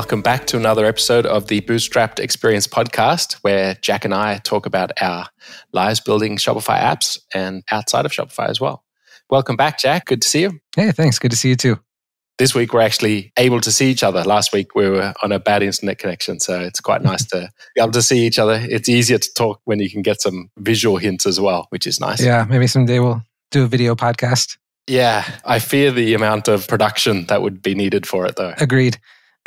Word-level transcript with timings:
Welcome 0.00 0.22
back 0.22 0.46
to 0.46 0.56
another 0.56 0.86
episode 0.86 1.26
of 1.26 1.48
the 1.48 1.60
Bootstrapped 1.60 2.20
Experience 2.20 2.66
podcast, 2.66 3.34
where 3.42 3.74
Jack 3.82 4.06
and 4.06 4.14
I 4.14 4.38
talk 4.38 4.64
about 4.64 4.92
our 5.02 5.26
lives 5.74 6.00
building 6.00 6.38
Shopify 6.38 6.80
apps 6.80 7.18
and 7.34 7.62
outside 7.70 8.06
of 8.06 8.10
Shopify 8.10 8.48
as 8.48 8.58
well. 8.58 8.82
Welcome 9.28 9.56
back, 9.56 9.78
Jack. 9.78 10.06
Good 10.06 10.22
to 10.22 10.26
see 10.26 10.40
you. 10.40 10.58
Hey, 10.74 10.90
thanks. 10.92 11.18
Good 11.18 11.32
to 11.32 11.36
see 11.36 11.50
you 11.50 11.54
too. 11.54 11.78
This 12.38 12.54
week, 12.54 12.72
we're 12.72 12.80
actually 12.80 13.30
able 13.36 13.60
to 13.60 13.70
see 13.70 13.90
each 13.90 14.02
other. 14.02 14.24
Last 14.24 14.54
week, 14.54 14.74
we 14.74 14.88
were 14.88 15.12
on 15.22 15.32
a 15.32 15.38
bad 15.38 15.62
internet 15.62 15.98
connection. 15.98 16.40
So 16.40 16.58
it's 16.60 16.80
quite 16.80 17.02
nice 17.02 17.26
to 17.26 17.50
be 17.74 17.82
able 17.82 17.92
to 17.92 18.02
see 18.02 18.26
each 18.26 18.38
other. 18.38 18.58
It's 18.58 18.88
easier 18.88 19.18
to 19.18 19.34
talk 19.34 19.60
when 19.64 19.80
you 19.80 19.90
can 19.90 20.00
get 20.00 20.22
some 20.22 20.48
visual 20.56 20.96
hints 20.96 21.26
as 21.26 21.38
well, 21.38 21.66
which 21.68 21.86
is 21.86 22.00
nice. 22.00 22.24
Yeah, 22.24 22.46
maybe 22.48 22.68
someday 22.68 23.00
we'll 23.00 23.22
do 23.50 23.64
a 23.64 23.66
video 23.66 23.94
podcast. 23.94 24.56
Yeah, 24.86 25.30
I 25.44 25.58
fear 25.58 25.90
the 25.90 26.14
amount 26.14 26.48
of 26.48 26.66
production 26.68 27.26
that 27.26 27.42
would 27.42 27.60
be 27.60 27.74
needed 27.74 28.06
for 28.06 28.24
it, 28.24 28.36
though. 28.36 28.54
Agreed. 28.56 28.98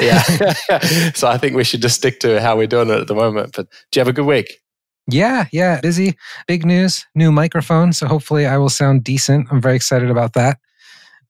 Yeah. 0.01 0.21
so 1.13 1.27
I 1.27 1.37
think 1.37 1.55
we 1.55 1.63
should 1.63 1.81
just 1.81 1.95
stick 1.95 2.19
to 2.21 2.41
how 2.41 2.57
we're 2.57 2.67
doing 2.67 2.89
it 2.89 2.99
at 2.99 3.07
the 3.07 3.15
moment. 3.15 3.53
But 3.55 3.69
do 3.91 3.99
you 3.99 4.01
have 4.01 4.07
a 4.07 4.13
good 4.13 4.25
week? 4.25 4.59
Yeah, 5.07 5.45
yeah, 5.51 5.81
busy. 5.81 6.15
Big 6.47 6.65
news, 6.65 7.05
new 7.13 7.31
microphone. 7.31 7.91
So 7.91 8.07
hopefully 8.07 8.45
I 8.45 8.57
will 8.57 8.69
sound 8.69 9.03
decent. 9.03 9.47
I'm 9.51 9.61
very 9.61 9.75
excited 9.75 10.09
about 10.09 10.33
that. 10.33 10.59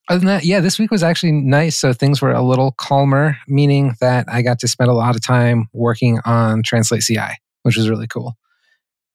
Other 0.09 0.19
than 0.19 0.27
that, 0.27 0.43
yeah, 0.43 0.59
this 0.59 0.77
week 0.77 0.91
was 0.91 1.01
actually 1.01 1.31
nice. 1.31 1.77
So 1.77 1.93
things 1.93 2.21
were 2.21 2.33
a 2.33 2.43
little 2.43 2.73
calmer, 2.73 3.37
meaning 3.47 3.95
that 4.01 4.25
I 4.29 4.41
got 4.41 4.59
to 4.59 4.67
spend 4.67 4.89
a 4.89 4.93
lot 4.93 5.15
of 5.15 5.25
time 5.25 5.69
working 5.73 6.19
on 6.25 6.61
Translate 6.61 7.03
CI, 7.03 7.37
which 7.63 7.77
was 7.77 7.89
really 7.89 8.07
cool. 8.07 8.35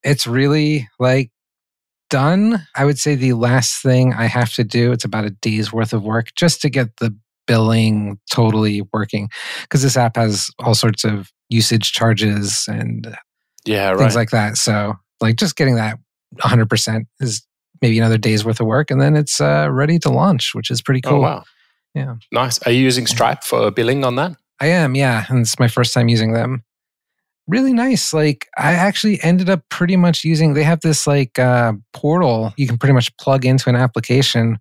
It's 0.02 0.26
really 0.26 0.88
like 0.98 1.30
done. 2.08 2.66
I 2.74 2.84
would 2.84 2.98
say 2.98 3.14
the 3.14 3.34
last 3.34 3.82
thing 3.82 4.14
I 4.14 4.26
have 4.26 4.52
to 4.54 4.64
do, 4.64 4.92
it's 4.92 5.04
about 5.04 5.26
a 5.26 5.30
day's 5.30 5.72
worth 5.72 5.92
of 5.92 6.02
work 6.02 6.28
just 6.34 6.62
to 6.62 6.70
get 6.70 6.96
the 6.96 7.14
billing 7.48 8.20
totally 8.30 8.82
working 8.92 9.28
because 9.62 9.82
this 9.82 9.96
app 9.96 10.14
has 10.14 10.50
all 10.60 10.74
sorts 10.74 11.02
of 11.02 11.32
usage 11.48 11.92
charges 11.92 12.66
and 12.68 13.16
yeah, 13.64 13.90
right. 13.90 13.98
things 13.98 14.14
like 14.14 14.30
that. 14.30 14.56
So, 14.56 14.94
like, 15.20 15.36
just 15.36 15.56
getting 15.56 15.74
that 15.74 15.98
100% 16.40 17.06
is 17.18 17.44
maybe 17.82 17.98
another 17.98 18.18
day's 18.18 18.44
worth 18.44 18.60
of 18.60 18.66
work, 18.66 18.90
and 18.90 19.00
then 19.00 19.16
it's 19.16 19.40
uh, 19.40 19.68
ready 19.70 19.98
to 20.00 20.10
launch, 20.10 20.54
which 20.54 20.70
is 20.70 20.80
pretty 20.80 21.00
oh, 21.06 21.10
cool. 21.10 21.18
Oh, 21.18 21.22
wow. 21.22 21.44
Yeah. 21.94 22.14
Nice. 22.30 22.60
Are 22.62 22.70
you 22.70 22.80
using 22.80 23.06
Stripe 23.06 23.42
for 23.42 23.70
billing 23.70 24.04
on 24.04 24.14
that? 24.16 24.36
I 24.60 24.66
am, 24.66 24.94
yeah. 24.94 25.24
And 25.28 25.40
it's 25.40 25.58
my 25.58 25.68
first 25.68 25.94
time 25.94 26.08
using 26.08 26.32
them. 26.32 26.62
Really 27.46 27.72
nice. 27.72 28.12
Like, 28.12 28.46
I 28.58 28.74
actually 28.74 29.22
ended 29.22 29.48
up 29.48 29.62
pretty 29.70 29.96
much 29.96 30.22
using, 30.22 30.54
they 30.54 30.64
have 30.64 30.80
this 30.80 31.06
like 31.06 31.38
uh, 31.38 31.72
portal 31.94 32.52
you 32.56 32.66
can 32.66 32.76
pretty 32.76 32.92
much 32.92 33.16
plug 33.16 33.46
into 33.46 33.70
an 33.70 33.76
application 33.76 34.58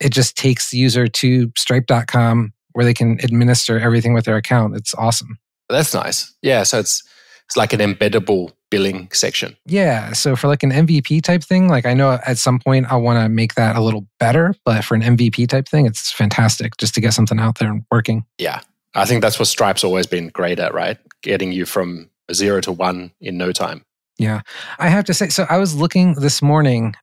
it 0.00 0.10
just 0.10 0.36
takes 0.36 0.70
the 0.70 0.78
user 0.78 1.06
to 1.08 1.50
stripe.com 1.56 2.52
where 2.72 2.84
they 2.84 2.94
can 2.94 3.18
administer 3.22 3.78
everything 3.78 4.14
with 4.14 4.24
their 4.24 4.36
account. 4.36 4.76
It's 4.76 4.94
awesome. 4.94 5.38
That's 5.68 5.94
nice. 5.94 6.34
Yeah. 6.42 6.62
So 6.62 6.78
it's 6.78 7.02
it's 7.48 7.56
like 7.56 7.72
an 7.72 7.80
embeddable 7.80 8.52
billing 8.70 9.08
section. 9.12 9.56
Yeah. 9.64 10.12
So 10.12 10.36
for 10.36 10.48
like 10.48 10.62
an 10.62 10.70
MVP 10.70 11.22
type 11.22 11.42
thing, 11.42 11.68
like 11.68 11.86
I 11.86 11.94
know 11.94 12.18
at 12.26 12.36
some 12.36 12.58
point 12.58 12.92
I 12.92 12.96
want 12.96 13.24
to 13.24 13.28
make 13.30 13.54
that 13.54 13.74
a 13.74 13.80
little 13.80 14.06
better, 14.20 14.54
but 14.66 14.84
for 14.84 14.94
an 14.94 15.00
MVP 15.00 15.48
type 15.48 15.66
thing, 15.66 15.86
it's 15.86 16.12
fantastic 16.12 16.76
just 16.76 16.94
to 16.94 17.00
get 17.00 17.14
something 17.14 17.40
out 17.40 17.58
there 17.58 17.70
and 17.70 17.84
working. 17.90 18.26
Yeah. 18.36 18.60
I 18.94 19.06
think 19.06 19.22
that's 19.22 19.38
what 19.38 19.48
Stripe's 19.48 19.82
always 19.82 20.06
been 20.06 20.28
great 20.28 20.58
at, 20.58 20.74
right? 20.74 20.98
Getting 21.22 21.52
you 21.52 21.64
from 21.64 22.10
zero 22.32 22.60
to 22.60 22.72
one 22.72 23.12
in 23.20 23.38
no 23.38 23.52
time. 23.52 23.82
Yeah. 24.18 24.42
I 24.78 24.88
have 24.88 25.04
to 25.06 25.14
say, 25.14 25.28
so 25.30 25.46
I 25.48 25.56
was 25.56 25.74
looking 25.74 26.14
this 26.14 26.42
morning 26.42 26.94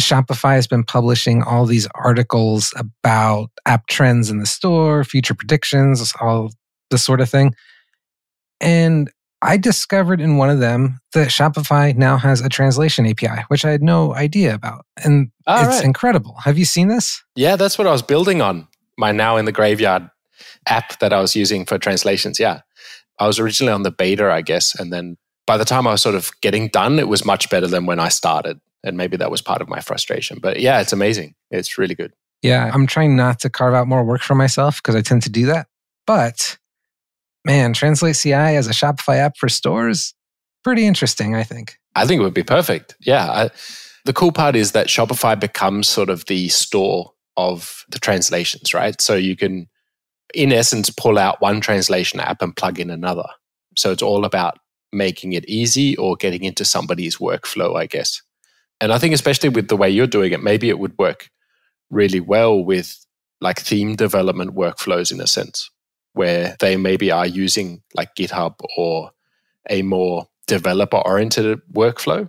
Shopify 0.00 0.54
has 0.54 0.66
been 0.66 0.84
publishing 0.84 1.42
all 1.42 1.66
these 1.66 1.86
articles 1.94 2.72
about 2.76 3.50
app 3.66 3.86
trends 3.88 4.30
in 4.30 4.38
the 4.38 4.46
store, 4.46 5.04
future 5.04 5.34
predictions, 5.34 6.12
all 6.20 6.50
this 6.90 7.04
sort 7.04 7.20
of 7.20 7.28
thing. 7.28 7.54
And 8.60 9.10
I 9.42 9.56
discovered 9.56 10.20
in 10.20 10.36
one 10.36 10.50
of 10.50 10.60
them 10.60 11.00
that 11.14 11.28
Shopify 11.28 11.96
now 11.96 12.16
has 12.16 12.40
a 12.40 12.48
translation 12.48 13.06
API, 13.06 13.42
which 13.48 13.64
I 13.64 13.70
had 13.70 13.82
no 13.82 14.14
idea 14.14 14.54
about. 14.54 14.86
And 15.04 15.30
all 15.46 15.64
it's 15.64 15.76
right. 15.76 15.84
incredible. 15.84 16.36
Have 16.44 16.58
you 16.58 16.64
seen 16.64 16.88
this? 16.88 17.22
Yeah, 17.34 17.56
that's 17.56 17.76
what 17.76 17.86
I 17.86 17.92
was 17.92 18.02
building 18.02 18.40
on. 18.40 18.68
My 18.96 19.10
Now 19.10 19.36
in 19.36 19.44
the 19.44 19.52
Graveyard 19.52 20.08
app 20.66 20.98
that 21.00 21.12
I 21.12 21.20
was 21.20 21.34
using 21.34 21.66
for 21.66 21.76
translations. 21.76 22.38
Yeah. 22.38 22.60
I 23.18 23.26
was 23.26 23.38
originally 23.38 23.72
on 23.72 23.82
the 23.82 23.90
beta, 23.90 24.30
I 24.30 24.42
guess. 24.42 24.78
And 24.78 24.92
then 24.92 25.16
by 25.46 25.56
the 25.56 25.64
time 25.64 25.86
I 25.86 25.92
was 25.92 26.02
sort 26.02 26.14
of 26.14 26.30
getting 26.40 26.68
done, 26.68 26.98
it 26.98 27.08
was 27.08 27.24
much 27.24 27.50
better 27.50 27.66
than 27.66 27.84
when 27.84 27.98
I 27.98 28.08
started 28.08 28.60
and 28.84 28.96
maybe 28.96 29.16
that 29.16 29.30
was 29.30 29.42
part 29.42 29.62
of 29.62 29.68
my 29.68 29.80
frustration. 29.80 30.38
But 30.40 30.60
yeah, 30.60 30.80
it's 30.80 30.92
amazing. 30.92 31.34
It's 31.50 31.78
really 31.78 31.94
good. 31.94 32.12
Yeah, 32.42 32.70
I'm 32.72 32.86
trying 32.86 33.16
not 33.16 33.40
to 33.40 33.50
carve 33.50 33.74
out 33.74 33.86
more 33.86 34.04
work 34.04 34.22
for 34.22 34.34
myself 34.34 34.82
because 34.82 34.96
I 34.96 35.00
tend 35.00 35.22
to 35.22 35.30
do 35.30 35.46
that. 35.46 35.68
But 36.06 36.58
man, 37.44 37.72
Translate 37.72 38.16
CI 38.16 38.32
as 38.32 38.66
a 38.66 38.72
Shopify 38.72 39.18
app 39.18 39.36
for 39.36 39.48
stores, 39.48 40.14
pretty 40.64 40.86
interesting, 40.86 41.34
I 41.34 41.44
think. 41.44 41.78
I 41.94 42.06
think 42.06 42.20
it 42.20 42.24
would 42.24 42.34
be 42.34 42.42
perfect. 42.42 42.96
Yeah. 43.00 43.30
I, 43.30 43.50
the 44.04 44.12
cool 44.12 44.32
part 44.32 44.56
is 44.56 44.72
that 44.72 44.88
Shopify 44.88 45.38
becomes 45.38 45.88
sort 45.88 46.10
of 46.10 46.24
the 46.26 46.48
store 46.48 47.12
of 47.36 47.84
the 47.88 47.98
translations, 47.98 48.74
right? 48.74 49.00
So 49.00 49.14
you 49.14 49.36
can, 49.36 49.68
in 50.34 50.52
essence, 50.52 50.90
pull 50.90 51.18
out 51.18 51.40
one 51.40 51.60
translation 51.60 52.20
app 52.20 52.42
and 52.42 52.56
plug 52.56 52.80
in 52.80 52.90
another. 52.90 53.28
So 53.76 53.92
it's 53.92 54.02
all 54.02 54.24
about 54.24 54.58
making 54.92 55.32
it 55.32 55.48
easy 55.48 55.96
or 55.96 56.16
getting 56.16 56.44
into 56.44 56.64
somebody's 56.64 57.16
workflow, 57.16 57.76
I 57.76 57.86
guess. 57.86 58.20
And 58.82 58.92
I 58.92 58.98
think, 58.98 59.14
especially 59.14 59.48
with 59.48 59.68
the 59.68 59.76
way 59.76 59.88
you're 59.88 60.08
doing 60.08 60.32
it, 60.32 60.42
maybe 60.42 60.68
it 60.68 60.80
would 60.80 60.98
work 60.98 61.30
really 61.88 62.18
well 62.18 62.58
with 62.58 63.06
like 63.40 63.60
theme 63.60 63.94
development 63.94 64.56
workflows 64.56 65.12
in 65.12 65.20
a 65.20 65.26
sense, 65.28 65.70
where 66.14 66.56
they 66.58 66.76
maybe 66.76 67.12
are 67.12 67.24
using 67.24 67.80
like 67.94 68.16
GitHub 68.16 68.56
or 68.76 69.12
a 69.70 69.82
more 69.82 70.26
developer 70.48 70.96
oriented 70.96 71.60
workflow. 71.72 72.28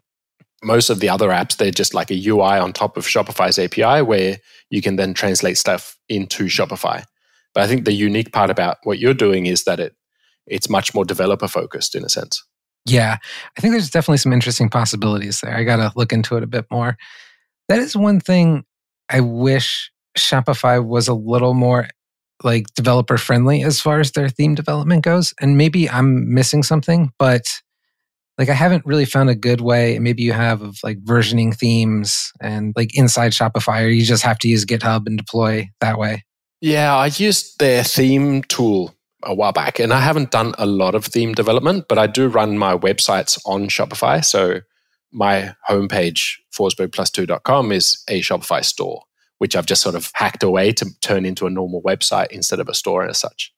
Most 0.63 0.92
of 0.92 1.00
the 1.00 1.09
other 1.09 1.30
apps, 1.30 1.58
they're 1.58 1.72
just 1.72 1.96
like 1.96 2.12
a 2.12 2.28
UI 2.28 2.59
on 2.59 2.72
top 2.72 2.97
of 2.97 3.08
Shopify's 3.08 3.58
API 3.58 4.03
where 4.03 4.38
you 4.69 4.84
can 4.84 4.96
then 4.96 5.16
translate 5.16 5.58
stuff 5.58 5.97
into 6.08 6.46
Shopify. 6.46 7.03
But 7.56 7.63
I 7.63 7.68
think 7.68 7.86
the 7.86 7.94
unique 7.94 8.31
part 8.31 8.52
about 8.52 8.78
what 8.84 9.00
you're 9.00 9.16
doing 9.16 9.47
is 9.47 9.63
that 9.63 9.80
it 9.80 9.96
it's 10.46 10.69
much 10.69 10.94
more 10.94 11.03
developer 11.03 11.47
focused 11.47 11.96
in 11.96 12.06
a 12.06 12.09
sense. 12.09 12.44
Yeah, 12.86 13.18
I 13.58 13.62
think 13.62 13.74
there's 13.74 13.90
definitely 13.90 14.18
some 14.18 14.34
interesting 14.34 14.70
possibilities 14.70 15.40
there. 15.42 15.56
I 15.56 15.64
got 15.64 15.78
to 15.78 15.92
look 15.96 16.12
into 16.12 16.36
it 16.36 16.44
a 16.44 16.48
bit 16.48 16.66
more. 16.70 16.98
That 17.70 17.80
is 17.80 17.96
one 17.96 18.20
thing 18.20 18.66
I 19.10 19.22
wish 19.22 19.92
Shopify 20.18 20.86
was 20.86 21.08
a 21.08 21.14
little 21.14 21.54
more 21.54 21.88
like 22.44 22.66
developer 22.76 23.18
friendly 23.18 23.64
as 23.64 23.80
far 23.80 24.00
as 24.00 24.12
their 24.12 24.28
theme 24.28 24.54
development 24.54 25.04
goes. 25.04 25.34
And 25.40 25.58
maybe 25.58 25.90
I'm 25.90 26.34
missing 26.34 26.62
something, 26.62 27.12
but 27.18 27.44
like 28.38 28.50
I 28.50 28.54
haven't 28.54 28.86
really 28.86 29.06
found 29.06 29.30
a 29.30 29.36
good 29.36 29.62
way. 29.62 29.98
Maybe 30.00 30.24
you 30.24 30.34
have 30.34 30.62
of 30.62 30.78
like 30.84 31.00
versioning 31.04 31.56
themes 31.56 32.32
and 32.42 32.74
like 32.76 32.98
inside 32.98 33.32
Shopify, 33.32 33.84
or 33.84 33.90
you 33.90 34.04
just 34.04 34.24
have 34.24 34.40
to 34.40 34.50
use 34.50 34.66
GitHub 34.66 35.08
and 35.08 35.18
deploy 35.18 35.70
that 35.80 35.98
way. 35.98 36.24
Yeah, 36.60 36.96
I 36.96 37.08
used 37.08 37.60
their 37.60 37.84
theme 37.84 38.44
tool 38.44 38.94
a 39.26 39.34
while 39.34 39.52
back, 39.52 39.80
and 39.80 39.94
I 39.94 40.00
haven't 40.00 40.32
done 40.32 40.54
a 40.58 40.66
lot 40.66 40.96
of 40.96 41.06
theme 41.06 41.34
development, 41.34 41.86
but 41.88 41.98
I 41.98 42.08
do 42.08 42.28
run 42.28 42.58
my 42.58 42.78
websites 42.78 43.40
on 43.46 43.68
Shopify. 43.68 44.24
So 44.24 44.62
my 45.12 45.56
homepage, 45.70 46.38
forsbergplus2.com, 46.54 47.72
is 47.72 48.04
a 48.08 48.22
Shopify 48.22 48.64
store, 48.64 49.04
which 49.38 49.56
I've 49.56 49.66
just 49.66 49.82
sort 49.82 49.96
of 49.96 50.12
hacked 50.14 50.44
away 50.44 50.72
to 50.74 50.88
turn 51.02 51.26
into 51.26 51.46
a 51.46 51.50
normal 51.50 51.82
website 51.82 52.28
instead 52.32 52.60
of 52.60 52.70
a 52.70 52.74
store 52.74 53.04
as 53.08 53.20
such. 53.20 53.54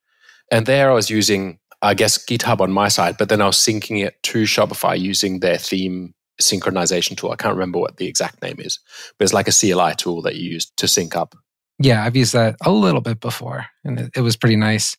And 0.51 0.65
there 0.65 0.91
I 0.91 0.93
was 0.93 1.09
using, 1.09 1.59
I 1.81 1.93
guess, 1.93 2.23
GitHub 2.23 2.61
on 2.61 2.71
my 2.71 2.87
side, 2.87 3.17
but 3.17 3.29
then 3.29 3.41
I 3.41 3.47
was 3.47 3.57
syncing 3.57 4.05
it 4.05 4.21
to 4.23 4.43
Shopify 4.43 4.99
using 4.99 5.39
their 5.39 5.57
theme 5.57 6.13
synchronization 6.41 7.15
tool. 7.15 7.31
I 7.31 7.37
can't 7.37 7.55
remember 7.55 7.79
what 7.79 7.97
the 7.97 8.07
exact 8.07 8.41
name 8.41 8.57
is, 8.59 8.79
but 9.17 9.23
it's 9.23 9.33
like 9.33 9.47
a 9.47 9.51
CLI 9.51 9.95
tool 9.95 10.21
that 10.23 10.35
you 10.35 10.51
use 10.51 10.71
to 10.77 10.87
sync 10.87 11.15
up 11.15 11.35
yeah, 11.79 12.03
I've 12.03 12.15
used 12.15 12.33
that 12.33 12.55
a 12.61 12.71
little 12.71 13.01
bit 13.01 13.19
before 13.19 13.65
and 13.83 13.99
it, 13.99 14.11
it 14.15 14.21
was 14.21 14.37
pretty 14.37 14.55
nice. 14.55 14.95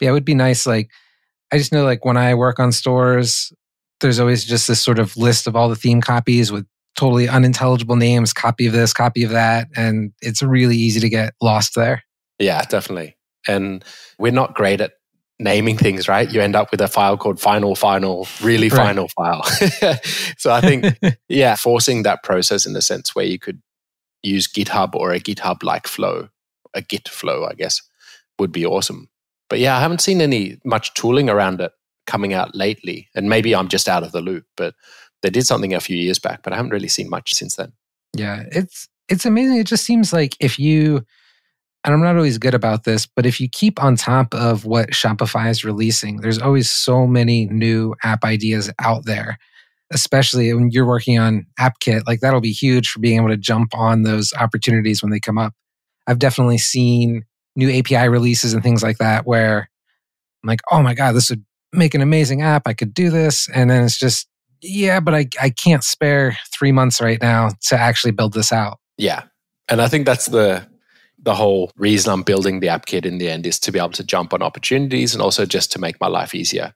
Yeah, 0.00 0.10
it 0.10 0.12
would 0.12 0.24
be 0.24 0.34
nice. 0.34 0.66
Like, 0.66 0.90
I 1.52 1.58
just 1.58 1.72
know 1.72 1.84
like 1.84 2.04
when 2.04 2.16
I 2.16 2.34
work 2.34 2.58
on 2.58 2.72
stores, 2.72 3.52
there's 4.00 4.20
always 4.20 4.44
just 4.44 4.68
this 4.68 4.80
sort 4.80 4.98
of 4.98 5.16
list 5.16 5.46
of 5.46 5.56
all 5.56 5.68
the 5.68 5.76
theme 5.76 6.00
copies 6.00 6.50
with 6.50 6.66
totally 6.96 7.28
unintelligible 7.28 7.96
names, 7.96 8.32
copy 8.32 8.66
of 8.66 8.72
this, 8.72 8.92
copy 8.92 9.24
of 9.24 9.30
that. 9.30 9.68
And 9.76 10.12
it's 10.20 10.42
really 10.42 10.76
easy 10.76 11.00
to 11.00 11.08
get 11.08 11.34
lost 11.40 11.74
there. 11.74 12.02
Yeah, 12.38 12.62
definitely. 12.62 13.16
And 13.46 13.84
we're 14.18 14.32
not 14.32 14.54
great 14.54 14.80
at 14.80 14.92
naming 15.38 15.76
things, 15.76 16.08
right? 16.08 16.30
You 16.30 16.40
end 16.40 16.56
up 16.56 16.70
with 16.70 16.80
a 16.80 16.88
file 16.88 17.16
called 17.16 17.40
final, 17.40 17.74
final, 17.74 18.28
really 18.42 18.68
right. 18.68 18.76
final 18.76 19.08
file. 19.08 19.42
so 20.36 20.52
I 20.52 20.60
think, 20.60 20.98
yeah, 21.28 21.56
forcing 21.56 22.02
that 22.02 22.22
process 22.22 22.66
in 22.66 22.76
a 22.76 22.82
sense 22.82 23.14
where 23.14 23.24
you 23.24 23.38
could 23.38 23.60
use 24.22 24.46
GitHub 24.46 24.94
or 24.94 25.12
a 25.12 25.20
GitHub 25.20 25.62
like 25.62 25.86
flow, 25.86 26.28
a 26.74 26.82
Git 26.82 27.08
flow, 27.08 27.46
I 27.46 27.54
guess, 27.54 27.80
would 28.38 28.52
be 28.52 28.66
awesome. 28.66 29.08
But 29.50 29.58
yeah, 29.58 29.76
I 29.76 29.80
haven't 29.80 30.00
seen 30.00 30.22
any 30.22 30.58
much 30.64 30.94
tooling 30.94 31.28
around 31.28 31.60
it 31.60 31.72
coming 32.06 32.32
out 32.32 32.54
lately. 32.54 33.08
And 33.14 33.28
maybe 33.28 33.54
I'm 33.54 33.68
just 33.68 33.88
out 33.88 34.02
of 34.02 34.12
the 34.12 34.22
loop, 34.22 34.44
but 34.56 34.74
they 35.22 35.28
did 35.28 35.46
something 35.46 35.74
a 35.74 35.80
few 35.80 35.96
years 35.96 36.18
back, 36.18 36.42
but 36.42 36.52
I 36.52 36.56
haven't 36.56 36.72
really 36.72 36.88
seen 36.88 37.10
much 37.10 37.34
since 37.34 37.56
then. 37.56 37.72
Yeah, 38.16 38.44
it's 38.50 38.88
it's 39.08 39.26
amazing. 39.26 39.58
It 39.58 39.66
just 39.66 39.84
seems 39.84 40.12
like 40.12 40.36
if 40.40 40.58
you 40.58 41.04
and 41.84 41.94
I'm 41.94 42.02
not 42.02 42.16
always 42.16 42.38
good 42.38 42.54
about 42.54 42.84
this, 42.84 43.06
but 43.06 43.24
if 43.24 43.40
you 43.40 43.48
keep 43.48 43.82
on 43.82 43.96
top 43.96 44.34
of 44.34 44.66
what 44.66 44.90
Shopify 44.90 45.48
is 45.48 45.64
releasing, 45.64 46.18
there's 46.18 46.38
always 46.38 46.70
so 46.70 47.06
many 47.06 47.46
new 47.46 47.94
app 48.02 48.22
ideas 48.22 48.70
out 48.80 49.06
there, 49.06 49.38
especially 49.90 50.52
when 50.52 50.70
you're 50.70 50.86
working 50.86 51.18
on 51.18 51.46
AppKit. 51.58 52.02
Like 52.06 52.20
that'll 52.20 52.40
be 52.40 52.52
huge 52.52 52.90
for 52.90 52.98
being 52.98 53.16
able 53.18 53.28
to 53.28 53.36
jump 53.36 53.74
on 53.74 54.02
those 54.02 54.32
opportunities 54.34 55.02
when 55.02 55.10
they 55.10 55.20
come 55.20 55.38
up. 55.38 55.54
I've 56.06 56.18
definitely 56.18 56.58
seen 56.58 57.24
new 57.56 57.70
API 57.70 58.08
releases 58.08 58.52
and 58.52 58.62
things 58.62 58.82
like 58.82 58.98
that 58.98 59.26
where 59.26 59.68
I'm 60.42 60.48
like, 60.48 60.60
oh 60.70 60.82
my 60.82 60.94
God, 60.94 61.12
this 61.12 61.30
would 61.30 61.44
make 61.72 61.94
an 61.94 62.00
amazing 62.00 62.42
app. 62.42 62.62
I 62.66 62.72
could 62.72 62.94
do 62.94 63.10
this. 63.10 63.48
And 63.50 63.70
then 63.70 63.84
it's 63.84 63.98
just, 63.98 64.28
yeah, 64.62 65.00
but 65.00 65.14
I, 65.14 65.28
I 65.40 65.50
can't 65.50 65.84
spare 65.84 66.36
three 66.52 66.72
months 66.72 67.00
right 67.00 67.20
now 67.20 67.50
to 67.68 67.78
actually 67.78 68.12
build 68.12 68.32
this 68.32 68.52
out. 68.52 68.78
Yeah. 68.98 69.24
And 69.68 69.80
I 69.80 69.88
think 69.88 70.06
that's 70.06 70.26
the 70.26 70.68
the 71.22 71.34
whole 71.34 71.70
reason 71.76 72.12
I'm 72.12 72.22
building 72.22 72.60
the 72.60 72.68
app 72.68 72.86
kit 72.86 73.04
in 73.04 73.18
the 73.18 73.28
end 73.28 73.46
is 73.46 73.58
to 73.60 73.72
be 73.72 73.78
able 73.78 73.90
to 73.90 74.04
jump 74.04 74.32
on 74.32 74.40
opportunities 74.40 75.12
and 75.14 75.20
also 75.20 75.44
just 75.44 75.70
to 75.72 75.78
make 75.78 76.00
my 76.00 76.06
life 76.06 76.34
easier. 76.34 76.72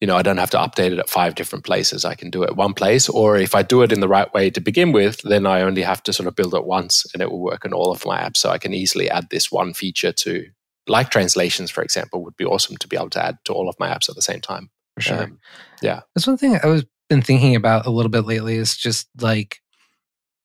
You 0.00 0.06
know, 0.06 0.16
I 0.16 0.22
don't 0.22 0.38
have 0.38 0.50
to 0.50 0.58
update 0.58 0.92
it 0.92 0.98
at 0.98 1.10
five 1.10 1.34
different 1.34 1.64
places. 1.64 2.04
I 2.06 2.14
can 2.14 2.30
do 2.30 2.42
it 2.42 2.56
one 2.56 2.72
place. 2.72 3.08
Or 3.08 3.36
if 3.36 3.54
I 3.54 3.62
do 3.62 3.82
it 3.82 3.92
in 3.92 4.00
the 4.00 4.08
right 4.08 4.32
way 4.32 4.48
to 4.48 4.60
begin 4.60 4.92
with, 4.92 5.20
then 5.22 5.46
I 5.46 5.60
only 5.60 5.82
have 5.82 6.02
to 6.04 6.12
sort 6.12 6.26
of 6.26 6.34
build 6.34 6.54
it 6.54 6.64
once 6.64 7.04
and 7.12 7.22
it 7.22 7.30
will 7.30 7.42
work 7.42 7.66
in 7.66 7.74
all 7.74 7.92
of 7.92 8.06
my 8.06 8.18
apps. 8.18 8.38
So 8.38 8.50
I 8.50 8.58
can 8.58 8.72
easily 8.72 9.10
add 9.10 9.28
this 9.30 9.52
one 9.52 9.74
feature 9.74 10.12
to 10.12 10.46
like 10.88 11.10
translations, 11.10 11.70
for 11.70 11.82
example, 11.82 12.24
would 12.24 12.36
be 12.36 12.46
awesome 12.46 12.78
to 12.78 12.88
be 12.88 12.96
able 12.96 13.10
to 13.10 13.22
add 13.22 13.38
to 13.44 13.52
all 13.52 13.68
of 13.68 13.76
my 13.78 13.88
apps 13.88 14.08
at 14.08 14.16
the 14.16 14.22
same 14.22 14.40
time. 14.40 14.70
For 14.96 15.02
sure. 15.02 15.22
Um, 15.24 15.38
yeah. 15.82 16.00
That's 16.14 16.26
one 16.26 16.38
thing 16.38 16.58
I 16.62 16.66
was 16.66 16.84
been 17.10 17.20
thinking 17.20 17.56
about 17.56 17.86
a 17.86 17.90
little 17.90 18.10
bit 18.10 18.24
lately 18.24 18.54
is 18.54 18.76
just 18.76 19.08
like 19.20 19.58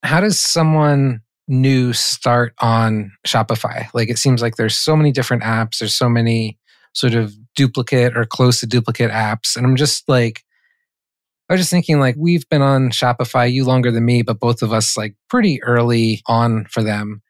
how 0.03 0.19
does 0.19 0.39
someone 0.39 1.21
new 1.47 1.93
start 1.93 2.53
on 2.59 3.11
Shopify? 3.25 3.87
Like 3.93 4.09
it 4.09 4.17
seems 4.17 4.41
like 4.41 4.55
there's 4.55 4.75
so 4.75 4.95
many 4.95 5.11
different 5.11 5.43
apps, 5.43 5.79
there's 5.79 5.95
so 5.95 6.09
many 6.09 6.57
sort 6.93 7.13
of 7.13 7.33
duplicate 7.55 8.17
or 8.17 8.25
close 8.25 8.59
to 8.59 8.67
duplicate 8.67 9.11
apps. 9.11 9.55
And 9.55 9.65
I'm 9.65 9.75
just 9.75 10.07
like, 10.07 10.43
I 11.49 11.53
was 11.53 11.61
just 11.61 11.71
thinking 11.71 11.99
like 11.99 12.15
we've 12.17 12.47
been 12.49 12.61
on 12.61 12.89
Shopify, 12.89 13.51
you 13.51 13.65
longer 13.65 13.91
than 13.91 14.05
me, 14.05 14.21
but 14.21 14.39
both 14.39 14.61
of 14.61 14.73
us 14.73 14.97
like 14.97 15.15
pretty 15.29 15.61
early 15.63 16.21
on 16.27 16.65
for 16.65 16.83
them. 16.83 17.21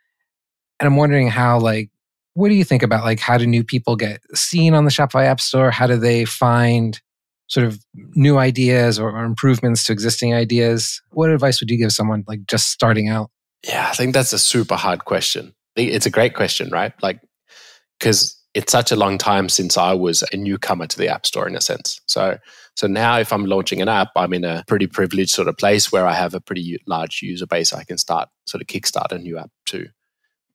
And 0.79 0.87
I'm 0.87 0.95
wondering 0.95 1.29
how 1.29 1.59
like 1.59 1.89
what 2.33 2.49
do 2.49 2.55
you 2.55 2.63
think 2.65 2.83
about 2.83 3.03
like 3.03 3.19
how 3.19 3.37
do 3.37 3.47
new 3.47 3.63
people 3.63 3.95
get 3.95 4.21
seen 4.33 4.73
on 4.73 4.85
the 4.85 4.91
Shopify 4.91 5.25
App 5.25 5.41
Store? 5.41 5.71
How 5.71 5.87
do 5.87 5.97
they 5.97 6.25
find 6.25 6.99
sort 7.47 7.65
of 7.65 7.79
new 7.93 8.37
ideas 8.37 8.99
or, 8.99 9.23
improvements 9.23 9.83
to 9.85 9.93
existing 9.93 10.33
ideas? 10.33 11.01
What 11.11 11.29
advice 11.29 11.59
would 11.59 11.69
you 11.69 11.77
give 11.77 11.91
someone 11.91 12.23
like 12.27 12.45
just 12.45 12.69
starting 12.69 13.09
out? 13.09 13.31
Yeah, 13.67 13.87
I 13.89 13.93
think 13.93 14.13
that's 14.13 14.33
a 14.33 14.39
super 14.39 14.75
hard 14.75 15.05
question. 15.05 15.53
It's 15.75 16.05
a 16.05 16.11
great 16.11 16.35
question, 16.35 16.69
right? 16.69 16.93
Like, 17.01 17.19
because 17.99 18.34
it's 18.55 18.71
such 18.71 18.89
a 18.89 18.95
long 18.95 19.17
time 19.17 19.49
since 19.49 19.77
I 19.77 19.93
was 19.93 20.23
a 20.31 20.37
newcomer 20.37 20.87
to 20.87 20.97
the 20.97 21.09
App 21.09 21.25
Store 21.25 21.47
in 21.47 21.55
a 21.55 21.61
sense. 21.61 21.99
So, 22.07 22.39
so 22.75 22.87
now 22.87 23.19
if 23.19 23.33
I'm 23.33 23.45
launching 23.45 23.81
an 23.81 23.89
app, 23.89 24.11
I'm 24.15 24.33
in 24.33 24.45
a 24.45 24.63
pretty 24.65 24.87
privileged 24.87 25.31
sort 25.31 25.49
of 25.49 25.57
place 25.57 25.91
where 25.91 26.07
I 26.07 26.13
have 26.13 26.33
a 26.33 26.39
pretty 26.39 26.81
large 26.87 27.21
user 27.21 27.45
base. 27.45 27.73
I 27.73 27.83
can 27.83 27.97
start 27.97 28.29
sort 28.45 28.61
of 28.61 28.67
kickstart 28.67 29.11
a 29.11 29.19
new 29.19 29.37
app 29.37 29.51
too. 29.65 29.89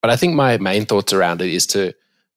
But 0.01 0.11
I 0.11 0.17
think 0.17 0.35
my 0.35 0.57
main 0.57 0.87
thoughts 0.87 1.13
around 1.13 1.43
it 1.43 1.51
is 1.51 1.67
to 1.69 1.93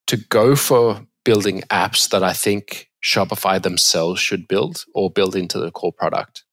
to 0.07 0.17
go 0.17 0.53
for 0.53 1.07
building 1.23 1.61
apps 1.69 2.09
that 2.09 2.23
I 2.23 2.33
think 2.33 2.89
Shopify 3.01 3.61
themselves 3.61 4.19
should 4.19 4.49
build 4.49 4.83
or 4.93 5.09
build 5.09 5.33
into 5.33 5.59
the 5.59 5.71
core 5.71 5.93
product. 5.93 6.43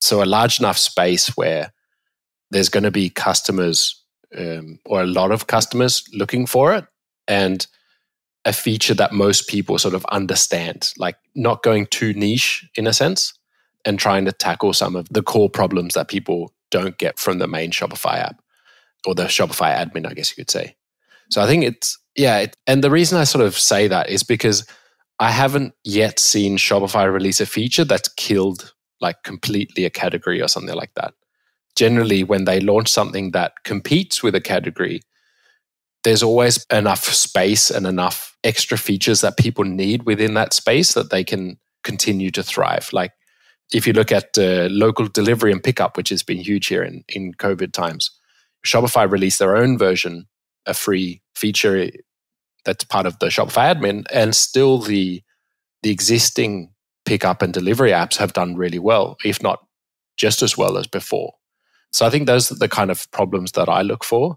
So 0.00 0.20
a 0.20 0.26
large 0.26 0.58
enough 0.58 0.78
space 0.78 1.28
where 1.36 1.72
there's 2.50 2.68
going 2.68 2.82
to 2.82 2.90
be 2.90 3.08
customers 3.08 4.02
um, 4.36 4.80
or 4.84 5.02
a 5.02 5.06
lot 5.06 5.30
of 5.30 5.46
customers 5.46 6.04
looking 6.12 6.44
for 6.44 6.74
it 6.74 6.86
and 7.28 7.64
a 8.48 8.52
feature 8.52 8.94
that 8.94 9.12
most 9.12 9.46
people 9.46 9.78
sort 9.78 9.94
of 9.94 10.06
understand, 10.06 10.94
like 10.96 11.16
not 11.34 11.62
going 11.62 11.86
too 11.86 12.14
niche 12.14 12.66
in 12.76 12.86
a 12.86 12.94
sense 12.94 13.34
and 13.84 13.98
trying 13.98 14.24
to 14.24 14.32
tackle 14.32 14.72
some 14.72 14.96
of 14.96 15.06
the 15.10 15.22
core 15.22 15.50
problems 15.50 15.92
that 15.92 16.08
people 16.08 16.52
don't 16.70 16.96
get 16.96 17.18
from 17.18 17.38
the 17.38 17.46
main 17.46 17.70
Shopify 17.70 18.16
app 18.16 18.40
or 19.06 19.14
the 19.14 19.24
Shopify 19.24 19.76
admin, 19.76 20.08
I 20.08 20.14
guess 20.14 20.30
you 20.30 20.42
could 20.42 20.50
say. 20.50 20.76
So 21.28 21.42
I 21.42 21.46
think 21.46 21.62
it's, 21.62 21.98
yeah. 22.16 22.38
It, 22.38 22.56
and 22.66 22.82
the 22.82 22.90
reason 22.90 23.18
I 23.18 23.24
sort 23.24 23.44
of 23.44 23.56
say 23.56 23.86
that 23.86 24.08
is 24.08 24.22
because 24.22 24.66
I 25.18 25.30
haven't 25.30 25.74
yet 25.84 26.18
seen 26.18 26.56
Shopify 26.56 27.12
release 27.12 27.40
a 27.40 27.46
feature 27.46 27.84
that's 27.84 28.08
killed 28.16 28.72
like 29.02 29.22
completely 29.24 29.84
a 29.84 29.90
category 29.90 30.40
or 30.40 30.48
something 30.48 30.74
like 30.74 30.94
that. 30.94 31.12
Generally, 31.76 32.24
when 32.24 32.44
they 32.44 32.60
launch 32.60 32.88
something 32.88 33.32
that 33.32 33.52
competes 33.64 34.22
with 34.22 34.34
a 34.34 34.40
category, 34.40 35.02
there's 36.04 36.22
always 36.22 36.64
enough 36.70 37.04
space 37.04 37.70
and 37.70 37.86
enough 37.86 38.36
extra 38.44 38.78
features 38.78 39.20
that 39.20 39.36
people 39.36 39.64
need 39.64 40.04
within 40.04 40.34
that 40.34 40.52
space 40.52 40.94
that 40.94 41.10
they 41.10 41.24
can 41.24 41.58
continue 41.82 42.30
to 42.30 42.42
thrive. 42.42 42.88
Like 42.92 43.12
if 43.72 43.86
you 43.86 43.92
look 43.92 44.12
at 44.12 44.38
uh, 44.38 44.68
local 44.70 45.06
delivery 45.06 45.52
and 45.52 45.62
pickup, 45.62 45.96
which 45.96 46.08
has 46.10 46.22
been 46.22 46.38
huge 46.38 46.66
here 46.68 46.82
in, 46.82 47.04
in 47.08 47.34
COVID 47.34 47.72
times, 47.72 48.10
Shopify 48.64 49.10
released 49.10 49.38
their 49.38 49.56
own 49.56 49.78
version, 49.78 50.26
a 50.66 50.74
free 50.74 51.22
feature 51.34 51.90
that's 52.64 52.84
part 52.84 53.06
of 53.06 53.18
the 53.18 53.26
Shopify 53.26 53.74
admin, 53.74 54.06
and 54.12 54.34
still 54.34 54.78
the 54.78 55.22
the 55.82 55.90
existing 55.90 56.72
pickup 57.04 57.40
and 57.40 57.54
delivery 57.54 57.90
apps 57.90 58.16
have 58.16 58.32
done 58.32 58.56
really 58.56 58.78
well, 58.78 59.16
if 59.24 59.42
not 59.42 59.60
just 60.16 60.42
as 60.42 60.58
well 60.58 60.76
as 60.76 60.86
before. 60.86 61.32
So 61.92 62.04
I 62.04 62.10
think 62.10 62.26
those 62.26 62.50
are 62.50 62.56
the 62.56 62.68
kind 62.68 62.90
of 62.90 63.10
problems 63.12 63.52
that 63.52 63.68
I 63.68 63.82
look 63.82 64.04
for. 64.04 64.36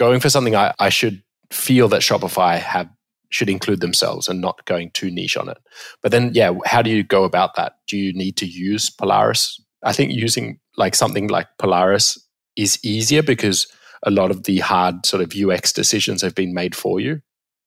Going 0.00 0.18
for 0.18 0.30
something 0.30 0.56
I, 0.56 0.72
I 0.80 0.88
should 0.88 1.22
feel 1.52 1.86
that 1.88 2.00
Shopify 2.00 2.58
have 2.58 2.88
should 3.28 3.50
include 3.50 3.80
themselves 3.80 4.28
and 4.28 4.40
not 4.40 4.64
going 4.64 4.90
too 4.90 5.10
niche 5.10 5.36
on 5.36 5.48
it. 5.48 5.58
But 6.02 6.10
then, 6.10 6.30
yeah, 6.34 6.52
how 6.64 6.80
do 6.80 6.90
you 6.90 7.04
go 7.04 7.24
about 7.24 7.54
that? 7.54 7.74
Do 7.86 7.98
you 7.98 8.14
need 8.14 8.36
to 8.38 8.46
use 8.46 8.88
Polaris? 8.90 9.60
I 9.84 9.92
think 9.92 10.10
using 10.12 10.58
like 10.78 10.94
something 10.94 11.28
like 11.28 11.46
Polaris 11.58 12.18
is 12.56 12.80
easier 12.82 13.22
because 13.22 13.68
a 14.02 14.10
lot 14.10 14.30
of 14.30 14.44
the 14.44 14.58
hard 14.60 15.06
sort 15.06 15.22
of 15.22 15.34
UX 15.36 15.72
decisions 15.72 16.22
have 16.22 16.34
been 16.34 16.54
made 16.54 16.74
for 16.74 16.98
you. 16.98 17.20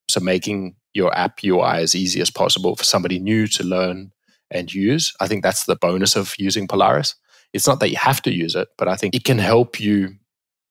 So 0.09 0.19
making 0.19 0.75
your 0.93 1.15
app 1.15 1.39
UI 1.43 1.77
as 1.77 1.95
easy 1.95 2.19
as 2.19 2.29
possible 2.29 2.75
for 2.75 2.83
somebody 2.83 3.19
new 3.19 3.47
to 3.47 3.63
learn 3.63 4.11
and 4.51 4.73
use. 4.73 5.13
I 5.21 5.27
think 5.27 5.43
that's 5.43 5.65
the 5.65 5.75
bonus 5.75 6.15
of 6.15 6.33
using 6.37 6.67
Polaris. 6.67 7.15
It's 7.53 7.67
not 7.67 7.79
that 7.79 7.89
you 7.89 7.97
have 7.97 8.21
to 8.23 8.33
use 8.33 8.55
it, 8.55 8.67
but 8.77 8.87
I 8.87 8.95
think 8.95 9.15
it 9.15 9.23
can 9.23 9.37
help 9.37 9.79
you 9.79 10.15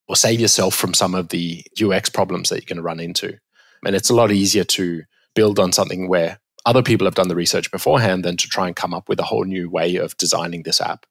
or 0.08 0.16
save 0.16 0.40
yourself 0.40 0.74
from 0.74 0.94
some 0.94 1.14
of 1.14 1.28
the 1.28 1.64
UX 1.80 2.08
problems 2.08 2.48
that 2.48 2.56
you're 2.56 2.66
going 2.66 2.76
to 2.76 2.82
run 2.82 3.00
into. 3.00 3.38
And 3.84 3.96
it's 3.96 4.10
a 4.10 4.14
lot 4.14 4.30
easier 4.30 4.64
to 4.64 5.02
build 5.34 5.58
on 5.58 5.72
something 5.72 6.08
where 6.08 6.38
other 6.64 6.82
people 6.82 7.06
have 7.06 7.14
done 7.14 7.28
the 7.28 7.36
research 7.36 7.70
beforehand 7.70 8.24
than 8.24 8.36
to 8.36 8.48
try 8.48 8.66
and 8.66 8.76
come 8.76 8.94
up 8.94 9.08
with 9.08 9.18
a 9.18 9.24
whole 9.24 9.44
new 9.44 9.68
way 9.68 9.96
of 9.96 10.16
designing 10.16 10.62
this 10.62 10.80
app. 10.80 11.06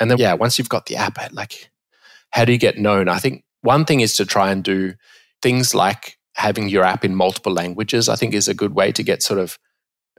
And 0.00 0.10
then, 0.10 0.18
yeah, 0.18 0.34
once 0.34 0.58
you've 0.58 0.68
got 0.68 0.86
the 0.86 0.96
app, 0.96 1.18
like, 1.32 1.70
how 2.30 2.44
do 2.44 2.52
you 2.52 2.58
get 2.58 2.78
known? 2.78 3.08
I 3.08 3.18
think 3.18 3.44
one 3.62 3.84
thing 3.84 4.00
is 4.00 4.14
to 4.16 4.24
try 4.24 4.50
and 4.50 4.62
do 4.62 4.94
things 5.42 5.74
like 5.74 6.18
having 6.34 6.68
your 6.68 6.84
app 6.84 7.04
in 7.04 7.14
multiple 7.14 7.52
languages, 7.52 8.08
I 8.08 8.14
think 8.14 8.32
is 8.32 8.48
a 8.48 8.54
good 8.54 8.74
way 8.74 8.92
to 8.92 9.02
get 9.02 9.22
sort 9.22 9.40
of 9.40 9.58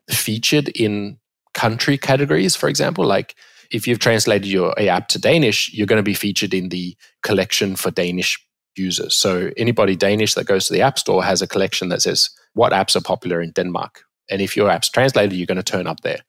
featured 0.10 0.68
in 0.70 1.18
country 1.54 1.98
categories, 1.98 2.56
for 2.56 2.68
example. 2.68 3.06
Like 3.06 3.36
if 3.72 3.88
you've 3.88 4.00
translated 4.00 4.48
your 4.48 4.78
app 4.80 5.08
to 5.10 5.20
Danish, 5.20 5.74
you're 5.74 5.88
going 5.88 6.00
to 6.00 6.04
be 6.04 6.14
featured 6.14 6.54
in 6.54 6.70
the 6.70 6.96
collection 7.24 7.76
for 7.76 7.92
Danish 7.92 8.38
users. 8.76 9.16
So 9.16 9.52
anybody 9.58 9.96
Danish 9.96 10.34
that 10.36 10.46
goes 10.48 10.68
to 10.68 10.74
the 10.74 10.82
App 10.82 10.98
Store 10.98 11.24
has 11.24 11.42
a 11.42 11.48
collection 11.48 11.90
that 11.90 12.02
says 12.02 12.30
what 12.54 12.72
apps 12.72 12.96
are 12.96 13.02
popular 13.02 13.42
in 13.42 13.52
Denmark. 13.52 14.02
And 14.32 14.42
if 14.42 14.56
your 14.56 14.70
app's 14.70 14.90
translated, 14.90 15.34
you're 15.34 15.48
going 15.48 15.58
to 15.58 15.64
turn 15.64 15.88
up 15.88 16.02
there. 16.02 16.20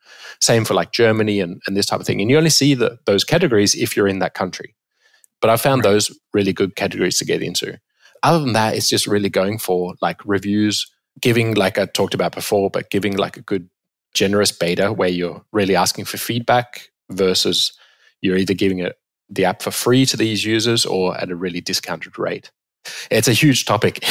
Same 0.41 0.65
for 0.65 0.75
like 0.75 0.93
Germany 0.93 1.41
and, 1.41 1.61
and 1.67 1.77
this 1.77 1.87
type 1.87 2.01
of 2.01 2.07
thing. 2.07 2.21
And 2.21 2.31
you 2.31 2.39
only 2.39 2.51
see 2.51 2.75
the, 2.75 2.99
those 3.05 3.25
categories 3.25 3.75
if 3.75 3.97
you're 3.97 4.09
in 4.09 4.21
that 4.21 4.35
country. 4.35 4.75
But 5.41 5.51
I 5.51 5.57
found 5.57 5.85
right. 5.85 5.91
those 5.91 6.19
really 6.33 6.53
good 6.53 6.77
categories 6.77 7.19
to 7.19 7.25
get 7.25 7.43
into 7.43 7.79
other 8.23 8.41
than 8.41 8.53
that, 8.53 8.75
it's 8.75 8.89
just 8.89 9.07
really 9.07 9.29
going 9.29 9.59
for 9.59 9.95
like 10.01 10.21
reviews, 10.25 10.91
giving, 11.21 11.55
like 11.55 11.79
I 11.79 11.87
talked 11.87 12.15
about 12.15 12.35
before, 12.35 12.71
but 12.71 12.91
giving 12.91 13.17
like 13.17 13.37
a 13.37 13.43
good, 13.43 13.69
generous 14.15 14.53
beta 14.53 14.93
where 14.93 15.09
you're 15.09 15.43
really 15.53 15.77
asking 15.77 16.05
for 16.05 16.17
feedback 16.17 16.90
versus 17.11 17.73
you're 18.21 18.37
either 18.37 18.55
giving 18.55 18.79
it 18.79 18.99
the 19.29 19.45
app 19.45 19.63
for 19.63 19.71
free 19.71 20.05
to 20.07 20.17
these 20.17 20.45
users 20.45 20.85
or 20.85 21.17
at 21.17 21.31
a 21.31 21.37
really 21.37 21.61
discounted 21.61 22.19
rate. 22.19 22.51
It's 23.11 23.29
a 23.29 23.33
huge 23.33 23.65
topic. 23.65 24.05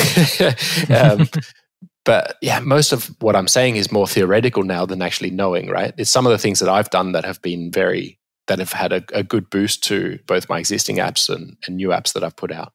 um, 0.89 1.27
but 2.06 2.38
yeah, 2.41 2.60
most 2.60 2.91
of 2.91 3.08
what 3.20 3.36
I'm 3.36 3.48
saying 3.48 3.75
is 3.75 3.91
more 3.91 4.08
theoretical 4.08 4.63
now 4.63 4.86
than 4.86 5.01
actually 5.01 5.32
knowing, 5.32 5.70
right? 5.70 5.94
It's 5.98 6.12
some 6.12 6.25
of 6.25 6.32
the 6.32 6.38
things 6.38 6.60
that 6.60 6.70
I've 6.70 6.89
done 6.89 7.12
that 7.12 7.25
have 7.25 7.41
been 7.41 7.72
very, 7.72 8.18
that 8.48 8.60
have 8.60 8.72
had 8.72 8.94
a, 8.94 9.03
a 9.13 9.24
good 9.24 9.50
boost 9.50 9.84
to 9.86 10.20
both 10.25 10.50
my 10.50 10.60
existing 10.60 10.98
apps 10.98 11.34
and, 11.34 11.58
and 11.68 11.75
new 11.75 11.89
apps 11.89 12.13
that 12.13 12.24
I've 12.24 12.36
put 12.36 12.51
out. 12.51 12.74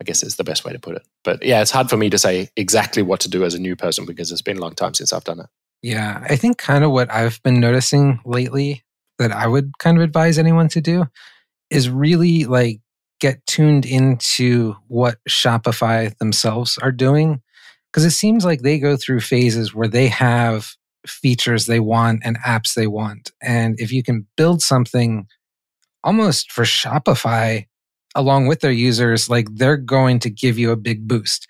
I 0.00 0.04
guess 0.04 0.22
is 0.22 0.36
the 0.36 0.44
best 0.44 0.64
way 0.64 0.72
to 0.72 0.78
put 0.78 0.96
it. 0.96 1.06
But 1.24 1.44
yeah, 1.44 1.60
it's 1.60 1.70
hard 1.70 1.90
for 1.90 1.98
me 1.98 2.08
to 2.08 2.16
say 2.16 2.48
exactly 2.56 3.02
what 3.02 3.20
to 3.20 3.28
do 3.28 3.44
as 3.44 3.54
a 3.54 3.58
new 3.58 3.76
person 3.76 4.06
because 4.06 4.32
it's 4.32 4.40
been 4.40 4.56
a 4.56 4.60
long 4.60 4.74
time 4.74 4.94
since 4.94 5.12
I've 5.12 5.24
done 5.24 5.40
it. 5.40 5.46
Yeah, 5.82 6.24
I 6.26 6.36
think 6.36 6.56
kind 6.56 6.84
of 6.84 6.90
what 6.90 7.12
I've 7.12 7.42
been 7.42 7.60
noticing 7.60 8.20
lately 8.24 8.82
that 9.20 9.32
I 9.32 9.46
would 9.46 9.78
kind 9.78 9.96
of 9.96 10.02
advise 10.02 10.38
anyone 10.38 10.68
to 10.70 10.80
do 10.80 11.06
is 11.70 11.88
really 11.88 12.46
like 12.46 12.80
get 13.20 13.46
tuned 13.46 13.84
into 13.84 14.74
what 14.88 15.18
Shopify 15.28 16.16
themselves 16.18 16.78
are 16.78 16.90
doing 16.90 17.42
because 17.92 18.04
it 18.04 18.12
seems 18.12 18.44
like 18.44 18.62
they 18.62 18.78
go 18.78 18.96
through 18.96 19.20
phases 19.20 19.74
where 19.74 19.88
they 19.88 20.08
have 20.08 20.74
features 21.06 21.66
they 21.66 21.80
want 21.80 22.22
and 22.24 22.38
apps 22.40 22.74
they 22.74 22.86
want. 22.86 23.30
And 23.42 23.78
if 23.78 23.92
you 23.92 24.02
can 24.02 24.26
build 24.36 24.62
something 24.62 25.26
almost 26.02 26.50
for 26.50 26.64
Shopify 26.64 27.66
along 28.14 28.46
with 28.46 28.60
their 28.60 28.72
users, 28.72 29.28
like 29.28 29.48
they're 29.52 29.76
going 29.76 30.18
to 30.20 30.30
give 30.30 30.58
you 30.58 30.70
a 30.70 30.76
big 30.76 31.06
boost. 31.06 31.46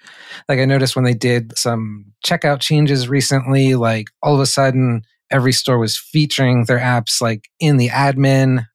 Like 0.49 0.59
I 0.59 0.65
noticed 0.65 0.97
when 0.97 1.05
they 1.05 1.15
did 1.15 1.57
some 1.57 2.07
checkout 2.27 2.61
changes 2.61 3.09
recently, 3.09 3.77
like 3.77 4.09
all 4.23 4.35
of 4.35 4.41
a 4.41 4.47
sudden 4.47 5.03
every 5.31 5.53
store 5.53 5.79
was 5.79 5.99
featuring 5.99 6.65
their 6.65 6.79
apps 6.79 7.21
like 7.21 7.49
in 7.61 7.77
the 7.77 7.89
admin, 7.89 8.67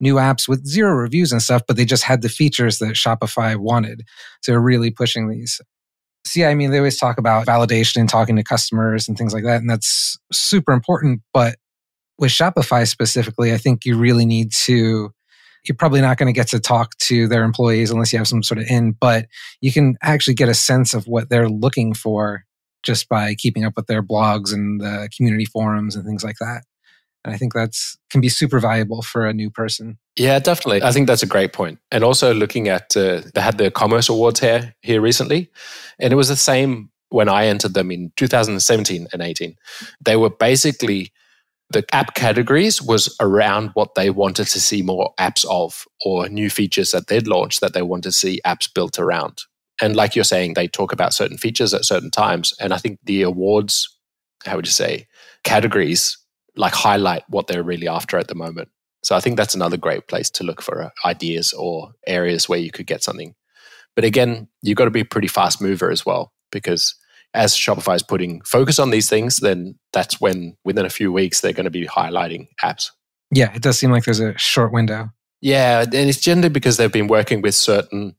new 0.00 0.14
apps 0.14 0.48
with 0.48 0.66
zero 0.66 0.92
reviews 0.94 1.32
and 1.32 1.42
stuff, 1.42 1.62
but 1.66 1.76
they 1.76 1.84
just 1.84 2.04
had 2.04 2.22
the 2.22 2.28
features 2.28 2.78
that 2.78 2.94
Shopify 2.94 3.56
wanted. 3.56 4.02
So 4.42 4.52
they're 4.52 4.60
really 4.60 4.90
pushing 4.90 5.28
these. 5.28 5.60
Yeah, 6.34 6.48
I 6.48 6.54
mean, 6.54 6.70
they 6.70 6.78
always 6.78 6.98
talk 6.98 7.18
about 7.18 7.46
validation 7.46 7.96
and 7.96 8.08
talking 8.08 8.36
to 8.36 8.44
customers 8.44 9.08
and 9.08 9.16
things 9.16 9.34
like 9.34 9.44
that. 9.44 9.60
And 9.60 9.70
that's 9.70 10.18
super 10.32 10.72
important. 10.72 11.22
But 11.32 11.56
with 12.18 12.30
Shopify 12.30 12.86
specifically, 12.86 13.52
I 13.52 13.56
think 13.56 13.84
you 13.84 13.96
really 13.96 14.26
need 14.26 14.52
to 14.52 15.12
you're 15.64 15.76
probably 15.76 16.00
not 16.00 16.16
going 16.16 16.32
to 16.32 16.38
get 16.38 16.48
to 16.48 16.60
talk 16.60 16.96
to 16.98 17.28
their 17.28 17.44
employees 17.44 17.90
unless 17.90 18.12
you 18.12 18.18
have 18.18 18.28
some 18.28 18.42
sort 18.42 18.58
of 18.58 18.66
in, 18.68 18.92
but 18.92 19.26
you 19.60 19.72
can 19.72 19.96
actually 20.02 20.34
get 20.34 20.48
a 20.48 20.54
sense 20.54 20.94
of 20.94 21.06
what 21.06 21.28
they're 21.28 21.50
looking 21.50 21.92
for 21.92 22.44
just 22.82 23.08
by 23.08 23.34
keeping 23.34 23.64
up 23.64 23.74
with 23.76 23.86
their 23.86 24.02
blogs 24.02 24.52
and 24.52 24.80
the 24.80 25.08
community 25.16 25.44
forums 25.44 25.96
and 25.96 26.04
things 26.04 26.24
like 26.24 26.36
that. 26.40 26.64
And 27.24 27.34
I 27.34 27.36
think 27.36 27.52
that's 27.52 27.98
can 28.08 28.20
be 28.20 28.30
super 28.30 28.60
valuable 28.60 29.02
for 29.02 29.26
a 29.26 29.34
new 29.34 29.50
person. 29.50 29.98
Yeah, 30.16 30.38
definitely. 30.38 30.82
I 30.82 30.92
think 30.92 31.06
that's 31.06 31.22
a 31.22 31.26
great 31.26 31.52
point. 31.52 31.78
And 31.90 32.02
also 32.02 32.32
looking 32.32 32.68
at 32.68 32.96
uh, 32.96 33.22
they 33.34 33.40
had 33.40 33.58
the 33.58 33.70
Commerce 33.70 34.08
Awards 34.08 34.40
here 34.40 34.74
here 34.80 35.00
recently, 35.00 35.50
and 35.98 36.12
it 36.12 36.16
was 36.16 36.28
the 36.28 36.36
same 36.36 36.90
when 37.10 37.28
I 37.28 37.46
entered 37.46 37.74
them 37.74 37.90
in 37.90 38.12
2017 38.16 39.08
and 39.12 39.22
18. 39.22 39.56
They 40.04 40.16
were 40.16 40.30
basically 40.30 41.12
the 41.70 41.84
app 41.94 42.14
categories 42.14 42.82
was 42.82 43.14
around 43.20 43.70
what 43.74 43.94
they 43.94 44.10
wanted 44.10 44.46
to 44.48 44.60
see 44.60 44.82
more 44.82 45.14
apps 45.20 45.44
of 45.48 45.84
or 46.04 46.28
new 46.28 46.50
features 46.50 46.90
that 46.90 47.06
they'd 47.06 47.28
launched 47.28 47.60
that 47.60 47.74
they 47.74 47.82
wanted 47.82 48.10
to 48.10 48.12
see 48.12 48.40
apps 48.44 48.72
built 48.72 48.98
around. 48.98 49.42
And 49.80 49.96
like 49.96 50.14
you're 50.14 50.24
saying, 50.24 50.54
they 50.54 50.68
talk 50.68 50.92
about 50.92 51.14
certain 51.14 51.38
features 51.38 51.72
at 51.74 51.84
certain 51.84 52.10
times. 52.10 52.52
And 52.60 52.72
I 52.72 52.78
think 52.78 52.98
the 53.04 53.22
awards, 53.22 53.88
how 54.44 54.56
would 54.56 54.66
you 54.66 54.72
say, 54.72 55.06
categories 55.44 56.18
like 56.56 56.74
highlight 56.74 57.22
what 57.28 57.46
they're 57.46 57.62
really 57.62 57.88
after 57.88 58.18
at 58.18 58.28
the 58.28 58.34
moment. 58.34 58.68
So 59.02 59.16
I 59.16 59.20
think 59.20 59.36
that's 59.36 59.54
another 59.54 59.76
great 59.76 60.08
place 60.08 60.28
to 60.30 60.44
look 60.44 60.60
for 60.60 60.82
uh, 60.82 60.90
ideas 61.04 61.52
or 61.52 61.92
areas 62.06 62.48
where 62.48 62.58
you 62.58 62.70
could 62.70 62.86
get 62.86 63.02
something. 63.02 63.34
But 63.96 64.04
again, 64.04 64.48
you've 64.62 64.76
got 64.76 64.84
to 64.84 64.90
be 64.90 65.00
a 65.00 65.04
pretty 65.04 65.28
fast 65.28 65.60
mover 65.60 65.90
as 65.90 66.04
well 66.04 66.32
because 66.52 66.94
as 67.32 67.54
Shopify 67.54 67.96
is 67.96 68.02
putting 68.02 68.40
focus 68.42 68.78
on 68.78 68.90
these 68.90 69.08
things, 69.08 69.38
then 69.38 69.78
that's 69.92 70.20
when 70.20 70.56
within 70.64 70.84
a 70.84 70.90
few 70.90 71.12
weeks 71.12 71.40
they're 71.40 71.52
going 71.52 71.64
to 71.64 71.70
be 71.70 71.86
highlighting 71.86 72.48
apps. 72.62 72.90
Yeah, 73.30 73.54
it 73.54 73.62
does 73.62 73.78
seem 73.78 73.90
like 73.90 74.04
there's 74.04 74.20
a 74.20 74.36
short 74.36 74.72
window. 74.72 75.10
Yeah, 75.40 75.82
and 75.82 75.94
it's 75.94 76.20
generally 76.20 76.48
because 76.50 76.76
they've 76.76 76.92
been 76.92 77.06
working 77.06 77.40
with 77.40 77.54
certain 77.54 78.16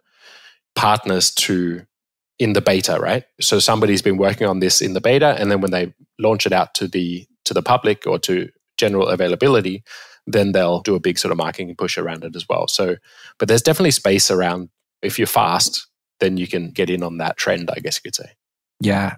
partners 0.75 1.31
to 1.35 1.85
in 2.39 2.53
the 2.53 2.61
beta, 2.61 2.97
right? 2.99 3.23
So 3.39 3.59
somebody's 3.59 4.01
been 4.01 4.17
working 4.17 4.47
on 4.47 4.59
this 4.59 4.81
in 4.81 4.93
the 4.93 5.01
beta, 5.01 5.35
and 5.39 5.51
then 5.51 5.61
when 5.61 5.71
they 5.71 5.93
launch 6.19 6.45
it 6.45 6.53
out 6.53 6.73
to 6.75 6.87
the 6.87 7.27
to 7.45 7.53
the 7.53 7.61
public 7.61 8.07
or 8.07 8.19
to 8.19 8.49
general 8.77 9.07
availability, 9.07 9.83
then 10.27 10.51
they'll 10.51 10.81
do 10.81 10.95
a 10.95 10.99
big 10.99 11.17
sort 11.19 11.31
of 11.31 11.37
marketing 11.37 11.75
push 11.75 11.97
around 11.97 12.23
it 12.23 12.35
as 12.35 12.47
well. 12.47 12.67
So, 12.67 12.95
but 13.37 13.47
there's 13.47 13.61
definitely 13.61 13.91
space 13.91 14.31
around. 14.31 14.69
If 15.01 15.17
you're 15.17 15.27
fast, 15.27 15.87
then 16.19 16.37
you 16.37 16.47
can 16.47 16.71
get 16.71 16.89
in 16.89 17.03
on 17.03 17.17
that 17.17 17.37
trend, 17.37 17.69
I 17.71 17.79
guess 17.79 17.97
you 17.97 18.01
could 18.03 18.15
say. 18.15 18.31
Yeah. 18.79 19.15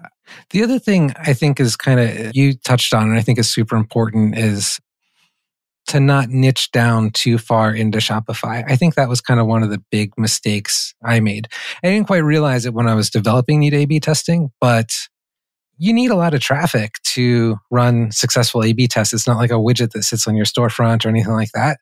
The 0.50 0.62
other 0.62 0.78
thing 0.78 1.12
I 1.18 1.34
think 1.34 1.60
is 1.60 1.76
kind 1.76 2.00
of, 2.00 2.34
you 2.34 2.54
touched 2.54 2.94
on, 2.94 3.08
and 3.08 3.18
I 3.18 3.22
think 3.22 3.38
is 3.38 3.50
super 3.50 3.76
important 3.76 4.36
is 4.36 4.80
to 5.86 6.00
not 6.00 6.28
niche 6.30 6.70
down 6.72 7.10
too 7.10 7.36
far 7.36 7.74
into 7.74 7.98
Shopify. 7.98 8.64
I 8.66 8.76
think 8.76 8.94
that 8.94 9.08
was 9.08 9.20
kind 9.20 9.38
of 9.38 9.46
one 9.46 9.62
of 9.62 9.70
the 9.70 9.82
big 9.90 10.12
mistakes 10.16 10.94
I 11.04 11.20
made. 11.20 11.48
I 11.82 11.88
didn't 11.88 12.06
quite 12.06 12.18
realize 12.18 12.64
it 12.64 12.74
when 12.74 12.88
I 12.88 12.94
was 12.94 13.10
developing 13.10 13.60
Neat 13.60 13.74
A 13.74 13.84
B 13.84 14.00
testing, 14.00 14.50
but 14.60 14.90
you 15.76 15.92
need 15.92 16.10
a 16.10 16.16
lot 16.16 16.34
of 16.34 16.40
traffic 16.40 16.94
to 17.02 17.58
run 17.70 18.10
successful 18.12 18.64
A 18.64 18.72
B 18.72 18.86
tests. 18.86 19.12
It's 19.12 19.26
not 19.26 19.36
like 19.36 19.50
a 19.50 19.54
widget 19.54 19.90
that 19.90 20.04
sits 20.04 20.26
on 20.26 20.36
your 20.36 20.46
storefront 20.46 21.04
or 21.04 21.08
anything 21.08 21.32
like 21.32 21.50
that. 21.52 21.78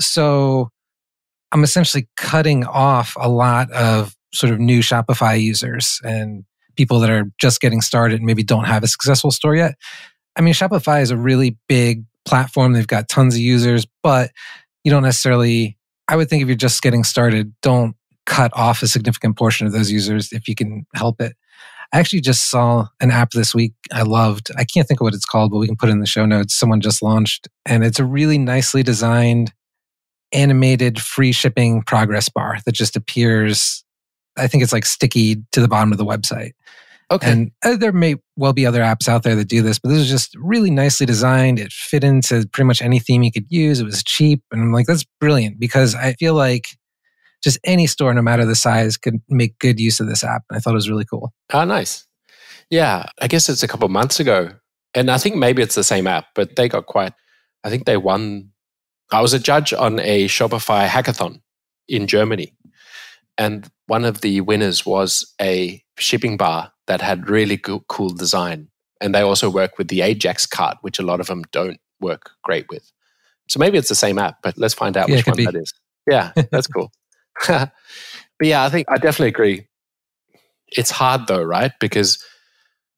So 0.00 0.70
I'm 1.52 1.62
essentially 1.62 2.08
cutting 2.16 2.64
off 2.64 3.16
a 3.20 3.28
lot 3.28 3.70
of 3.70 4.14
sort 4.34 4.52
of 4.52 4.58
new 4.58 4.80
Shopify 4.80 5.40
users 5.40 6.00
and 6.02 6.44
people 6.76 7.00
that 7.00 7.10
are 7.10 7.30
just 7.40 7.60
getting 7.60 7.80
started 7.80 8.16
and 8.16 8.26
maybe 8.26 8.42
don't 8.42 8.64
have 8.64 8.82
a 8.82 8.88
successful 8.88 9.30
store 9.30 9.56
yet. 9.56 9.74
I 10.36 10.40
mean, 10.40 10.54
Shopify 10.54 11.02
is 11.02 11.10
a 11.10 11.16
really 11.16 11.56
big 11.68 12.04
platform. 12.28 12.72
They've 12.72 12.86
got 12.86 13.08
tons 13.08 13.34
of 13.34 13.40
users, 13.40 13.86
but 14.02 14.30
you 14.84 14.90
don't 14.90 15.02
necessarily, 15.02 15.76
I 16.08 16.16
would 16.16 16.28
think 16.28 16.42
if 16.42 16.48
you're 16.48 16.56
just 16.56 16.82
getting 16.82 17.04
started, 17.04 17.52
don't 17.62 17.96
cut 18.26 18.52
off 18.54 18.82
a 18.82 18.88
significant 18.88 19.36
portion 19.36 19.66
of 19.66 19.72
those 19.72 19.90
users 19.90 20.32
if 20.32 20.48
you 20.48 20.54
can 20.54 20.86
help 20.94 21.20
it. 21.20 21.34
I 21.92 21.98
actually 21.98 22.20
just 22.20 22.50
saw 22.50 22.88
an 23.00 23.10
app 23.10 23.30
this 23.30 23.54
week 23.54 23.72
I 23.92 24.02
loved. 24.02 24.50
I 24.56 24.64
can't 24.64 24.86
think 24.86 25.00
of 25.00 25.04
what 25.04 25.14
it's 25.14 25.24
called, 25.24 25.50
but 25.50 25.58
we 25.58 25.66
can 25.66 25.76
put 25.76 25.88
it 25.88 25.92
in 25.92 26.00
the 26.00 26.06
show 26.06 26.26
notes. 26.26 26.54
Someone 26.54 26.82
just 26.82 27.02
launched, 27.02 27.48
and 27.64 27.82
it's 27.82 27.98
a 27.98 28.04
really 28.04 28.36
nicely 28.36 28.82
designed 28.82 29.54
animated 30.32 31.00
free 31.00 31.32
shipping 31.32 31.80
progress 31.82 32.28
bar 32.28 32.58
that 32.66 32.72
just 32.72 32.94
appears 32.94 33.82
I 34.38 34.46
think 34.46 34.62
it's 34.62 34.72
like 34.72 34.86
sticky 34.86 35.42
to 35.52 35.60
the 35.60 35.68
bottom 35.68 35.92
of 35.92 35.98
the 35.98 36.04
website. 36.04 36.52
Okay. 37.10 37.30
And 37.30 37.50
uh, 37.64 37.76
there 37.76 37.92
may 37.92 38.16
well 38.36 38.52
be 38.52 38.66
other 38.66 38.82
apps 38.82 39.08
out 39.08 39.22
there 39.22 39.34
that 39.34 39.48
do 39.48 39.62
this, 39.62 39.78
but 39.78 39.88
this 39.88 39.98
is 39.98 40.10
just 40.10 40.34
really 40.36 40.70
nicely 40.70 41.06
designed. 41.06 41.58
It 41.58 41.72
fit 41.72 42.04
into 42.04 42.46
pretty 42.52 42.66
much 42.66 42.82
any 42.82 42.98
theme 42.98 43.22
you 43.22 43.32
could 43.32 43.46
use. 43.48 43.80
It 43.80 43.84
was 43.84 44.02
cheap. 44.02 44.42
And 44.52 44.60
I'm 44.60 44.72
like, 44.72 44.86
that's 44.86 45.04
brilliant 45.18 45.58
because 45.58 45.94
I 45.94 46.12
feel 46.14 46.34
like 46.34 46.68
just 47.42 47.58
any 47.64 47.86
store, 47.86 48.12
no 48.12 48.20
matter 48.20 48.44
the 48.44 48.54
size, 48.54 48.98
could 48.98 49.22
make 49.30 49.58
good 49.58 49.80
use 49.80 50.00
of 50.00 50.06
this 50.06 50.22
app. 50.22 50.42
And 50.50 50.56
I 50.56 50.60
thought 50.60 50.72
it 50.72 50.74
was 50.74 50.90
really 50.90 51.06
cool. 51.06 51.32
Oh, 51.52 51.64
nice. 51.64 52.06
Yeah. 52.68 53.06
I 53.22 53.26
guess 53.26 53.48
it's 53.48 53.62
a 53.62 53.68
couple 53.68 53.88
months 53.88 54.20
ago. 54.20 54.50
And 54.94 55.10
I 55.10 55.16
think 55.16 55.36
maybe 55.36 55.62
it's 55.62 55.74
the 55.74 55.84
same 55.84 56.06
app, 56.06 56.26
but 56.34 56.56
they 56.56 56.68
got 56.68 56.86
quite, 56.86 57.14
I 57.64 57.70
think 57.70 57.86
they 57.86 57.96
won. 57.96 58.50
I 59.10 59.22
was 59.22 59.32
a 59.32 59.38
judge 59.38 59.72
on 59.72 59.98
a 60.00 60.26
Shopify 60.26 60.86
hackathon 60.86 61.40
in 61.88 62.06
Germany. 62.06 62.52
And 63.38 63.70
one 63.86 64.04
of 64.04 64.20
the 64.20 64.42
winners 64.42 64.84
was 64.84 65.32
a 65.40 65.82
shipping 65.96 66.36
bar 66.36 66.72
that 66.88 67.00
had 67.00 67.28
really 67.28 67.60
cool 67.88 68.10
design. 68.10 68.68
And 69.00 69.14
they 69.14 69.20
also 69.20 69.48
work 69.48 69.78
with 69.78 69.88
the 69.88 70.00
Ajax 70.00 70.46
cart, 70.46 70.78
which 70.80 70.98
a 70.98 71.04
lot 71.04 71.20
of 71.20 71.26
them 71.28 71.44
don't 71.52 71.78
work 72.00 72.32
great 72.42 72.68
with. 72.68 72.90
So 73.48 73.60
maybe 73.60 73.78
it's 73.78 73.88
the 73.88 73.94
same 73.94 74.18
app, 74.18 74.38
but 74.42 74.58
let's 74.58 74.74
find 74.74 74.96
out 74.96 75.08
yeah, 75.08 75.16
which 75.16 75.26
one 75.26 75.36
be. 75.36 75.44
that 75.44 75.54
is. 75.54 75.72
Yeah, 76.10 76.32
that's 76.50 76.66
cool. 76.66 76.90
but 77.46 77.70
yeah, 78.40 78.64
I 78.64 78.70
think 78.70 78.88
I 78.90 78.96
definitely 78.96 79.28
agree. 79.28 79.68
It's 80.68 80.90
hard 80.90 81.26
though, 81.28 81.42
right? 81.42 81.72
Because 81.78 82.22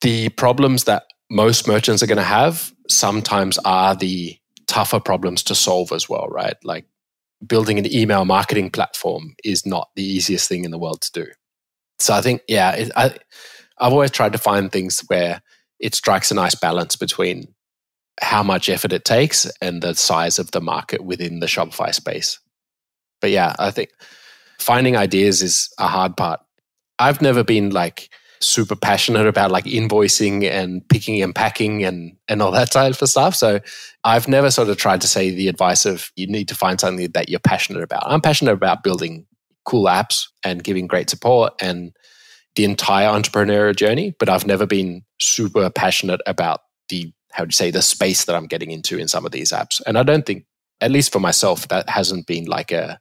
the 0.01 0.31
problems 0.31 0.85
that 0.85 1.05
most 1.31 1.69
merchants 1.69 2.03
are 2.03 2.07
going 2.07 2.17
to 2.17 2.23
have 2.23 2.73
sometimes 2.89 3.59
are 3.65 3.95
the 3.95 4.37
tougher 4.67 5.01
problems 5.01 5.43
to 5.45 5.55
solve 5.55 5.93
as 5.93 6.09
well, 6.09 6.29
right? 6.29 6.57
Like 6.65 6.87
building 7.47 7.79
an 7.79 7.93
email 7.93 8.25
marketing 8.25 8.71
platform 8.71 9.35
is 9.45 9.67
not 9.67 9.91
the 9.97 10.05
easiest 10.05 10.49
thing 10.49 10.65
in 10.65 10.71
the 10.71 10.79
world 10.79 11.01
to 11.03 11.25
do. 11.25 11.27
So 11.99 12.15
I 12.15 12.23
think, 12.23 12.43
yeah, 12.49 12.73
it, 12.73 12.93
I, 12.97 13.15
I've 13.81 13.93
always 13.93 14.11
tried 14.11 14.33
to 14.33 14.39
find 14.39 14.71
things 14.71 15.03
where 15.09 15.43
it 15.79 15.95
strikes 15.95 16.31
a 16.31 16.35
nice 16.35 16.55
balance 16.55 16.97
between 16.97 17.55
how 18.21 18.43
much 18.43 18.69
effort 18.69 18.93
it 18.93 19.05
takes 19.05 19.51
and 19.63 19.83
the 19.83 19.95
size 19.95 20.39
of 20.39 20.51
the 20.51 20.61
market 20.61 21.03
within 21.03 21.41
the 21.41 21.47
Shopify 21.47 21.95
space. 21.95 22.39
But 23.21 23.31
yeah, 23.31 23.55
I 23.59 23.71
think 23.71 23.91
finding 24.59 24.97
ideas 24.97 25.43
is 25.43 25.73
a 25.79 25.87
hard 25.87 26.17
part. 26.17 26.41
I've 26.99 27.23
never 27.23 27.43
been 27.43 27.71
like 27.71 28.11
super 28.43 28.77
passionate 28.77 29.27
about 29.27 29.51
like 29.51 29.65
invoicing 29.65 30.49
and 30.49 30.87
picking 30.89 31.23
and 31.23 31.35
packing 31.35 31.85
and 31.85 32.17
and 32.29 32.41
all 32.41 32.53
that 32.53 32.71
type 32.71 33.01
of 33.01 33.09
stuff. 33.09 33.35
So 33.35 33.61
I've 34.05 34.29
never 34.29 34.51
sort 34.51 34.69
of 34.69 34.77
tried 34.77 35.01
to 35.03 35.09
say 35.09 35.31
the 35.31 35.49
advice 35.49 35.85
of 35.87 36.11
you 36.17 36.27
need 36.27 36.49
to 36.49 36.55
find 36.55 36.81
something 36.81 37.11
that 37.13 37.29
you're 37.29 37.41
passionate 37.41 37.83
about. 37.83 38.05
I'm 38.07 38.21
passionate 38.21 38.53
about 38.53 38.83
building 38.83 39.27
cool 39.65 39.87
apps 39.87 40.27
and 40.45 40.65
giving 40.65 40.87
great 40.87 41.11
support 41.11 41.53
and 41.61 41.93
the 42.57 42.65
entire 42.65 43.09
entrepreneurial 43.09 43.77
journey, 43.77 44.15
but 44.19 44.29
I've 44.29 44.47
never 44.47 44.67
been 44.67 45.05
super 45.21 45.71
passionate 45.71 46.21
about 46.27 46.61
the 46.89 47.13
how 47.33 47.45
do 47.45 47.49
you 47.49 47.53
say 47.53 47.71
the 47.71 47.83
space 47.83 48.25
that 48.25 48.35
I'm 48.35 48.47
getting 48.47 48.71
into 48.71 48.99
in 48.99 49.09
some 49.09 49.25
of 49.25 49.33
these 49.33 49.53
apps. 49.53 49.81
And 49.87 49.97
I 49.97 50.03
don't 50.03 50.27
think, 50.27 50.47
at 50.81 50.91
least 50.91 51.13
for 51.13 51.21
myself, 51.21 51.69
that 51.69 51.89
hasn't 51.89 52.27
been 52.27 52.47
like 52.47 52.73
a 52.73 52.99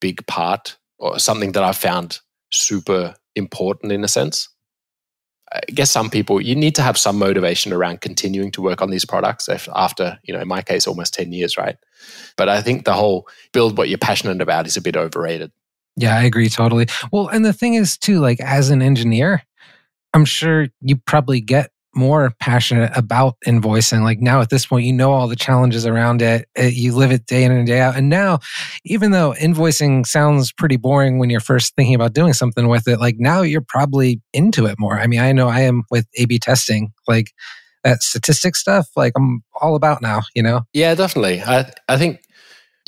big 0.00 0.26
part 0.26 0.76
or 0.98 1.18
something 1.18 1.52
that 1.52 1.62
I've 1.62 1.76
found 1.76 2.20
super 2.52 3.14
important 3.36 3.92
in 3.92 4.02
a 4.02 4.08
sense. 4.08 4.48
I 5.52 5.60
guess 5.74 5.90
some 5.90 6.10
people 6.10 6.40
you 6.40 6.54
need 6.54 6.74
to 6.76 6.82
have 6.82 6.96
some 6.96 7.18
motivation 7.18 7.72
around 7.72 8.00
continuing 8.00 8.52
to 8.52 8.62
work 8.62 8.80
on 8.82 8.90
these 8.90 9.04
products 9.04 9.48
after 9.48 10.18
you 10.22 10.32
know 10.32 10.40
in 10.40 10.46
my 10.46 10.62
case 10.62 10.86
almost 10.86 11.12
10 11.12 11.32
years 11.32 11.56
right 11.56 11.76
but 12.36 12.48
i 12.48 12.62
think 12.62 12.84
the 12.84 12.92
whole 12.92 13.26
build 13.52 13.76
what 13.76 13.88
you're 13.88 13.98
passionate 13.98 14.40
about 14.40 14.68
is 14.68 14.76
a 14.76 14.80
bit 14.80 14.96
overrated 14.96 15.50
Yeah, 15.96 16.16
I 16.16 16.22
agree 16.22 16.48
totally. 16.48 16.86
Well, 17.12 17.28
and 17.28 17.44
the 17.44 17.52
thing 17.52 17.74
is, 17.74 17.98
too, 17.98 18.20
like 18.20 18.40
as 18.40 18.70
an 18.70 18.82
engineer, 18.82 19.42
I'm 20.14 20.24
sure 20.24 20.68
you 20.80 20.96
probably 20.96 21.40
get 21.40 21.70
more 21.94 22.32
passionate 22.40 22.92
about 22.96 23.36
invoicing. 23.46 24.02
Like 24.02 24.20
now 24.20 24.40
at 24.40 24.48
this 24.48 24.64
point, 24.64 24.86
you 24.86 24.92
know 24.92 25.12
all 25.12 25.26
the 25.26 25.36
challenges 25.36 25.84
around 25.84 26.22
it. 26.22 26.48
Eh, 26.54 26.70
you 26.72 26.94
live 26.94 27.10
it 27.10 27.26
day 27.26 27.42
in 27.42 27.50
and 27.50 27.66
day 27.66 27.80
out. 27.80 27.96
And 27.96 28.08
now, 28.08 28.38
even 28.84 29.10
though 29.10 29.34
invoicing 29.40 30.06
sounds 30.06 30.52
pretty 30.52 30.76
boring 30.76 31.18
when 31.18 31.30
you're 31.30 31.40
first 31.40 31.74
thinking 31.74 31.96
about 31.96 32.12
doing 32.12 32.32
something 32.32 32.68
with 32.68 32.86
it, 32.86 33.00
like 33.00 33.16
now 33.18 33.42
you're 33.42 33.60
probably 33.60 34.20
into 34.32 34.66
it 34.66 34.76
more. 34.78 35.00
I 35.00 35.08
mean, 35.08 35.20
I 35.20 35.32
know 35.32 35.48
I 35.48 35.62
am 35.62 35.82
with 35.90 36.06
A 36.16 36.26
B 36.26 36.38
testing. 36.38 36.92
Like 37.08 37.32
that 37.82 38.02
statistic 38.02 38.54
stuff, 38.56 38.88
like 38.94 39.12
I'm 39.16 39.42
all 39.60 39.74
about 39.74 40.02
now, 40.02 40.22
you 40.34 40.42
know? 40.42 40.62
Yeah, 40.72 40.94
definitely. 40.94 41.42
I, 41.42 41.72
I 41.88 41.96
think 41.96 42.20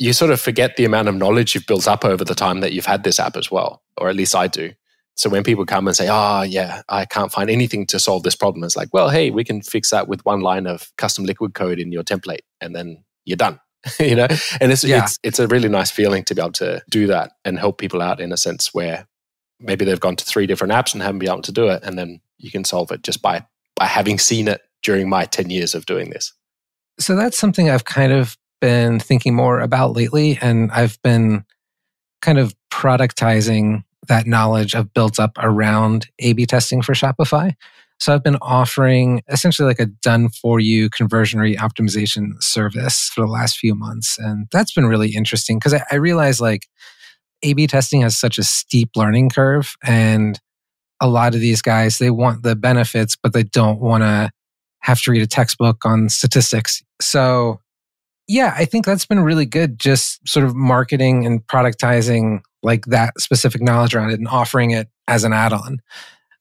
you 0.03 0.11
sort 0.11 0.31
of 0.31 0.41
forget 0.41 0.75
the 0.75 0.83
amount 0.83 1.07
of 1.07 1.15
knowledge 1.15 1.55
you've 1.55 1.65
built 1.65 1.87
up 1.87 2.03
over 2.03 2.25
the 2.25 2.35
time 2.35 2.59
that 2.59 2.73
you've 2.73 2.85
had 2.85 3.05
this 3.05 3.21
app 3.21 3.37
as 3.37 3.49
well, 3.49 3.81
or 3.95 4.09
at 4.09 4.17
least 4.17 4.35
I 4.35 4.47
do. 4.47 4.73
So 5.15 5.29
when 5.29 5.43
people 5.43 5.65
come 5.65 5.87
and 5.87 5.95
say, 5.95 6.09
"Oh, 6.11 6.41
yeah, 6.41 6.81
I 6.89 7.05
can't 7.05 7.31
find 7.31 7.49
anything 7.49 7.85
to 7.87 7.99
solve 7.99 8.23
this 8.23 8.35
problem," 8.35 8.65
it's 8.65 8.75
like, 8.75 8.89
"Well, 8.91 9.09
hey, 9.09 9.31
we 9.31 9.45
can 9.45 9.61
fix 9.61 9.91
that 9.91 10.09
with 10.09 10.25
one 10.25 10.41
line 10.41 10.67
of 10.67 10.91
custom 10.97 11.23
liquid 11.23 11.53
code 11.53 11.79
in 11.79 11.93
your 11.93 12.03
template, 12.03 12.41
and 12.59 12.75
then 12.75 13.05
you're 13.23 13.37
done." 13.37 13.61
you 13.99 14.15
know, 14.15 14.27
and 14.59 14.73
it's 14.73 14.83
yeah. 14.83 15.03
it's 15.03 15.19
it's 15.23 15.39
a 15.39 15.47
really 15.47 15.69
nice 15.69 15.89
feeling 15.89 16.25
to 16.25 16.35
be 16.35 16.41
able 16.41 16.51
to 16.53 16.83
do 16.89 17.07
that 17.07 17.31
and 17.45 17.57
help 17.57 17.77
people 17.77 18.01
out 18.01 18.19
in 18.19 18.33
a 18.33 18.37
sense 18.37 18.73
where 18.73 19.07
maybe 19.61 19.85
they've 19.85 20.01
gone 20.01 20.17
to 20.17 20.25
three 20.25 20.47
different 20.47 20.73
apps 20.73 20.93
and 20.93 21.01
haven't 21.01 21.19
been 21.19 21.29
able 21.29 21.41
to 21.43 21.51
do 21.53 21.69
it, 21.69 21.81
and 21.83 21.97
then 21.97 22.19
you 22.39 22.51
can 22.51 22.65
solve 22.65 22.91
it 22.91 23.03
just 23.03 23.21
by 23.21 23.45
by 23.77 23.85
having 23.85 24.19
seen 24.19 24.49
it 24.49 24.59
during 24.81 25.07
my 25.07 25.23
ten 25.23 25.49
years 25.49 25.73
of 25.73 25.85
doing 25.85 26.09
this. 26.09 26.33
So 26.99 27.15
that's 27.15 27.39
something 27.39 27.69
I've 27.69 27.85
kind 27.85 28.11
of 28.11 28.37
been 28.63 28.97
thinking 28.97 29.35
more 29.35 29.59
about 29.59 29.93
lately, 29.93 30.39
and 30.41 30.71
I've 30.71 30.97
been 31.01 31.43
kind 32.21 32.39
of 32.39 32.55
productizing 32.71 33.83
that 34.07 34.25
knowledge 34.25 34.73
I've 34.73 34.93
built 34.93 35.19
up 35.19 35.31
around 35.37 36.07
A 36.19 36.31
B 36.31 36.45
testing 36.45 36.81
for 36.81 36.93
Shopify. 36.93 37.55
So 37.99 38.13
I've 38.13 38.23
been 38.23 38.37
offering 38.41 39.21
essentially 39.27 39.67
like 39.67 39.81
a 39.81 39.87
done 39.87 40.29
for 40.29 40.61
you 40.61 40.89
conversion 40.89 41.41
rate 41.41 41.57
optimization 41.57 42.41
service 42.41 43.11
for 43.13 43.19
the 43.19 43.31
last 43.31 43.57
few 43.57 43.75
months. 43.75 44.17
And 44.17 44.47
that's 44.49 44.73
been 44.73 44.85
really 44.85 45.13
interesting 45.13 45.59
because 45.59 45.73
I, 45.73 45.83
I 45.91 45.95
realize 45.95 46.39
like 46.39 46.65
A 47.41 47.51
B 47.51 47.67
testing 47.67 47.99
has 48.01 48.15
such 48.15 48.37
a 48.37 48.43
steep 48.43 48.91
learning 48.95 49.29
curve. 49.29 49.75
And 49.83 50.39
a 51.01 51.09
lot 51.09 51.35
of 51.35 51.41
these 51.41 51.61
guys, 51.61 51.97
they 51.97 52.11
want 52.11 52.43
the 52.43 52.55
benefits, 52.55 53.17
but 53.21 53.33
they 53.33 53.43
don't 53.43 53.81
want 53.81 54.03
to 54.03 54.31
have 54.83 55.01
to 55.01 55.11
read 55.11 55.21
a 55.21 55.27
textbook 55.27 55.85
on 55.85 56.07
statistics. 56.07 56.81
So 57.01 57.59
yeah, 58.27 58.53
I 58.55 58.65
think 58.65 58.85
that's 58.85 59.05
been 59.05 59.19
really 59.19 59.45
good. 59.45 59.79
Just 59.79 60.27
sort 60.27 60.45
of 60.45 60.55
marketing 60.55 61.25
and 61.25 61.45
productizing 61.45 62.41
like 62.61 62.85
that 62.85 63.19
specific 63.19 63.61
knowledge 63.61 63.95
around 63.95 64.11
it 64.11 64.19
and 64.19 64.27
offering 64.27 64.71
it 64.71 64.87
as 65.07 65.23
an 65.23 65.33
add 65.33 65.53
on. 65.53 65.79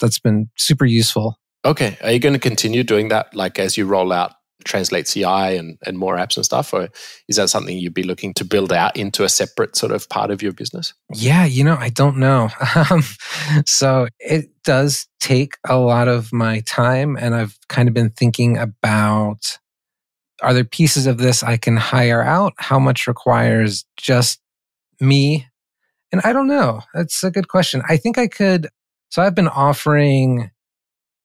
That's 0.00 0.18
been 0.18 0.50
super 0.56 0.84
useful. 0.84 1.38
Okay. 1.64 1.96
Are 2.02 2.10
you 2.10 2.18
going 2.18 2.34
to 2.34 2.40
continue 2.40 2.82
doing 2.82 3.08
that 3.08 3.34
like 3.34 3.58
as 3.58 3.76
you 3.76 3.86
roll 3.86 4.12
out 4.12 4.32
Translate 4.64 5.06
CI 5.06 5.56
and, 5.56 5.78
and 5.84 5.98
more 5.98 6.16
apps 6.16 6.36
and 6.36 6.44
stuff? 6.44 6.72
Or 6.72 6.88
is 7.28 7.36
that 7.36 7.50
something 7.50 7.76
you'd 7.76 7.94
be 7.94 8.04
looking 8.04 8.32
to 8.34 8.44
build 8.44 8.72
out 8.72 8.96
into 8.96 9.24
a 9.24 9.28
separate 9.28 9.76
sort 9.76 9.92
of 9.92 10.08
part 10.08 10.30
of 10.30 10.42
your 10.42 10.52
business? 10.52 10.94
Yeah, 11.12 11.44
you 11.44 11.64
know, 11.64 11.76
I 11.78 11.88
don't 11.88 12.18
know. 12.18 12.48
Um, 12.90 13.02
so 13.66 14.08
it 14.18 14.50
does 14.64 15.06
take 15.20 15.56
a 15.68 15.76
lot 15.76 16.08
of 16.08 16.32
my 16.32 16.60
time. 16.60 17.16
And 17.16 17.34
I've 17.34 17.56
kind 17.68 17.86
of 17.88 17.94
been 17.94 18.10
thinking 18.10 18.58
about 18.58 19.58
are 20.42 20.52
there 20.52 20.64
pieces 20.64 21.06
of 21.06 21.18
this 21.18 21.42
I 21.42 21.56
can 21.56 21.76
hire 21.76 22.22
out? 22.22 22.52
How 22.58 22.78
much 22.78 23.06
requires 23.06 23.84
just 23.96 24.40
me 25.00 25.46
and 26.12 26.20
I 26.24 26.32
don't 26.32 26.46
know. 26.46 26.82
That's 26.92 27.24
a 27.24 27.30
good 27.30 27.48
question. 27.48 27.82
I 27.88 27.96
think 27.96 28.18
I 28.18 28.28
could. 28.28 28.68
So 29.08 29.22
I've 29.22 29.34
been 29.34 29.48
offering 29.48 30.50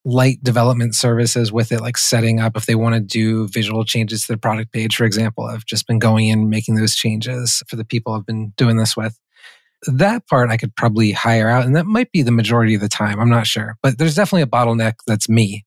light 0.06 0.42
development 0.42 0.96
services 0.96 1.52
with 1.52 1.74
it, 1.74 1.82
like 1.82 1.98
setting 1.98 2.40
up 2.40 2.56
if 2.56 2.66
they 2.66 2.76
want 2.76 2.96
to 2.96 3.02
do 3.02 3.50
visual 3.50 3.84
changes 3.84 4.26
to 4.26 4.34
the 4.34 4.38
product 4.38 4.72
page, 4.72 4.96
for 4.96 5.04
example. 5.04 5.44
I've 5.44 5.66
just 5.66 5.86
been 5.86 6.00
going 6.00 6.28
in 6.28 6.50
making 6.50 6.76
those 6.76 6.96
changes 6.96 7.62
for 7.68 7.76
the 7.76 7.84
people 7.84 8.14
I've 8.14 8.26
been 8.26 8.54
doing 8.56 8.78
this 8.78 8.96
with. 8.96 9.20
That 9.86 10.26
part 10.28 10.50
I 10.50 10.58
could 10.58 10.76
probably 10.76 11.12
hire 11.12 11.50
out, 11.50 11.66
and 11.66 11.76
that 11.76 11.86
might 11.86 12.12
be 12.12 12.22
the 12.22 12.32
majority 12.32 12.74
of 12.74 12.82
the 12.82 12.88
time. 12.88 13.20
I'm 13.20 13.30
not 13.30 13.46
sure. 13.46 13.76
But 13.84 13.98
there's 13.98 14.16
definitely 14.16 14.44
a 14.44 14.48
bottleneck 14.48 14.94
that's 15.06 15.28
me. 15.28 15.66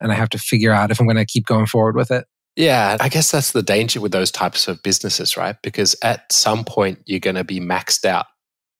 And 0.00 0.10
I 0.10 0.14
have 0.16 0.30
to 0.30 0.38
figure 0.38 0.72
out 0.72 0.90
if 0.90 0.98
I'm 0.98 1.06
going 1.06 1.16
to 1.16 1.24
keep 1.24 1.46
going 1.46 1.66
forward 1.66 1.94
with 1.94 2.10
it. 2.10 2.24
Yeah, 2.56 2.96
I 3.00 3.08
guess 3.08 3.32
that's 3.32 3.52
the 3.52 3.62
danger 3.62 4.00
with 4.00 4.12
those 4.12 4.30
types 4.30 4.68
of 4.68 4.82
businesses, 4.82 5.36
right? 5.36 5.56
Because 5.62 5.96
at 6.02 6.32
some 6.32 6.64
point 6.64 7.00
you're 7.04 7.18
going 7.18 7.36
to 7.36 7.44
be 7.44 7.58
maxed 7.58 8.04
out 8.04 8.26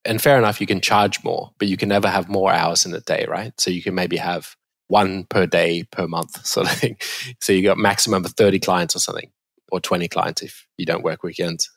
and 0.05 0.21
fair 0.21 0.39
enough, 0.39 0.61
you 0.61 0.67
can 0.67 0.81
charge 0.81 1.25
more, 1.25 1.51
but 1.59 1.69
you 1.69 1.77
can 1.77 1.89
never 1.89 2.09
have 2.09 2.29
more 2.29 2.53
hours 2.53 2.85
in 2.85 2.95
a 2.95 3.01
day, 3.01 3.27
right? 3.29 3.59
So 3.59 3.71
you 3.71 3.83
can 3.83 3.95
maybe 3.95 4.17
have 4.17 4.55
one 4.89 5.25
per 5.25 5.47
day 5.47 5.85
per 5.91 6.07
month 6.07 6.45
sort 6.47 6.71
of 6.71 6.77
thing. 6.77 6.97
So 7.41 7.53
you 7.53 7.63
got 7.63 7.79
maximum 7.79 8.25
of 8.25 8.33
30 8.33 8.61
clients 8.61 8.95
or 8.95 8.99
something, 8.99 9.31
or 9.73 9.81
20 9.81 10.09
clients 10.09 10.43
if 10.43 10.67
you 10.77 10.87
don't 10.87 11.05
work 11.05 11.23
weekends. 11.23 11.71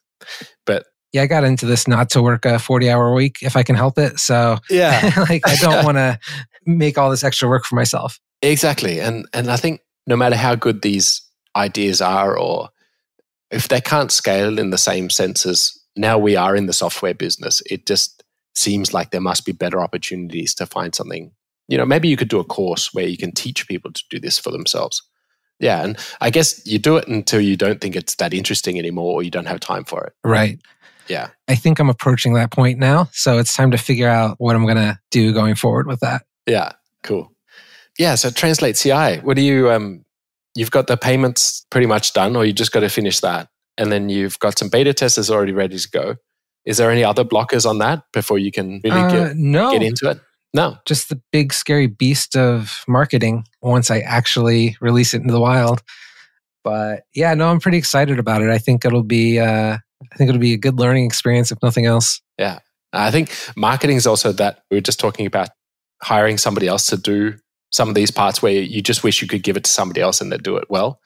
But 0.66 0.86
yeah, 1.14 1.22
I 1.22 1.28
got 1.28 1.46
into 1.46 1.66
this 1.66 1.88
not 1.88 2.10
to 2.12 2.22
work 2.22 2.46
a 2.46 2.60
40 2.60 2.90
hour 2.90 3.14
week 3.14 3.38
if 3.42 3.56
I 3.56 3.64
can 3.64 3.76
help 3.76 3.98
it. 3.98 4.20
So 4.20 4.58
yeah, 4.70 5.24
like 5.30 5.48
I 5.48 5.56
don't 5.56 5.86
want 5.86 5.98
to 5.98 6.20
make 6.66 6.98
all 6.98 7.10
this 7.10 7.24
extra 7.24 7.48
work 7.48 7.66
for 7.66 7.76
myself. 7.76 8.20
Exactly. 8.42 9.00
And, 9.00 9.26
and 9.34 9.50
I 9.50 9.56
think 9.56 9.82
no 10.06 10.16
matter 10.16 10.36
how 10.36 10.56
good 10.56 10.82
these 10.82 11.22
ideas 11.58 12.02
are, 12.02 12.38
or 12.38 12.70
if 13.52 13.68
they 13.68 13.82
can't 13.82 14.12
scale 14.12 14.60
in 14.60 14.70
the 14.70 14.78
same 14.78 15.10
sense 15.10 15.46
as 15.46 15.78
now 15.96 16.18
we 16.18 16.36
are 16.36 16.56
in 16.56 16.68
the 16.68 16.74
software 16.74 17.14
business, 17.14 17.62
it 17.70 17.86
just 17.86 18.24
seems 18.56 18.94
like 18.94 19.12
there 19.12 19.22
must 19.22 19.46
be 19.46 19.52
better 19.52 19.82
opportunities 19.82 20.54
to 20.56 20.66
find 20.66 20.94
something. 20.94 21.32
You 21.68 21.78
know, 21.78 21.86
maybe 21.86 22.08
you 22.08 22.18
could 22.18 22.30
do 22.30 22.40
a 22.40 22.46
course 22.46 22.94
where 22.94 23.08
you 23.08 23.18
can 23.18 23.32
teach 23.32 23.68
people 23.68 23.92
to 23.92 24.04
do 24.10 24.20
this 24.20 24.40
for 24.40 24.52
themselves. 24.52 25.02
Yeah. 25.60 25.84
And 25.84 25.98
I 26.22 26.30
guess 26.30 26.66
you 26.66 26.78
do 26.78 26.98
it 26.98 27.08
until 27.08 27.42
you 27.42 27.58
don't 27.58 27.82
think 27.82 27.96
it's 27.96 28.16
that 28.16 28.34
interesting 28.34 28.78
anymore 28.78 29.14
or 29.14 29.24
you 29.24 29.32
don't 29.32 29.48
have 29.48 29.60
time 29.60 29.86
for 29.86 30.04
it. 30.06 30.14
Right. 30.24 30.60
Yeah. 31.08 31.30
I 31.48 31.56
think 31.56 31.80
I'm 31.80 31.90
approaching 31.90 32.34
that 32.34 32.52
point 32.52 32.80
now. 32.80 33.10
So 33.12 33.38
it's 33.38 33.56
time 33.56 33.72
to 33.72 33.78
figure 33.78 34.10
out 34.10 34.36
what 34.40 34.56
I'm 34.56 34.66
going 34.66 34.78
to 34.78 35.00
do 35.10 35.34
going 35.34 35.56
forward 35.56 35.88
with 35.88 36.02
that. 36.02 36.24
Yeah. 36.46 36.74
Cool. 37.04 37.32
Yeah. 37.98 38.16
So 38.16 38.30
Translate 38.30 38.76
CI, 38.76 39.18
what 39.18 39.36
do 39.36 39.42
you, 39.42 39.72
um, 39.72 40.06
you've 40.58 40.72
got 40.72 40.88
the 40.88 40.98
payments 40.98 41.66
pretty 41.70 41.88
much 41.88 42.14
done 42.14 42.36
or 42.36 42.46
you 42.46 42.54
just 42.54 42.72
got 42.72 42.82
to 42.82 42.90
finish 42.90 43.20
that? 43.22 43.50
and 43.78 43.92
then 43.92 44.10
you've 44.10 44.40
got 44.40 44.58
some 44.58 44.70
beta 44.70 44.94
testers 44.94 45.30
already 45.30 45.52
ready 45.52 45.78
to 45.78 45.90
go. 45.90 46.16
Is 46.66 46.78
there 46.78 46.92
any 46.92 47.04
other 47.04 47.24
blockers 47.24 47.66
on 47.68 47.78
that 47.78 48.04
before 48.12 48.40
you 48.40 48.52
can 48.52 48.82
really 48.84 49.00
uh, 49.00 49.10
get, 49.10 49.38
no. 49.38 49.72
get 49.72 49.84
into 49.84 50.10
it? 50.10 50.20
No. 50.54 50.78
Just 50.86 51.10
the 51.10 51.22
big 51.32 51.54
scary 51.54 51.88
beast 51.88 52.36
of 52.36 52.84
marketing 52.88 53.46
once 53.62 53.92
I 53.92 54.00
actually 54.00 54.76
release 54.82 55.14
it 55.14 55.22
into 55.22 55.32
the 55.32 55.40
wild. 55.40 55.82
But 56.64 57.04
yeah, 57.14 57.34
no, 57.36 57.50
I'm 57.50 57.60
pretty 57.60 57.78
excited 57.78 58.20
about 58.20 58.42
it. 58.42 58.50
I 58.50 58.58
think 58.58 58.84
it'll 58.84 59.04
be 59.04 59.40
uh, 59.40 59.78
I 60.12 60.16
think 60.16 60.30
it'll 60.30 60.42
be 60.42 60.54
a 60.54 60.58
good 60.58 60.80
learning 60.80 61.06
experience 61.06 61.52
if 61.52 61.60
nothing 61.62 61.86
else. 61.86 62.22
Yeah. 62.38 62.60
I 62.92 63.12
think 63.12 63.32
marketing 63.56 63.98
is 63.98 64.08
also 64.08 64.32
that 64.34 64.64
we 64.72 64.78
were 64.78 64.82
just 64.82 65.00
talking 65.00 65.26
about 65.26 65.50
hiring 66.02 66.38
somebody 66.38 66.68
else 66.68 66.88
to 66.88 66.98
do 66.98 67.36
some 67.70 67.90
of 67.90 67.96
these 67.96 68.12
parts 68.12 68.42
where 68.42 68.54
you 68.54 68.82
just 68.82 69.04
wish 69.04 69.22
you 69.22 69.28
could 69.28 69.44
give 69.44 69.58
it 69.58 69.64
to 69.66 69.72
somebody 69.72 70.02
else 70.02 70.22
and 70.22 70.32
they 70.32 70.38
do 70.38 70.58
it 70.58 70.70
well. 70.70 71.02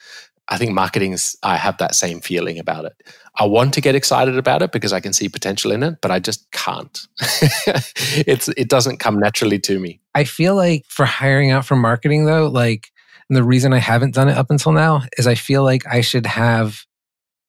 I 0.47 0.57
think 0.57 0.71
marketing's, 0.73 1.35
I 1.43 1.55
have 1.55 1.77
that 1.77 1.95
same 1.95 2.19
feeling 2.19 2.59
about 2.59 2.85
it. 2.85 2.93
I 3.39 3.45
want 3.45 3.73
to 3.75 3.81
get 3.81 3.95
excited 3.95 4.37
about 4.37 4.61
it 4.61 4.71
because 4.71 4.91
I 4.91 4.99
can 4.99 5.13
see 5.13 5.29
potential 5.29 5.71
in 5.71 5.81
it, 5.81 5.95
but 6.01 6.11
I 6.11 6.19
just 6.19 6.51
can't. 6.51 6.99
it's, 8.27 8.49
it 8.49 8.67
doesn't 8.67 8.97
come 8.97 9.17
naturally 9.17 9.59
to 9.59 9.79
me. 9.79 10.01
I 10.13 10.25
feel 10.25 10.55
like 10.55 10.85
for 10.89 11.05
hiring 11.05 11.51
out 11.51 11.65
for 11.65 11.75
marketing 11.75 12.25
though, 12.25 12.47
like, 12.47 12.91
the 13.31 13.43
reason 13.43 13.71
I 13.71 13.77
haven't 13.77 14.13
done 14.13 14.27
it 14.27 14.37
up 14.37 14.49
until 14.49 14.73
now 14.73 15.03
is 15.17 15.25
I 15.25 15.35
feel 15.35 15.63
like 15.63 15.87
I 15.87 16.01
should 16.01 16.25
have 16.25 16.85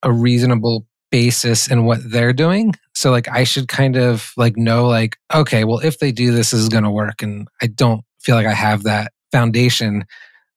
a 0.05 0.13
reasonable 0.13 0.87
basis 1.11 1.69
in 1.69 1.85
what 1.85 1.99
they're 2.05 2.33
doing. 2.33 2.75
So 2.95 3.11
like 3.11 3.29
I 3.29 3.45
should 3.45 3.69
kind 3.69 3.97
of 3.97 4.33
like 4.37 4.57
know 4.57 4.87
like, 4.87 5.19
okay, 5.35 5.65
well, 5.65 5.81
if 5.81 5.99
they 5.99 6.13
do 6.13 6.33
this, 6.33 6.53
this 6.53 6.61
is 6.61 6.69
going 6.69 6.85
to 6.85 6.91
work. 6.91 7.23
And 7.23 7.49
I 7.61 7.67
don't 7.67 8.05
feel 8.23 8.37
like 8.37 8.47
I 8.47 8.55
have 8.55 8.85
that 8.85 9.13
foundation 9.31 10.05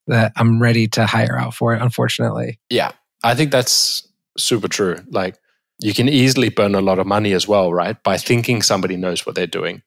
that 0.06 0.32
I'm 0.36 0.60
ready 0.60 0.86
to 0.88 1.06
hire 1.06 1.38
out 1.38 1.54
for 1.54 1.74
it, 1.74 1.82
unfortunately. 1.82 2.60
Yeah, 2.70 2.92
I 3.22 3.34
think 3.34 3.50
that's 3.50 4.06
super 4.38 4.68
true. 4.68 4.98
Like, 5.10 5.36
you 5.80 5.92
can 5.92 6.08
easily 6.08 6.48
burn 6.48 6.74
a 6.74 6.80
lot 6.80 6.98
of 6.98 7.06
money 7.06 7.32
as 7.32 7.46
well, 7.46 7.72
right? 7.72 8.02
By 8.02 8.16
thinking 8.16 8.62
somebody 8.62 8.96
knows 8.96 9.26
what 9.26 9.34
they're 9.34 9.46
doing 9.46 9.82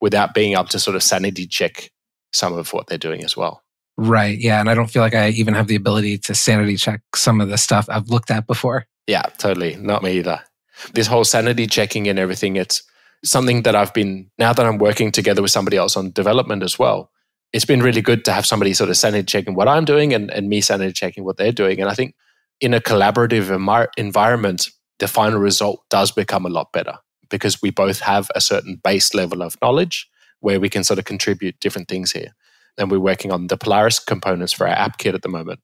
without 0.00 0.34
being 0.34 0.52
able 0.52 0.64
to 0.64 0.78
sort 0.78 0.96
of 0.96 1.02
sanity 1.02 1.46
check 1.46 1.90
some 2.32 2.52
of 2.52 2.72
what 2.72 2.86
they're 2.88 2.98
doing 2.98 3.24
as 3.24 3.36
well. 3.36 3.62
Right. 3.96 4.38
Yeah. 4.38 4.58
And 4.58 4.68
I 4.68 4.74
don't 4.74 4.90
feel 4.90 5.02
like 5.02 5.14
I 5.14 5.28
even 5.30 5.54
have 5.54 5.68
the 5.68 5.76
ability 5.76 6.18
to 6.18 6.34
sanity 6.34 6.76
check 6.76 7.02
some 7.14 7.40
of 7.40 7.48
the 7.48 7.58
stuff 7.58 7.86
I've 7.88 8.08
looked 8.08 8.30
at 8.30 8.46
before. 8.46 8.86
Yeah, 9.06 9.22
totally. 9.38 9.76
Not 9.76 10.02
me 10.02 10.18
either. 10.18 10.40
This 10.94 11.06
whole 11.06 11.24
sanity 11.24 11.66
checking 11.66 12.08
and 12.08 12.18
everything, 12.18 12.56
it's 12.56 12.82
something 13.24 13.62
that 13.62 13.76
I've 13.76 13.94
been, 13.94 14.30
now 14.38 14.52
that 14.52 14.66
I'm 14.66 14.78
working 14.78 15.12
together 15.12 15.42
with 15.42 15.50
somebody 15.50 15.76
else 15.76 15.96
on 15.96 16.10
development 16.10 16.62
as 16.62 16.78
well, 16.78 17.10
it's 17.52 17.64
been 17.64 17.82
really 17.82 18.00
good 18.00 18.24
to 18.24 18.32
have 18.32 18.46
somebody 18.46 18.72
sort 18.72 18.90
of 18.90 18.96
sanity 18.96 19.24
checking 19.24 19.54
what 19.54 19.68
I'm 19.68 19.84
doing 19.84 20.14
and, 20.14 20.30
and 20.30 20.48
me 20.48 20.60
sanity 20.60 20.92
checking 20.92 21.24
what 21.24 21.36
they're 21.36 21.52
doing. 21.52 21.80
And 21.80 21.88
I 21.88 21.94
think 21.94 22.14
in 22.60 22.74
a 22.74 22.80
collaborative 22.80 23.50
environment, 23.96 24.68
the 24.98 25.08
final 25.08 25.38
result 25.38 25.82
does 25.90 26.12
become 26.12 26.46
a 26.46 26.50
lot 26.50 26.72
better 26.72 26.98
because 27.28 27.60
we 27.60 27.70
both 27.70 28.00
have 28.00 28.30
a 28.34 28.40
certain 28.40 28.80
base 28.82 29.14
level 29.14 29.42
of 29.42 29.56
knowledge 29.60 30.08
where 30.40 30.60
we 30.60 30.68
can 30.68 30.84
sort 30.84 30.98
of 30.98 31.04
contribute 31.04 31.58
different 31.60 31.88
things 31.88 32.12
here. 32.12 32.34
And 32.78 32.90
we're 32.90 32.98
working 32.98 33.30
on 33.30 33.48
the 33.48 33.56
Polaris 33.56 33.98
components 33.98 34.52
for 34.52 34.66
our 34.66 34.74
app 34.74 34.98
kit 34.98 35.14
at 35.14 35.22
the 35.22 35.28
moment. 35.28 35.60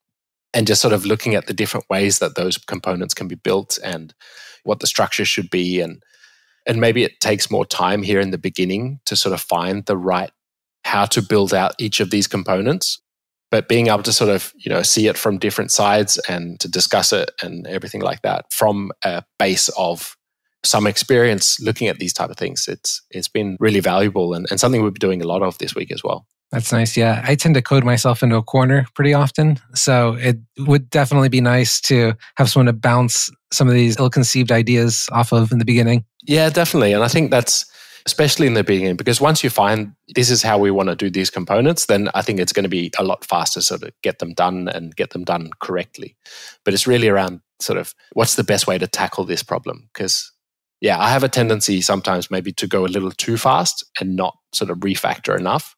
And 0.54 0.66
just 0.66 0.80
sort 0.80 0.94
of 0.94 1.04
looking 1.04 1.34
at 1.34 1.46
the 1.46 1.52
different 1.52 1.86
ways 1.90 2.20
that 2.20 2.34
those 2.34 2.58
components 2.58 3.14
can 3.14 3.28
be 3.28 3.34
built 3.34 3.78
and 3.84 4.14
what 4.64 4.80
the 4.80 4.86
structure 4.86 5.24
should 5.24 5.50
be. 5.50 5.80
And, 5.80 6.02
and 6.68 6.80
maybe 6.80 7.02
it 7.02 7.20
takes 7.20 7.50
more 7.50 7.66
time 7.66 8.02
here 8.02 8.20
in 8.20 8.30
the 8.30 8.38
beginning 8.38 9.00
to 9.06 9.16
sort 9.16 9.32
of 9.32 9.40
find 9.40 9.86
the 9.86 9.96
right 9.96 10.30
how 10.84 11.06
to 11.06 11.22
build 11.22 11.52
out 11.52 11.74
each 11.78 11.98
of 11.98 12.10
these 12.10 12.26
components. 12.26 13.00
But 13.50 13.68
being 13.68 13.86
able 13.86 14.02
to 14.02 14.12
sort 14.12 14.30
of 14.30 14.52
you 14.56 14.70
know 14.70 14.82
see 14.82 15.08
it 15.08 15.16
from 15.16 15.38
different 15.38 15.72
sides 15.72 16.18
and 16.28 16.60
to 16.60 16.68
discuss 16.68 17.12
it 17.12 17.30
and 17.42 17.66
everything 17.66 18.02
like 18.02 18.22
that 18.22 18.44
from 18.52 18.92
a 19.02 19.24
base 19.38 19.70
of 19.70 20.16
some 20.64 20.86
experience 20.86 21.58
looking 21.60 21.88
at 21.88 21.98
these 21.98 22.12
type 22.12 22.30
of 22.30 22.36
things 22.36 22.66
it's 22.66 23.00
it's 23.10 23.28
been 23.28 23.56
really 23.60 23.80
valuable 23.80 24.34
and, 24.34 24.46
and 24.50 24.58
something 24.58 24.82
we've 24.82 24.92
been 24.92 25.08
doing 25.08 25.22
a 25.22 25.26
lot 25.26 25.40
of 25.40 25.56
this 25.58 25.74
week 25.74 25.92
as 25.92 26.02
well 26.02 26.26
that's 26.50 26.72
nice 26.72 26.96
yeah 26.96 27.22
i 27.26 27.34
tend 27.34 27.54
to 27.54 27.62
code 27.62 27.84
myself 27.84 28.22
into 28.22 28.36
a 28.36 28.42
corner 28.42 28.86
pretty 28.94 29.14
often 29.14 29.58
so 29.74 30.14
it 30.14 30.38
would 30.58 30.88
definitely 30.90 31.28
be 31.28 31.40
nice 31.40 31.80
to 31.80 32.14
have 32.36 32.50
someone 32.50 32.66
to 32.66 32.72
bounce 32.72 33.30
some 33.52 33.68
of 33.68 33.74
these 33.74 33.98
ill-conceived 33.98 34.52
ideas 34.52 35.08
off 35.12 35.32
of 35.32 35.52
in 35.52 35.58
the 35.58 35.64
beginning 35.64 36.04
yeah 36.26 36.48
definitely 36.50 36.92
and 36.92 37.04
i 37.04 37.08
think 37.08 37.30
that's 37.30 37.64
especially 38.08 38.46
in 38.46 38.54
the 38.54 38.64
beginning, 38.64 38.96
because 38.96 39.20
once 39.20 39.44
you 39.44 39.50
find 39.50 39.92
this 40.14 40.30
is 40.30 40.42
how 40.42 40.56
we 40.56 40.70
want 40.70 40.88
to 40.88 40.96
do 40.96 41.10
these 41.10 41.28
components, 41.28 41.84
then 41.86 42.08
I 42.14 42.22
think 42.22 42.40
it's 42.40 42.54
going 42.54 42.62
to 42.62 42.68
be 42.70 42.90
a 42.98 43.04
lot 43.04 43.22
faster 43.22 43.60
sort 43.60 43.82
of 43.82 43.90
get 44.02 44.18
them 44.18 44.32
done 44.32 44.66
and 44.66 44.96
get 44.96 45.10
them 45.10 45.24
done 45.24 45.50
correctly. 45.60 46.16
But 46.64 46.72
it's 46.72 46.86
really 46.86 47.08
around 47.08 47.42
sort 47.60 47.78
of 47.78 47.94
what's 48.14 48.36
the 48.36 48.44
best 48.44 48.66
way 48.66 48.78
to 48.78 48.86
tackle 48.86 49.24
this 49.24 49.42
problem? 49.42 49.90
Because 49.92 50.32
yeah, 50.80 50.98
I 50.98 51.10
have 51.10 51.22
a 51.22 51.28
tendency 51.28 51.82
sometimes 51.82 52.30
maybe 52.30 52.50
to 52.52 52.66
go 52.66 52.86
a 52.86 52.88
little 52.88 53.10
too 53.10 53.36
fast 53.36 53.84
and 54.00 54.16
not 54.16 54.38
sort 54.54 54.70
of 54.70 54.78
refactor 54.78 55.38
enough. 55.38 55.76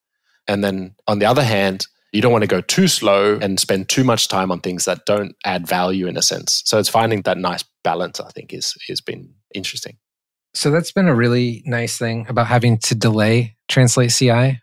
And 0.51 0.65
then 0.65 0.97
on 1.07 1.21
the 1.21 1.27
other 1.27 1.45
hand, 1.45 1.87
you 2.13 2.21
don't 2.21 2.33
want 2.33 2.43
to 2.43 2.49
go 2.49 2.61
too 2.61 2.89
slow 2.89 3.39
and 3.41 3.61
spend 3.61 3.89
too 3.89 4.03
much 4.03 4.27
time 4.27 4.51
on 4.51 4.59
things 4.59 4.85
that 4.85 5.07
don't 5.07 5.37
add 5.45 5.65
value 5.65 6.09
in 6.09 6.17
a 6.17 6.23
sense. 6.23 6.63
So 6.67 6.81
it's 6.81 6.89
finding 6.89 7.23
that 7.23 7.39
nice 7.39 7.65
balance, 7.85 8.19
I 8.19 8.31
think, 8.31 8.53
is 8.53 8.75
has 8.89 9.01
been 9.01 9.33
interesting. 9.55 9.97
So 10.53 10.73
that's 10.73 10.91
been 10.91 11.07
a 11.07 11.15
really 11.15 11.63
nice 11.67 11.97
thing 11.97 12.27
about 12.29 12.49
having 12.49 12.79
to 12.79 12.97
delay 12.97 13.57
Translate 13.69 14.11
CI 14.11 14.61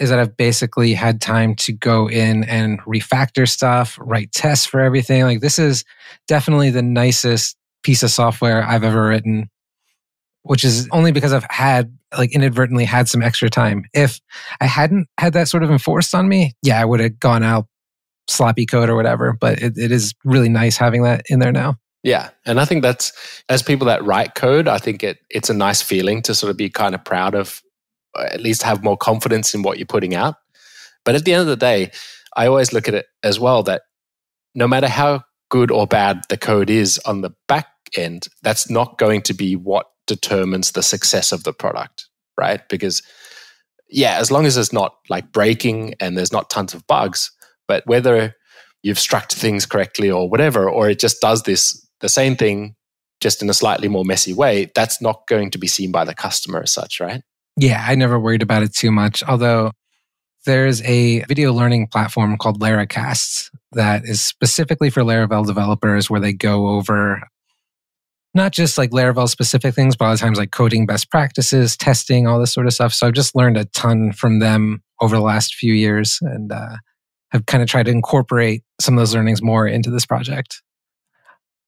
is 0.00 0.10
that 0.10 0.18
I've 0.18 0.36
basically 0.36 0.94
had 0.94 1.20
time 1.20 1.54
to 1.54 1.72
go 1.72 2.10
in 2.10 2.42
and 2.44 2.80
refactor 2.82 3.48
stuff, 3.48 3.96
write 4.00 4.32
tests 4.32 4.66
for 4.66 4.80
everything. 4.80 5.22
Like 5.22 5.40
this 5.40 5.60
is 5.60 5.84
definitely 6.26 6.70
the 6.70 6.82
nicest 6.82 7.56
piece 7.84 8.02
of 8.02 8.10
software 8.10 8.64
I've 8.64 8.82
ever 8.82 9.06
written, 9.06 9.48
which 10.42 10.64
is 10.64 10.88
only 10.90 11.12
because 11.12 11.32
I've 11.32 11.46
had 11.48 11.96
like 12.16 12.34
inadvertently 12.34 12.84
had 12.84 13.08
some 13.08 13.22
extra 13.22 13.50
time. 13.50 13.84
If 13.92 14.20
I 14.60 14.66
hadn't 14.66 15.08
had 15.18 15.32
that 15.34 15.48
sort 15.48 15.62
of 15.62 15.70
enforced 15.70 16.14
on 16.14 16.28
me, 16.28 16.52
yeah, 16.62 16.80
I 16.80 16.84
would 16.84 17.00
have 17.00 17.18
gone 17.18 17.42
out 17.42 17.66
sloppy 18.28 18.66
code 18.66 18.88
or 18.88 18.96
whatever. 18.96 19.36
But 19.38 19.62
it, 19.62 19.76
it 19.76 19.92
is 19.92 20.14
really 20.24 20.48
nice 20.48 20.76
having 20.76 21.02
that 21.02 21.24
in 21.28 21.38
there 21.38 21.52
now. 21.52 21.76
Yeah, 22.02 22.30
and 22.44 22.60
I 22.60 22.66
think 22.66 22.82
that's 22.82 23.12
as 23.48 23.62
people 23.62 23.86
that 23.86 24.04
write 24.04 24.34
code, 24.34 24.68
I 24.68 24.78
think 24.78 25.02
it 25.02 25.18
it's 25.30 25.48
a 25.48 25.54
nice 25.54 25.80
feeling 25.80 26.20
to 26.22 26.34
sort 26.34 26.50
of 26.50 26.56
be 26.56 26.68
kind 26.68 26.94
of 26.94 27.04
proud 27.04 27.34
of, 27.34 27.62
uh, 28.18 28.28
at 28.30 28.42
least 28.42 28.62
have 28.62 28.84
more 28.84 28.96
confidence 28.96 29.54
in 29.54 29.62
what 29.62 29.78
you're 29.78 29.86
putting 29.86 30.14
out. 30.14 30.34
But 31.04 31.14
at 31.14 31.24
the 31.24 31.32
end 31.32 31.42
of 31.42 31.46
the 31.46 31.56
day, 31.56 31.92
I 32.36 32.46
always 32.46 32.72
look 32.72 32.88
at 32.88 32.94
it 32.94 33.06
as 33.22 33.40
well 33.40 33.62
that 33.64 33.82
no 34.54 34.68
matter 34.68 34.88
how 34.88 35.22
good 35.54 35.70
or 35.70 35.86
bad 35.86 36.20
the 36.28 36.36
code 36.36 36.68
is 36.68 36.98
on 37.06 37.20
the 37.20 37.30
back 37.46 37.68
end, 37.96 38.26
that's 38.42 38.68
not 38.68 38.98
going 38.98 39.22
to 39.22 39.32
be 39.32 39.54
what 39.54 39.86
determines 40.08 40.72
the 40.72 40.82
success 40.82 41.30
of 41.30 41.44
the 41.44 41.52
product, 41.52 42.08
right? 42.36 42.68
Because 42.68 43.04
yeah, 43.88 44.18
as 44.18 44.32
long 44.32 44.46
as 44.46 44.56
it's 44.56 44.72
not 44.72 44.96
like 45.08 45.30
breaking 45.30 45.94
and 46.00 46.18
there's 46.18 46.32
not 46.32 46.50
tons 46.50 46.74
of 46.74 46.84
bugs, 46.88 47.30
but 47.68 47.86
whether 47.86 48.34
you've 48.82 48.98
structured 48.98 49.38
things 49.38 49.64
correctly 49.64 50.10
or 50.10 50.28
whatever, 50.28 50.68
or 50.68 50.90
it 50.90 50.98
just 50.98 51.20
does 51.20 51.44
this 51.44 51.88
the 52.00 52.08
same 52.08 52.34
thing 52.34 52.74
just 53.20 53.40
in 53.40 53.48
a 53.48 53.54
slightly 53.54 53.86
more 53.86 54.04
messy 54.04 54.32
way, 54.32 54.72
that's 54.74 55.00
not 55.00 55.24
going 55.28 55.52
to 55.52 55.58
be 55.58 55.68
seen 55.68 55.92
by 55.92 56.04
the 56.04 56.16
customer 56.16 56.62
as 56.62 56.72
such, 56.72 56.98
right? 56.98 57.22
Yeah, 57.56 57.84
I 57.86 57.94
never 57.94 58.18
worried 58.18 58.42
about 58.42 58.64
it 58.64 58.74
too 58.74 58.90
much. 58.90 59.22
Although 59.22 59.70
there's 60.44 60.82
a 60.82 61.20
video 61.24 61.52
learning 61.52 61.88
platform 61.88 62.36
called 62.36 62.60
Laracast 62.60 63.50
that 63.72 64.04
is 64.04 64.22
specifically 64.22 64.90
for 64.90 65.02
Laravel 65.02 65.46
developers 65.46 66.08
where 66.08 66.20
they 66.20 66.32
go 66.32 66.68
over 66.68 67.22
not 68.36 68.50
just 68.50 68.76
like 68.76 68.90
Laravel 68.90 69.28
specific 69.28 69.74
things, 69.74 69.94
but 69.94 70.04
a 70.04 70.08
lot 70.08 70.14
of 70.14 70.20
times 70.20 70.38
like 70.38 70.50
coding 70.50 70.86
best 70.86 71.08
practices, 71.08 71.76
testing, 71.76 72.26
all 72.26 72.40
this 72.40 72.52
sort 72.52 72.66
of 72.66 72.72
stuff. 72.74 72.92
So 72.92 73.06
I've 73.06 73.12
just 73.12 73.36
learned 73.36 73.56
a 73.56 73.64
ton 73.66 74.12
from 74.12 74.40
them 74.40 74.82
over 75.00 75.14
the 75.14 75.22
last 75.22 75.54
few 75.54 75.72
years 75.72 76.18
and 76.20 76.50
uh, 76.50 76.76
have 77.30 77.46
kind 77.46 77.62
of 77.62 77.68
tried 77.68 77.84
to 77.84 77.92
incorporate 77.92 78.64
some 78.80 78.94
of 78.94 78.98
those 79.00 79.14
learnings 79.14 79.40
more 79.40 79.68
into 79.68 79.88
this 79.88 80.04
project 80.04 80.62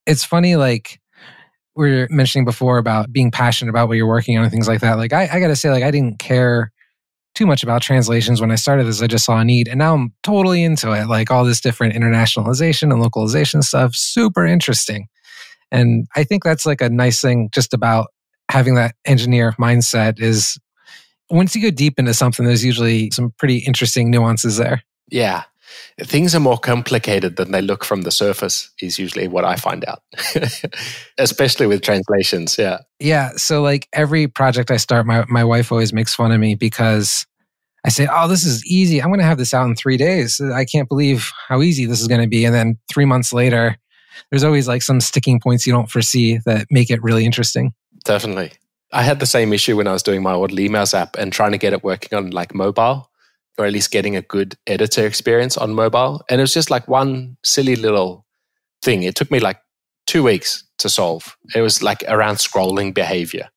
it's 0.06 0.24
funny, 0.24 0.56
like 0.56 1.00
we 1.74 1.90
were 1.90 2.08
mentioning 2.10 2.44
before 2.44 2.78
about 2.78 3.12
being 3.12 3.30
passionate 3.30 3.70
about 3.70 3.88
what 3.88 3.96
you're 3.96 4.06
working 4.06 4.38
on 4.38 4.44
and 4.44 4.52
things 4.52 4.68
like 4.68 4.80
that. 4.80 4.96
Like 4.96 5.12
I, 5.12 5.28
I 5.30 5.40
got 5.40 5.48
to 5.48 5.56
say, 5.56 5.70
like 5.70 5.82
I 5.82 5.90
didn't 5.90 6.18
care 6.18 6.72
too 7.36 7.46
much 7.46 7.62
about 7.62 7.82
translations 7.82 8.40
when 8.40 8.50
I 8.50 8.56
started 8.56 8.86
this. 8.86 9.02
I 9.02 9.06
just 9.06 9.24
saw 9.24 9.38
a 9.38 9.44
need, 9.44 9.68
and 9.68 9.78
now 9.78 9.94
I'm 9.94 10.12
totally 10.22 10.64
into 10.64 10.92
it. 10.92 11.06
Like 11.06 11.30
all 11.30 11.44
this 11.44 11.60
different 11.60 11.94
internationalization 11.94 12.90
and 12.92 13.00
localization 13.00 13.62
stuff, 13.62 13.94
super 13.94 14.44
interesting. 14.44 15.06
And 15.70 16.06
I 16.16 16.24
think 16.24 16.44
that's 16.44 16.66
like 16.66 16.80
a 16.80 16.88
nice 16.88 17.20
thing 17.20 17.50
just 17.52 17.74
about 17.74 18.08
having 18.50 18.74
that 18.76 18.94
engineer 19.04 19.52
mindset 19.60 20.20
is 20.20 20.58
once 21.30 21.54
you 21.54 21.62
go 21.62 21.70
deep 21.70 21.98
into 21.98 22.14
something, 22.14 22.46
there's 22.46 22.64
usually 22.64 23.10
some 23.10 23.32
pretty 23.38 23.58
interesting 23.58 24.10
nuances 24.10 24.56
there. 24.56 24.82
Yeah 25.10 25.44
things 26.00 26.34
are 26.34 26.40
more 26.40 26.58
complicated 26.58 27.36
than 27.36 27.52
they 27.52 27.62
look 27.62 27.84
from 27.84 28.02
the 28.02 28.10
surface 28.10 28.70
is 28.80 28.98
usually 28.98 29.28
what 29.28 29.44
i 29.44 29.56
find 29.56 29.84
out. 29.86 30.02
Especially 31.18 31.66
with 31.66 31.82
translations 31.82 32.56
yeah. 32.58 32.78
Yeah 33.00 33.30
so 33.36 33.62
like 33.62 33.88
every 33.92 34.26
project 34.28 34.70
i 34.70 34.76
start 34.76 35.06
my, 35.06 35.24
my 35.28 35.44
wife 35.44 35.72
always 35.72 35.92
makes 35.92 36.14
fun 36.14 36.32
of 36.32 36.40
me 36.40 36.54
because 36.54 37.26
i 37.84 37.88
say 37.88 38.06
oh 38.10 38.28
this 38.28 38.44
is 38.44 38.64
easy. 38.66 39.00
I'm 39.00 39.08
going 39.08 39.20
to 39.20 39.26
have 39.26 39.38
this 39.38 39.54
out 39.54 39.66
in 39.66 39.76
three 39.76 39.96
days. 39.96 40.40
I 40.40 40.64
can't 40.64 40.88
believe 40.88 41.30
how 41.48 41.62
easy 41.62 41.86
this 41.86 42.00
is 42.00 42.08
going 42.08 42.22
to 42.22 42.28
be. 42.28 42.44
And 42.44 42.54
then 42.54 42.78
three 42.90 43.04
months 43.04 43.32
later 43.32 43.76
there's 44.30 44.44
always 44.44 44.66
like 44.66 44.82
some 44.82 45.00
sticking 45.00 45.40
points 45.40 45.66
you 45.66 45.72
don't 45.72 45.90
foresee 45.90 46.38
that 46.46 46.66
make 46.70 46.90
it 46.90 47.02
really 47.02 47.24
interesting. 47.24 47.74
Definitely. 48.04 48.52
I 48.92 49.02
had 49.02 49.20
the 49.20 49.26
same 49.26 49.52
issue 49.52 49.76
when 49.76 49.88
i 49.88 49.92
was 49.92 50.02
doing 50.02 50.22
my 50.22 50.32
old 50.32 50.52
emails 50.52 50.94
app 50.94 51.16
and 51.16 51.32
trying 51.32 51.52
to 51.52 51.58
get 51.58 51.72
it 51.72 51.82
working 51.82 52.16
on 52.16 52.30
like 52.30 52.54
mobile 52.54 53.10
or 53.58 53.66
at 53.66 53.72
least 53.72 53.90
getting 53.90 54.16
a 54.16 54.22
good 54.22 54.56
editor 54.66 55.06
experience 55.06 55.56
on 55.56 55.74
mobile. 55.74 56.22
And 56.28 56.40
it 56.40 56.42
was 56.42 56.52
just 56.52 56.70
like 56.70 56.88
one 56.88 57.36
silly 57.44 57.76
little 57.76 58.26
thing. 58.82 59.02
It 59.02 59.14
took 59.14 59.30
me 59.30 59.40
like 59.40 59.58
two 60.06 60.22
weeks 60.22 60.64
to 60.78 60.88
solve. 60.88 61.36
It 61.54 61.60
was 61.60 61.82
like 61.82 62.04
around 62.08 62.36
scrolling 62.36 62.94
behavior 62.94 63.48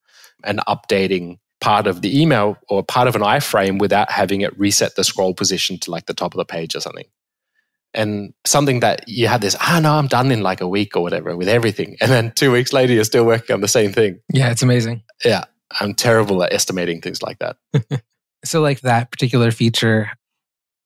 and 0.44 0.60
updating 0.68 1.40
part 1.62 1.88
of 1.88 2.02
the 2.02 2.22
email 2.22 2.58
or 2.70 2.84
part 2.84 3.08
of 3.08 3.16
an 3.16 3.22
iframe 3.22 3.80
without 3.80 4.10
having 4.10 4.42
it 4.42 4.58
reset 4.58 4.96
the 4.96 5.04
scroll 5.04 5.34
position 5.34 5.78
to 5.80 5.92
like 5.92 6.06
the 6.06 6.14
top 6.14 6.34
of 6.34 6.38
the 6.38 6.46
page 6.46 6.76
or 6.76 6.80
something. 6.80 7.06
And 7.94 8.34
something 8.46 8.82
that 8.82 9.10
you 9.10 9.28
had 9.28 9.42
this, 9.42 9.56
ah, 9.60 9.80
no, 9.82 9.94
I'm 9.94 10.08
done 10.08 10.32
in 10.32 10.42
like 10.42 10.62
a 10.62 10.68
week 10.68 10.96
or 10.96 11.02
whatever 11.02 11.36
with 11.36 11.50
everything. 11.50 11.98
And 12.00 12.12
then 12.12 12.32
two 12.36 12.52
weeks 12.52 12.72
later, 12.72 12.94
you're 12.94 13.04
still 13.04 13.26
working 13.26 13.54
on 13.54 13.62
the 13.62 13.68
same 13.68 13.92
thing. 13.92 14.20
Yeah, 14.32 14.52
it's 14.52 14.62
amazing. 14.62 15.04
Yeah. 15.26 15.46
I'm 15.80 15.94
terrible 15.94 16.44
at 16.44 16.54
estimating 16.54 17.02
things 17.02 17.22
like 17.22 17.40
that. 17.40 17.58
So, 18.46 18.62
like 18.62 18.82
that 18.82 19.12
particular 19.12 19.52
feature, 19.52 20.12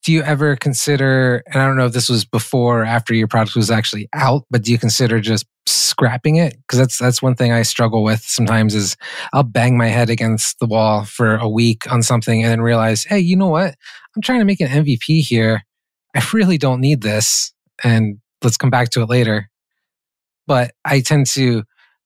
do 0.04 0.12
you 0.12 0.22
ever 0.22 0.56
consider, 0.56 1.44
and 1.48 1.62
I 1.62 1.66
don't 1.66 1.78
know 1.78 1.86
if 1.86 1.94
this 1.94 2.10
was 2.10 2.26
before 2.26 2.82
or 2.82 2.86
after 2.86 3.14
your 3.14 3.28
product 3.28 3.56
was 3.56 3.72
actually 3.72 4.10
out, 4.14 4.44
but 4.50 4.64
do 4.64 4.72
you 4.72 4.78
consider 4.78 5.22
just 5.22 5.46
scrapping 5.66 6.36
it? 6.36 6.58
Because 6.58 6.80
that's 6.80 6.98
that's 6.98 7.22
one 7.22 7.36
thing 7.36 7.52
I 7.54 7.62
struggle 7.62 8.04
with 8.04 8.22
sometimes 8.22 8.76
is 8.76 8.98
I'll 9.32 9.44
bang 9.44 9.78
my 9.78 9.88
head 9.88 10.10
against 10.10 10.60
the 10.60 10.66
wall 10.66 11.06
for 11.06 11.36
a 11.36 11.48
week 11.48 11.90
on 11.92 12.04
something 12.04 12.44
and 12.44 12.52
then 12.52 12.62
realize, 12.62 13.06
hey, 13.06 13.20
you 13.20 13.38
know 13.38 13.48
what? 13.48 13.76
I'm 14.16 14.22
trying 14.22 14.40
to 14.40 14.46
make 14.46 14.60
an 14.60 14.68
MVP 14.68 15.22
here. 15.22 15.64
I 16.16 16.24
really 16.34 16.58
don't 16.58 16.82
need 16.82 17.02
this. 17.02 17.54
And 17.84 18.18
let's 18.44 18.58
come 18.58 18.70
back 18.70 18.90
to 18.92 19.02
it 19.02 19.10
later. 19.10 19.50
But 20.48 20.72
I 20.84 21.00
tend 21.00 21.28
to 21.28 21.64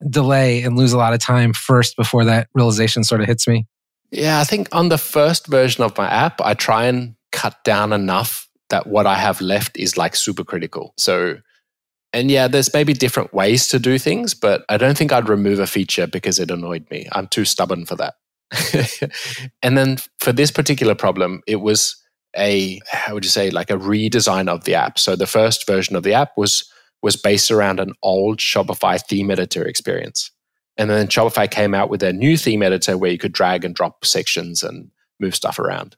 delay 0.08 0.62
and 0.62 0.78
lose 0.78 0.94
a 0.94 0.98
lot 0.98 1.14
of 1.14 1.20
time 1.20 1.54
first 1.54 1.96
before 1.98 2.26
that 2.26 2.48
realization 2.54 3.04
sort 3.04 3.22
of 3.22 3.28
hits 3.28 3.48
me. 3.48 3.66
Yeah, 4.12 4.40
I 4.40 4.44
think 4.44 4.70
on 4.72 4.90
the 4.90 4.98
first 4.98 5.48
version 5.48 5.84
of 5.84 5.98
my 5.98 6.08
app, 6.08 6.40
I 6.42 6.54
try 6.54 6.86
and 6.86 7.16
cut 7.32 7.64
down 7.64 7.92
enough 7.92 8.48
that 8.70 8.88
what 8.88 9.06
I 9.06 9.16
have 9.16 9.42
left 9.42 9.78
is 9.78 9.98
like 9.98 10.16
super 10.16 10.44
critical. 10.44 10.94
So, 10.98 11.38
and 12.14 12.32
yeah, 12.32 12.48
there's 12.48 12.74
maybe 12.74 12.94
different 12.94 13.34
ways 13.34 13.68
to 13.70 13.80
do 13.80 13.98
things, 13.98 14.34
but 14.34 14.64
I 14.70 14.78
don't 14.78 14.98
think 14.98 15.12
I'd 15.12 15.30
remove 15.30 15.60
a 15.60 15.68
feature 15.68 16.08
because 16.08 16.40
it 16.40 16.52
annoyed 16.52 16.90
me. 16.90 17.08
I'm 17.12 17.28
too 17.28 17.46
stubborn 17.46 17.86
for 17.86 17.96
that. 17.96 18.16
and 19.62 19.78
then 19.78 19.98
for 20.20 20.32
this 20.32 20.52
particular 20.52 20.96
problem, 20.96 21.42
it 21.48 21.58
was 21.58 22.02
a 22.36 22.80
how 22.92 23.14
would 23.14 23.26
you 23.26 23.30
say 23.30 23.50
like 23.50 23.70
a 23.70 23.78
redesign 23.78 24.48
of 24.48 24.64
the 24.64 24.76
app. 24.76 25.00
So 25.00 25.16
the 25.16 25.28
first 25.28 25.66
version 25.68 25.96
of 25.96 26.04
the 26.04 26.14
app 26.14 26.32
was 26.38 26.70
was 27.04 27.16
based 27.16 27.52
around 27.52 27.80
an 27.80 27.94
old 28.02 28.40
Shopify 28.40 29.02
theme 29.02 29.32
editor 29.32 29.66
experience. 29.66 30.32
And 30.78 30.90
then 30.90 31.08
Shopify 31.08 31.50
came 31.50 31.74
out 31.74 31.90
with 31.90 32.00
their 32.00 32.14
new 32.14 32.38
theme 32.38 32.62
editor 32.62 32.98
where 32.98 33.12
you 33.12 33.18
could 33.18 33.32
drag 33.32 33.66
and 33.66 33.74
drop 33.74 34.06
sections 34.06 34.64
and 34.64 34.92
move 35.20 35.36
stuff 35.36 35.60
around. 35.60 35.96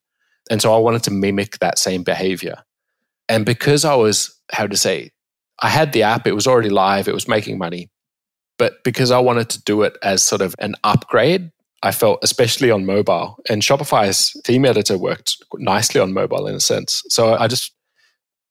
And 0.49 0.61
so 0.61 0.73
I 0.73 0.77
wanted 0.77 1.03
to 1.03 1.11
mimic 1.11 1.59
that 1.59 1.77
same 1.77 2.03
behavior. 2.03 2.63
And 3.27 3.45
because 3.45 3.85
I 3.85 3.95
was, 3.95 4.35
how 4.51 4.67
to 4.67 4.77
say, 4.77 5.11
I 5.61 5.69
had 5.69 5.91
the 5.93 6.03
app, 6.03 6.25
it 6.25 6.33
was 6.33 6.47
already 6.47 6.69
live, 6.69 7.07
it 7.07 7.13
was 7.13 7.27
making 7.27 7.57
money. 7.57 7.91
But 8.57 8.83
because 8.83 9.11
I 9.11 9.19
wanted 9.19 9.49
to 9.49 9.63
do 9.63 9.83
it 9.83 9.97
as 10.01 10.23
sort 10.23 10.41
of 10.41 10.55
an 10.59 10.75
upgrade, 10.83 11.51
I 11.81 11.91
felt, 11.91 12.19
especially 12.23 12.71
on 12.71 12.85
mobile, 12.85 13.37
and 13.47 13.61
Shopify's 13.61 14.39
theme 14.45 14.65
editor 14.65 14.97
worked 14.97 15.37
nicely 15.55 16.01
on 16.01 16.13
mobile 16.13 16.47
in 16.47 16.55
a 16.55 16.59
sense. 16.59 17.03
So 17.07 17.35
I 17.35 17.47
just, 17.47 17.73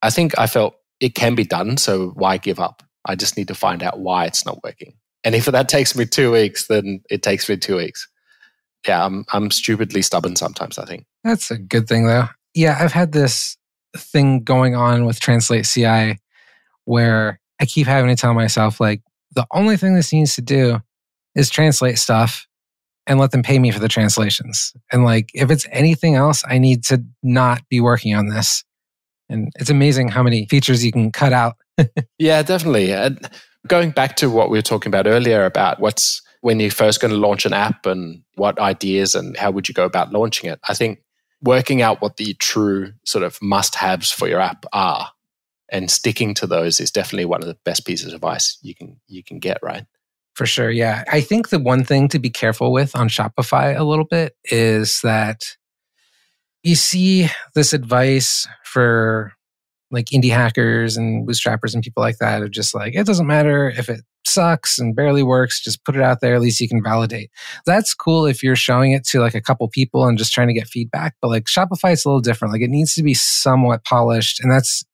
I 0.01 0.11
think 0.11 0.39
I 0.39 0.47
felt 0.47 0.77
it 1.01 1.15
can 1.15 1.35
be 1.35 1.45
done. 1.45 1.77
So 1.77 2.11
why 2.11 2.39
give 2.39 2.59
up? 2.59 2.83
I 3.05 3.17
just 3.17 3.37
need 3.37 3.49
to 3.49 3.55
find 3.55 3.83
out 3.83 4.01
why 4.01 4.25
it's 4.25 4.47
not 4.47 4.63
working. 4.65 4.95
And 5.25 5.35
if 5.35 5.47
that 5.47 5.69
takes 5.69 5.97
me 5.97 6.07
two 6.07 6.33
weeks, 6.33 6.67
then 6.69 7.01
it 7.11 7.23
takes 7.23 7.49
me 7.49 7.57
two 7.57 7.77
weeks. 7.77 8.09
Yeah, 8.87 9.05
I'm 9.05 9.25
I'm 9.33 9.51
stupidly 9.51 10.03
stubborn 10.03 10.37
sometimes. 10.37 10.79
I 10.79 10.85
think 10.85 11.07
that's 11.25 11.51
a 11.51 11.59
good 11.59 11.89
thing 11.89 12.07
though. 12.07 12.29
Yeah, 12.55 12.79
I've 12.81 12.93
had 12.93 13.13
this 13.13 13.57
thing 13.97 14.45
going 14.45 14.75
on 14.77 15.05
with 15.05 15.21
Translate 15.21 15.65
CI 15.65 16.19
where 16.85 17.41
I 17.61 17.67
keep 17.67 17.87
having 17.87 18.15
to 18.15 18.21
tell 18.21 18.35
myself 18.35 18.81
like 18.81 19.03
the 19.35 19.47
only 19.53 19.77
thing 19.77 19.95
this 19.95 20.13
needs 20.13 20.35
to 20.37 20.43
do 20.43 20.81
is 21.35 21.51
translate 21.51 21.99
stuff 21.99 22.47
and 23.07 23.19
let 23.19 23.31
them 23.31 23.43
pay 23.43 23.59
me 23.59 23.71
for 23.71 23.81
the 23.81 23.89
translations. 23.89 24.73
And 24.93 25.05
like 25.05 25.31
if 25.35 25.51
it's 25.51 25.67
anything 25.71 26.15
else, 26.15 26.43
I 26.47 26.59
need 26.59 26.85
to 26.85 27.05
not 27.23 27.63
be 27.69 27.81
working 27.81 28.15
on 28.15 28.29
this. 28.29 28.65
And 29.29 29.51
it's 29.59 29.71
amazing 29.71 30.09
how 30.09 30.23
many 30.23 30.47
features 30.47 30.85
you 30.85 30.93
can 30.93 31.13
cut 31.13 31.33
out. 31.33 31.57
yeah, 32.19 32.43
definitely. 32.43 32.93
And 32.93 33.29
going 33.69 33.91
back 33.91 34.17
to 34.17 34.31
what 34.31 34.51
we 34.51 34.59
were 34.59 34.63
talking 34.63 34.91
about 34.91 35.07
earlier 35.07 35.45
about 35.45 35.81
what's 35.81 36.23
when 36.41 36.61
you're 36.61 36.71
first 36.71 37.01
going 37.01 37.13
to 37.13 37.19
launch 37.19 37.45
an 37.47 37.53
app 37.53 37.87
and 37.87 38.23
what 38.37 38.59
ideas 38.59 39.15
and 39.15 39.37
how 39.37 39.51
would 39.51 39.69
you 39.69 39.75
go 39.75 39.85
about 39.85 40.13
launching 40.13 40.49
it. 40.51 40.61
I 40.69 40.75
think 40.75 41.01
working 41.43 41.83
out 41.83 42.01
what 42.01 42.17
the 42.17 42.35
true 42.35 42.93
sort 43.05 43.25
of 43.25 43.41
must 43.41 43.75
haves 43.75 44.11
for 44.11 44.29
your 44.29 44.41
app 44.41 44.65
are 44.73 45.11
and 45.71 45.91
sticking 45.91 46.35
to 46.35 46.47
those 46.47 46.81
is 46.81 46.91
definitely 46.91 47.25
one 47.25 47.43
of 47.43 47.49
the 47.49 47.59
best 47.65 47.87
pieces 47.87 48.09
of 48.09 48.15
advice 48.15 48.59
you 48.63 48.75
can 48.75 48.99
you 49.07 49.23
can 49.23 49.39
get 49.39 49.59
right 49.63 49.85
for 50.35 50.47
sure 50.47 50.71
yeah 50.71 51.05
i 51.11 51.21
think 51.21 51.51
the 51.51 51.59
one 51.59 51.85
thing 51.85 52.09
to 52.09 52.19
be 52.19 52.31
careful 52.31 52.73
with 52.73 52.97
on 52.97 53.09
shopify 53.09 53.79
a 53.79 53.85
little 53.85 54.05
bit 54.05 54.35
is 54.45 55.01
that 55.03 55.57
you 56.63 56.75
see 56.75 57.29
this 57.55 57.73
advice 57.73 58.49
for 58.65 59.33
like 59.91 60.07
indie 60.07 60.31
hackers 60.31 60.97
and 60.97 61.27
bootstrappers 61.27 61.75
and 61.75 61.83
people 61.83 62.03
like 62.03 62.19
that 62.19 62.43
are 62.43 62.49
just 62.49 62.75
like 62.75 62.95
it 62.95 63.07
doesn't 63.07 63.27
matter 63.27 63.71
if 63.71 63.89
it 63.89 64.01
sucks 64.27 64.79
and 64.79 64.95
barely 64.95 65.23
works 65.23 65.63
just 65.63 65.85
put 65.85 65.97
it 65.97 66.03
out 66.03 66.21
there. 66.21 66.35
At 66.35 66.43
least 66.43 66.61
you 66.61 66.69
can 66.69 66.83
validate. 66.83 67.31
That's 67.65 67.95
cool 67.95 68.27
if 68.27 68.43
you're 68.43 68.57
showing 68.57 68.93
it 68.93 69.05
to 69.07 69.21
like 69.21 69.35
a 69.35 69.41
couple 69.41 69.67
people 69.69 70.07
and 70.07 70.19
just 70.19 70.33
trying 70.33 70.49
to 70.49 70.55
get 70.55 70.69
feedback 70.69 71.15
but 71.23 71.29
like 71.29 71.45
shopify 71.45 71.93
it's 71.93 72.05
a 72.05 72.09
little 72.09 72.21
different. 72.21 72.53
Like 72.53 72.63
it 72.63 72.71
needs 72.71 72.95
to 72.95 73.03
be 73.03 73.15
somewhat 73.15 73.85
polished 73.85 74.41
and 74.41 74.51
that's 74.53 74.85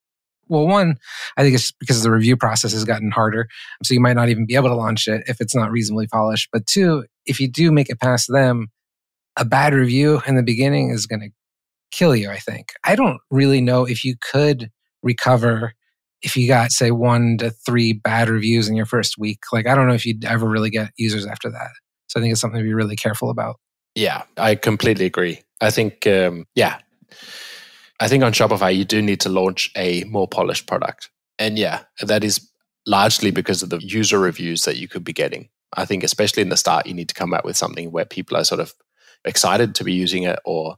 well 0.49 0.67
one 0.67 0.97
i 1.39 1.43
think 1.43 1.55
it's 1.55 1.73
because 1.73 2.03
the 2.03 2.11
review 2.11 2.37
process 2.37 2.73
has 2.73 2.85
gotten 2.85 3.11
harder 3.11 3.49
so 3.83 3.95
you 3.95 4.01
might 4.01 4.13
not 4.13 4.29
even 4.29 4.45
be 4.45 4.55
able 4.55 4.69
to 4.69 4.75
launch 4.75 5.09
it 5.09 5.23
if 5.27 5.41
it's 5.41 5.55
not 5.55 5.71
reasonably 5.71 6.07
polished 6.07 6.51
but 6.53 6.67
two 6.67 7.03
if 7.25 7.41
you 7.41 7.49
do 7.49 7.73
make 7.73 7.89
it 7.89 7.99
past 7.99 8.31
them 8.31 8.69
a 9.39 9.45
bad 9.45 9.73
review 9.73 10.21
in 10.27 10.37
the 10.37 10.43
beginning 10.43 10.91
is 10.91 11.07
going 11.07 11.21
to 11.21 11.31
kill 11.91 12.15
you 12.15 12.31
i 12.31 12.39
think. 12.39 12.73
I 12.85 12.95
don't 12.95 13.21
really 13.31 13.63
know 13.63 13.87
if 13.87 14.05
you 14.05 14.17
could 14.21 14.71
recover 15.05 15.75
if 16.23 16.37
you 16.37 16.49
got 16.49 16.73
say 16.73 16.91
one 16.91 17.37
to 17.39 17.51
three 17.51 17.93
bad 17.93 18.29
reviews 18.29 18.69
in 18.69 18.75
your 18.75 18.87
first 18.87 19.19
week. 19.19 19.41
Like 19.53 19.69
i 19.69 19.75
don't 19.75 19.87
know 19.87 19.95
if 19.95 20.05
you'd 20.07 20.25
ever 20.25 20.49
really 20.49 20.71
get 20.71 20.91
users 20.97 21.27
after 21.27 21.51
that. 21.51 21.71
So 22.09 22.19
i 22.19 22.23
think 22.23 22.33
it's 22.33 22.41
something 22.41 22.61
to 22.61 22.65
be 22.65 22.75
really 22.75 22.97
careful 22.97 23.31
about. 23.31 23.57
Yeah 23.95 24.23
i 24.37 24.55
completely 24.57 25.07
agree. 25.07 25.43
I 25.61 25.71
think 25.71 26.07
um, 26.07 26.47
yeah. 26.55 26.79
I 28.01 28.09
think 28.09 28.25
on 28.25 28.33
shopify 28.33 28.75
you 28.75 28.85
do 28.85 29.01
need 29.01 29.21
to 29.21 29.29
launch 29.29 29.71
a 29.77 30.03
more 30.05 30.27
polished 30.27 30.67
product. 30.67 31.11
And 31.39 31.59
yeah 31.59 31.83
that 32.01 32.25
is 32.25 32.51
largely 32.87 33.31
because 33.31 33.63
of 33.63 33.71
the 33.71 33.79
user 33.79 34.19
reviews 34.19 34.65
that 34.65 34.77
you 34.77 34.89
could 34.89 35.05
be 35.05 35.13
getting. 35.13 35.49
I 35.77 35.85
think 35.85 36.05
especially 36.05 36.43
in 36.43 36.49
the 36.49 36.57
start 36.57 36.87
you 36.87 36.95
need 36.95 37.09
to 37.11 37.15
come 37.15 37.35
out 37.35 37.45
with 37.45 37.57
something 37.57 37.93
where 37.93 38.05
people 38.05 38.37
are 38.37 38.45
sort 38.45 38.61
of 38.61 38.75
excited 39.25 39.75
to 39.75 39.85
be 39.85 39.93
using 39.93 40.25
it 40.25 40.39
or 40.45 40.77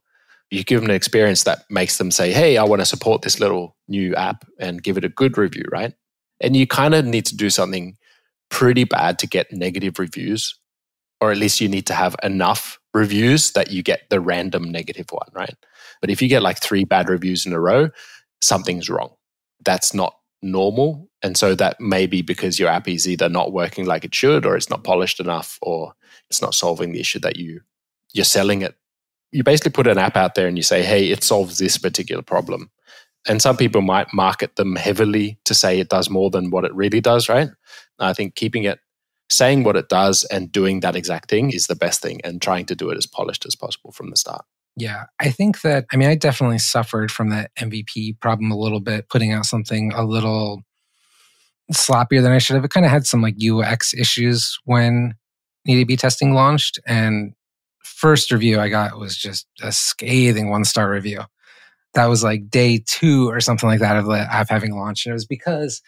you 0.50 0.64
give 0.64 0.80
them 0.80 0.90
an 0.90 0.96
experience 0.96 1.44
that 1.44 1.64
makes 1.70 1.98
them 1.98 2.10
say, 2.10 2.32
Hey, 2.32 2.56
I 2.56 2.64
want 2.64 2.80
to 2.80 2.86
support 2.86 3.22
this 3.22 3.40
little 3.40 3.76
new 3.88 4.14
app 4.14 4.46
and 4.58 4.82
give 4.82 4.96
it 4.96 5.04
a 5.04 5.08
good 5.08 5.36
review, 5.38 5.64
right? 5.70 5.94
And 6.40 6.56
you 6.56 6.66
kind 6.66 6.94
of 6.94 7.04
need 7.04 7.26
to 7.26 7.36
do 7.36 7.50
something 7.50 7.96
pretty 8.50 8.84
bad 8.84 9.18
to 9.20 9.26
get 9.26 9.52
negative 9.52 9.98
reviews, 9.98 10.58
or 11.20 11.32
at 11.32 11.38
least 11.38 11.60
you 11.60 11.68
need 11.68 11.86
to 11.86 11.94
have 11.94 12.14
enough 12.22 12.78
reviews 12.94 13.52
that 13.52 13.70
you 13.70 13.82
get 13.82 14.08
the 14.10 14.20
random 14.20 14.70
negative 14.70 15.06
one, 15.10 15.28
right? 15.32 15.54
But 16.00 16.10
if 16.10 16.22
you 16.22 16.28
get 16.28 16.42
like 16.42 16.60
three 16.60 16.84
bad 16.84 17.08
reviews 17.08 17.46
in 17.46 17.52
a 17.52 17.60
row, 17.60 17.90
something's 18.40 18.88
wrong. 18.88 19.14
That's 19.64 19.94
not 19.94 20.16
normal. 20.42 21.08
And 21.22 21.36
so 21.36 21.54
that 21.54 21.80
may 21.80 22.06
be 22.06 22.22
because 22.22 22.58
your 22.58 22.68
app 22.68 22.88
is 22.88 23.08
either 23.08 23.28
not 23.28 23.52
working 23.52 23.86
like 23.86 24.04
it 24.04 24.14
should, 24.14 24.46
or 24.46 24.56
it's 24.56 24.70
not 24.70 24.84
polished 24.84 25.18
enough, 25.18 25.58
or 25.62 25.94
it's 26.30 26.42
not 26.42 26.54
solving 26.54 26.92
the 26.92 27.00
issue 27.00 27.18
that 27.20 27.36
you 27.36 27.60
you're 28.12 28.24
selling 28.24 28.62
it 28.62 28.76
you 29.36 29.44
basically 29.44 29.72
put 29.72 29.86
an 29.86 29.98
app 29.98 30.16
out 30.16 30.34
there 30.34 30.48
and 30.48 30.56
you 30.56 30.62
say, 30.62 30.82
hey, 30.82 31.08
it 31.08 31.22
solves 31.22 31.58
this 31.58 31.76
particular 31.76 32.22
problem. 32.22 32.70
And 33.28 33.42
some 33.42 33.56
people 33.56 33.82
might 33.82 34.14
market 34.14 34.56
them 34.56 34.76
heavily 34.76 35.38
to 35.44 35.54
say 35.54 35.78
it 35.78 35.88
does 35.88 36.08
more 36.08 36.30
than 36.30 36.50
what 36.50 36.64
it 36.64 36.74
really 36.74 37.00
does, 37.00 37.28
right? 37.28 37.48
I 37.98 38.12
think 38.12 38.34
keeping 38.34 38.64
it, 38.64 38.78
saying 39.28 39.64
what 39.64 39.76
it 39.76 39.88
does 39.88 40.24
and 40.30 40.50
doing 40.52 40.80
that 40.80 40.96
exact 40.96 41.28
thing 41.28 41.50
is 41.50 41.66
the 41.66 41.74
best 41.74 42.00
thing 42.00 42.20
and 42.24 42.40
trying 42.40 42.66
to 42.66 42.76
do 42.76 42.90
it 42.90 42.96
as 42.96 43.06
polished 43.06 43.44
as 43.44 43.56
possible 43.56 43.92
from 43.92 44.10
the 44.10 44.16
start. 44.16 44.44
Yeah, 44.76 45.04
I 45.18 45.30
think 45.30 45.62
that, 45.62 45.86
I 45.92 45.96
mean, 45.96 46.08
I 46.08 46.14
definitely 46.14 46.58
suffered 46.58 47.10
from 47.10 47.30
that 47.30 47.50
MVP 47.58 48.20
problem 48.20 48.50
a 48.50 48.58
little 48.58 48.80
bit, 48.80 49.08
putting 49.08 49.32
out 49.32 49.46
something 49.46 49.92
a 49.92 50.04
little 50.04 50.62
sloppier 51.72 52.22
than 52.22 52.32
I 52.32 52.38
should 52.38 52.54
have. 52.54 52.64
It 52.64 52.70
kind 52.70 52.86
of 52.86 52.92
had 52.92 53.06
some 53.06 53.22
like 53.22 53.36
UX 53.42 53.92
issues 53.92 54.58
when 54.64 55.14
Neat 55.66 55.80
A/B 55.80 55.96
testing 55.96 56.32
launched. 56.32 56.78
And 56.86 57.32
first 57.96 58.30
review 58.30 58.60
I 58.60 58.68
got 58.68 58.98
was 58.98 59.16
just 59.16 59.46
a 59.62 59.72
scathing 59.72 60.50
one 60.50 60.64
star 60.64 60.90
review. 60.90 61.22
That 61.94 62.06
was 62.06 62.22
like 62.22 62.50
day 62.50 62.84
two 62.86 63.28
or 63.30 63.40
something 63.40 63.68
like 63.68 63.80
that 63.80 63.96
of 63.96 64.04
the 64.04 64.18
app 64.18 64.50
having 64.50 64.76
launched. 64.76 65.06
And 65.06 65.12
it 65.12 65.14
was 65.14 65.26
because 65.26 65.80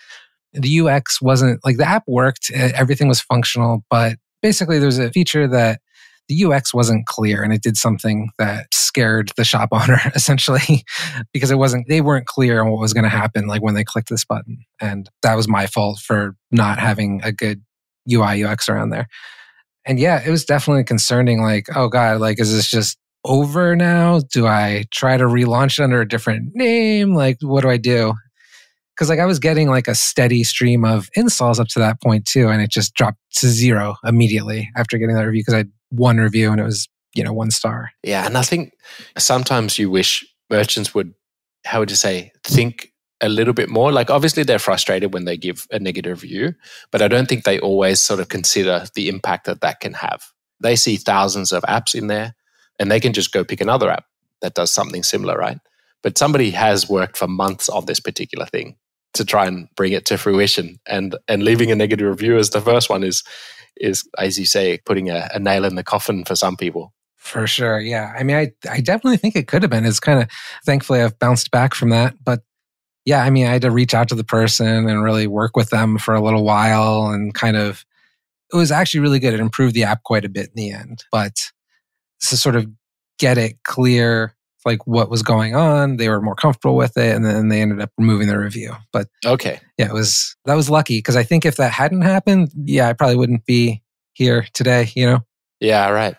the 0.54 0.80
UX 0.80 1.20
wasn't 1.20 1.60
like 1.64 1.76
the 1.76 1.86
app 1.86 2.04
worked, 2.06 2.50
everything 2.50 3.08
was 3.08 3.20
functional, 3.20 3.84
but 3.90 4.16
basically 4.40 4.78
there's 4.78 4.98
a 4.98 5.10
feature 5.10 5.46
that 5.46 5.80
the 6.28 6.44
UX 6.44 6.72
wasn't 6.72 7.06
clear 7.06 7.42
and 7.42 7.52
it 7.52 7.62
did 7.62 7.76
something 7.76 8.30
that 8.38 8.66
scared 8.72 9.30
the 9.36 9.44
shop 9.44 9.68
owner 9.72 10.00
essentially 10.14 10.84
because 11.32 11.50
it 11.50 11.58
wasn't 11.58 11.86
they 11.88 12.00
weren't 12.00 12.26
clear 12.26 12.62
on 12.62 12.70
what 12.70 12.80
was 12.80 12.94
going 12.94 13.04
to 13.04 13.10
happen 13.10 13.46
like 13.46 13.62
when 13.62 13.74
they 13.74 13.84
clicked 13.84 14.08
this 14.08 14.24
button 14.24 14.58
and 14.80 15.10
that 15.22 15.34
was 15.34 15.48
my 15.48 15.66
fault 15.66 15.98
for 15.98 16.36
not 16.50 16.78
having 16.78 17.20
a 17.24 17.32
good 17.32 17.62
UI 18.10 18.44
UX 18.44 18.68
around 18.68 18.90
there 18.90 19.06
and 19.88 19.98
yeah, 19.98 20.22
it 20.24 20.30
was 20.30 20.44
definitely 20.44 20.84
concerning. 20.84 21.42
Like, 21.42 21.66
oh 21.74 21.88
God, 21.88 22.20
like, 22.20 22.38
is 22.38 22.52
this 22.52 22.70
just 22.70 22.98
over 23.24 23.74
now? 23.74 24.20
Do 24.32 24.46
I 24.46 24.84
try 24.92 25.16
to 25.16 25.24
relaunch 25.24 25.78
it 25.78 25.82
under 25.82 26.00
a 26.00 26.06
different 26.06 26.54
name? 26.54 27.14
Like, 27.14 27.38
what 27.40 27.62
do 27.62 27.70
I 27.70 27.78
do? 27.78 28.12
Because 28.94 29.08
like 29.08 29.18
I 29.18 29.26
was 29.26 29.38
getting 29.38 29.68
like 29.68 29.88
a 29.88 29.94
steady 29.94 30.44
stream 30.44 30.84
of 30.84 31.08
installs 31.14 31.58
up 31.58 31.68
to 31.68 31.78
that 31.78 32.02
point 32.02 32.26
too, 32.26 32.48
and 32.48 32.60
it 32.60 32.70
just 32.70 32.94
dropped 32.94 33.18
to 33.36 33.48
zero 33.48 33.96
immediately 34.04 34.68
after 34.76 34.98
getting 34.98 35.16
that 35.16 35.24
review 35.24 35.40
because 35.40 35.54
I 35.54 35.58
had 35.58 35.72
one 35.90 36.18
review 36.18 36.50
and 36.52 36.60
it 36.60 36.64
was 36.64 36.88
you 37.14 37.24
know 37.24 37.32
one 37.32 37.50
star. 37.50 37.90
Yeah, 38.02 38.26
and 38.26 38.36
I 38.36 38.42
think 38.42 38.74
sometimes 39.16 39.78
you 39.78 39.88
wish 39.88 40.26
merchants 40.50 40.94
would, 40.94 41.14
how 41.64 41.78
would 41.78 41.90
you 41.90 41.96
say, 41.96 42.32
think 42.44 42.92
a 43.20 43.28
little 43.28 43.54
bit 43.54 43.68
more. 43.68 43.92
Like, 43.92 44.10
obviously, 44.10 44.42
they're 44.42 44.58
frustrated 44.58 45.12
when 45.12 45.24
they 45.24 45.36
give 45.36 45.66
a 45.70 45.78
negative 45.78 46.22
review, 46.22 46.54
but 46.90 47.02
I 47.02 47.08
don't 47.08 47.28
think 47.28 47.44
they 47.44 47.58
always 47.58 48.00
sort 48.02 48.20
of 48.20 48.28
consider 48.28 48.86
the 48.94 49.08
impact 49.08 49.46
that 49.46 49.60
that 49.60 49.80
can 49.80 49.94
have. 49.94 50.22
They 50.60 50.76
see 50.76 50.96
thousands 50.96 51.52
of 51.52 51.62
apps 51.64 51.94
in 51.94 52.06
there 52.08 52.34
and 52.78 52.90
they 52.90 53.00
can 53.00 53.12
just 53.12 53.32
go 53.32 53.44
pick 53.44 53.60
another 53.60 53.90
app 53.90 54.04
that 54.40 54.54
does 54.54 54.72
something 54.72 55.02
similar, 55.02 55.36
right? 55.36 55.58
But 56.02 56.18
somebody 56.18 56.50
has 56.50 56.88
worked 56.88 57.16
for 57.16 57.26
months 57.26 57.68
on 57.68 57.86
this 57.86 58.00
particular 58.00 58.46
thing 58.46 58.76
to 59.14 59.24
try 59.24 59.46
and 59.46 59.68
bring 59.74 59.92
it 59.92 60.06
to 60.06 60.18
fruition. 60.18 60.78
And 60.86 61.16
and 61.26 61.42
leaving 61.42 61.72
a 61.72 61.76
negative 61.76 62.08
review 62.08 62.38
as 62.38 62.50
the 62.50 62.60
first 62.60 62.88
one 62.88 63.02
is 63.02 63.24
is, 63.76 64.08
as 64.18 64.38
you 64.38 64.46
say, 64.46 64.78
putting 64.84 65.10
a, 65.10 65.28
a 65.34 65.38
nail 65.38 65.64
in 65.64 65.76
the 65.76 65.84
coffin 65.84 66.24
for 66.24 66.34
some 66.34 66.56
people. 66.56 66.92
For 67.16 67.46
sure. 67.46 67.80
Yeah. 67.80 68.12
I 68.16 68.22
mean, 68.22 68.36
I, 68.36 68.52
I 68.68 68.80
definitely 68.80 69.18
think 69.18 69.36
it 69.36 69.48
could 69.48 69.62
have 69.62 69.70
been. 69.70 69.84
It's 69.84 70.00
kind 70.00 70.22
of, 70.22 70.28
thankfully, 70.64 71.02
I've 71.02 71.18
bounced 71.18 71.50
back 71.50 71.74
from 71.74 71.90
that. 71.90 72.14
But 72.24 72.42
yeah, 73.04 73.22
I 73.22 73.30
mean, 73.30 73.46
I 73.46 73.52
had 73.52 73.62
to 73.62 73.70
reach 73.70 73.94
out 73.94 74.08
to 74.08 74.14
the 74.14 74.24
person 74.24 74.88
and 74.88 75.02
really 75.02 75.26
work 75.26 75.56
with 75.56 75.70
them 75.70 75.98
for 75.98 76.14
a 76.14 76.20
little 76.22 76.44
while 76.44 77.06
and 77.06 77.32
kind 77.34 77.56
of, 77.56 77.84
it 78.52 78.56
was 78.56 78.70
actually 78.70 79.00
really 79.00 79.18
good. 79.18 79.34
It 79.34 79.40
improved 79.40 79.74
the 79.74 79.84
app 79.84 80.02
quite 80.02 80.24
a 80.24 80.28
bit 80.28 80.46
in 80.48 80.52
the 80.56 80.70
end. 80.72 81.04
But 81.10 81.36
to 82.20 82.36
sort 82.36 82.56
of 82.56 82.66
get 83.18 83.38
it 83.38 83.62
clear, 83.62 84.34
like 84.64 84.86
what 84.86 85.08
was 85.08 85.22
going 85.22 85.54
on, 85.54 85.96
they 85.96 86.08
were 86.08 86.20
more 86.20 86.34
comfortable 86.34 86.76
with 86.76 86.96
it. 86.96 87.14
And 87.14 87.24
then 87.24 87.48
they 87.48 87.62
ended 87.62 87.80
up 87.80 87.90
removing 87.96 88.28
the 88.28 88.38
review. 88.38 88.74
But 88.92 89.08
okay. 89.24 89.60
Yeah, 89.78 89.86
it 89.86 89.94
was, 89.94 90.36
that 90.44 90.54
was 90.54 90.68
lucky 90.68 90.98
because 90.98 91.16
I 91.16 91.22
think 91.22 91.46
if 91.46 91.56
that 91.56 91.72
hadn't 91.72 92.02
happened, 92.02 92.50
yeah, 92.54 92.88
I 92.88 92.92
probably 92.92 93.16
wouldn't 93.16 93.46
be 93.46 93.82
here 94.12 94.46
today, 94.52 94.90
you 94.94 95.06
know? 95.06 95.20
Yeah, 95.60 95.88
right. 95.88 96.16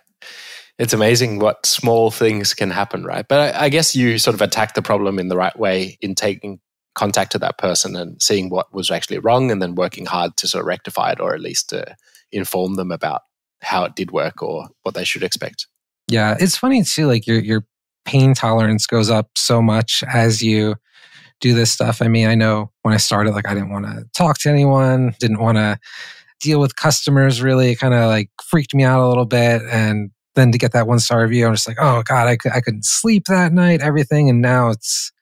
It's 0.79 0.93
amazing 0.93 1.39
what 1.39 1.65
small 1.65 2.09
things 2.09 2.53
can 2.53 2.71
happen, 2.71 3.03
right? 3.03 3.27
But 3.27 3.53
I, 3.53 3.65
I 3.65 3.69
guess 3.69 3.95
you 3.95 4.17
sort 4.17 4.33
of 4.33 4.41
attack 4.41 4.73
the 4.73 4.81
problem 4.81 5.19
in 5.19 5.27
the 5.27 5.35
right 5.35 5.57
way 5.59 5.97
in 6.01 6.15
taking 6.15 6.59
contact 6.99 7.31
to 7.31 7.39
that 7.39 7.57
person 7.57 7.95
and 7.95 8.21
seeing 8.21 8.49
what 8.49 8.73
was 8.73 8.91
actually 8.91 9.19
wrong 9.19 9.51
and 9.51 9.61
then 9.61 9.73
working 9.73 10.05
hard 10.05 10.35
to 10.35 10.47
sort 10.47 10.63
of 10.63 10.67
rectify 10.67 11.11
it 11.13 11.21
or 11.21 11.33
at 11.33 11.39
least 11.39 11.69
to 11.69 11.95
inform 12.33 12.75
them 12.75 12.91
about 12.91 13.21
how 13.61 13.85
it 13.85 13.95
did 13.95 14.11
work 14.11 14.43
or 14.43 14.67
what 14.83 14.95
they 14.95 15.05
should 15.05 15.23
expect. 15.23 15.65
Yeah, 16.09 16.35
it's 16.37 16.57
funny 16.57 16.83
too. 16.83 17.07
Like 17.07 17.25
your 17.25 17.39
your 17.39 17.65
pain 18.03 18.33
tolerance 18.33 18.85
goes 18.85 19.09
up 19.09 19.29
so 19.35 19.61
much 19.61 20.03
as 20.11 20.41
you 20.41 20.75
do 21.39 21.53
this 21.53 21.71
stuff. 21.71 22.01
I 22.01 22.09
mean, 22.09 22.27
I 22.27 22.35
know 22.35 22.69
when 22.81 22.93
I 22.93 22.97
started, 22.97 23.33
like 23.33 23.47
I 23.47 23.53
didn't 23.53 23.69
want 23.69 23.85
to 23.85 24.05
talk 24.13 24.39
to 24.39 24.49
anyone, 24.49 25.15
didn't 25.19 25.39
want 25.39 25.57
to 25.57 25.79
deal 26.41 26.59
with 26.59 26.75
customers. 26.75 27.41
Really, 27.41 27.71
It 27.71 27.79
kind 27.79 27.93
of 27.93 28.07
like 28.09 28.29
freaked 28.43 28.75
me 28.75 28.83
out 28.83 28.99
a 28.99 29.07
little 29.07 29.25
bit. 29.25 29.61
And 29.71 30.11
then 30.35 30.51
to 30.51 30.57
get 30.57 30.73
that 30.73 30.87
one 30.87 30.99
star 30.99 31.21
review, 31.21 31.47
I'm 31.47 31.53
just 31.53 31.67
like, 31.67 31.77
oh 31.79 32.03
god, 32.03 32.27
I 32.27 32.37
I 32.53 32.59
couldn't 32.59 32.85
sleep 32.85 33.25
that 33.27 33.53
night. 33.53 33.79
Everything, 33.79 34.29
and 34.29 34.41
now 34.41 34.69
it's 34.69 35.13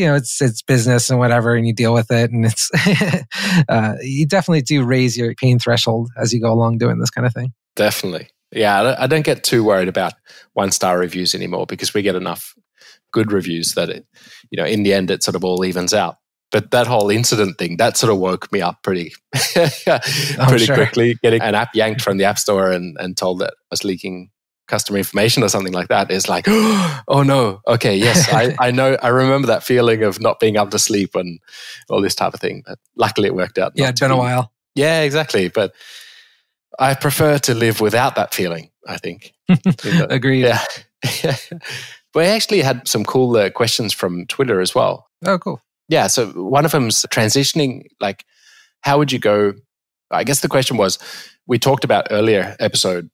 you 0.00 0.06
know 0.06 0.14
it's 0.14 0.40
it's 0.40 0.62
business 0.62 1.10
and 1.10 1.18
whatever 1.18 1.54
and 1.54 1.66
you 1.66 1.74
deal 1.74 1.92
with 1.92 2.10
it 2.10 2.30
and 2.30 2.46
it's 2.46 2.70
uh, 3.68 3.94
you 4.00 4.26
definitely 4.26 4.62
do 4.62 4.82
raise 4.82 5.16
your 5.16 5.34
pain 5.34 5.58
threshold 5.58 6.08
as 6.16 6.32
you 6.32 6.40
go 6.40 6.50
along 6.50 6.78
doing 6.78 6.98
this 6.98 7.10
kind 7.10 7.26
of 7.26 7.34
thing. 7.34 7.52
Definitely. 7.76 8.28
Yeah 8.52 8.96
i 8.98 9.06
don't 9.06 9.24
get 9.24 9.44
too 9.44 9.62
worried 9.62 9.86
about 9.86 10.14
one 10.54 10.72
star 10.72 10.98
reviews 10.98 11.36
anymore 11.36 11.66
because 11.66 11.94
we 11.94 12.02
get 12.02 12.16
enough 12.16 12.52
good 13.12 13.30
reviews 13.30 13.74
that 13.74 13.88
it 13.88 14.06
you 14.50 14.56
know 14.56 14.64
in 14.64 14.82
the 14.82 14.92
end 14.92 15.10
it 15.10 15.22
sort 15.22 15.36
of 15.36 15.44
all 15.44 15.64
evens 15.64 15.94
out. 15.94 16.16
But 16.50 16.72
that 16.72 16.88
whole 16.88 17.10
incident 17.10 17.58
thing 17.58 17.76
that 17.76 17.96
sort 17.96 18.12
of 18.12 18.18
woke 18.18 18.50
me 18.50 18.60
up 18.60 18.82
pretty 18.82 19.12
oh, 19.56 20.00
pretty 20.48 20.64
sure. 20.64 20.74
quickly 20.74 21.14
getting 21.22 21.42
an 21.42 21.54
app 21.54 21.74
yanked 21.74 22.02
from 22.02 22.16
the 22.16 22.24
app 22.24 22.40
store 22.40 22.72
and, 22.72 22.96
and 22.98 23.16
told 23.16 23.38
that 23.38 23.52
I 23.52 23.66
was 23.70 23.84
leaking 23.84 24.30
customer 24.70 24.98
information 24.98 25.42
or 25.42 25.48
something 25.48 25.72
like 25.72 25.88
that 25.88 26.10
is 26.10 26.28
like, 26.28 26.46
oh 26.48 27.22
no, 27.26 27.60
okay, 27.66 27.96
yes, 27.96 28.28
I, 28.32 28.56
I 28.58 28.70
know, 28.70 28.96
I 29.02 29.08
remember 29.08 29.48
that 29.48 29.64
feeling 29.64 30.02
of 30.02 30.20
not 30.20 30.40
being 30.40 30.56
able 30.56 30.68
to 30.68 30.78
sleep 30.78 31.14
and 31.14 31.40
all 31.90 32.00
this 32.00 32.14
type 32.14 32.32
of 32.32 32.40
thing. 32.40 32.62
But 32.66 32.78
luckily 32.96 33.26
it 33.26 33.34
worked 33.34 33.58
out. 33.58 33.72
Yeah, 33.74 33.90
it's 33.90 34.00
been 34.00 34.10
a 34.10 34.16
while. 34.16 34.52
Yeah, 34.74 35.02
exactly. 35.02 35.48
But 35.48 35.74
I 36.78 36.94
prefer 36.94 37.38
to 37.38 37.54
live 37.54 37.80
without 37.80 38.14
that 38.14 38.32
feeling, 38.32 38.70
I 38.86 38.96
think. 38.96 39.34
Agreed. 40.08 40.44
Yeah. 40.44 40.64
we 42.14 42.24
actually 42.24 42.62
had 42.62 42.86
some 42.86 43.04
cool 43.04 43.36
uh, 43.36 43.50
questions 43.50 43.92
from 43.92 44.26
Twitter 44.26 44.60
as 44.60 44.74
well. 44.74 45.08
Oh, 45.26 45.38
cool. 45.38 45.60
Yeah. 45.88 46.06
So 46.06 46.28
one 46.28 46.64
of 46.64 46.70
them's 46.70 47.04
transitioning, 47.10 47.86
like, 48.00 48.24
how 48.82 48.98
would 48.98 49.12
you 49.12 49.18
go? 49.18 49.54
I 50.10 50.24
guess 50.24 50.40
the 50.40 50.48
question 50.48 50.76
was 50.76 50.98
we 51.46 51.58
talked 51.58 51.84
about 51.84 52.08
earlier 52.10 52.56
episode 52.60 53.10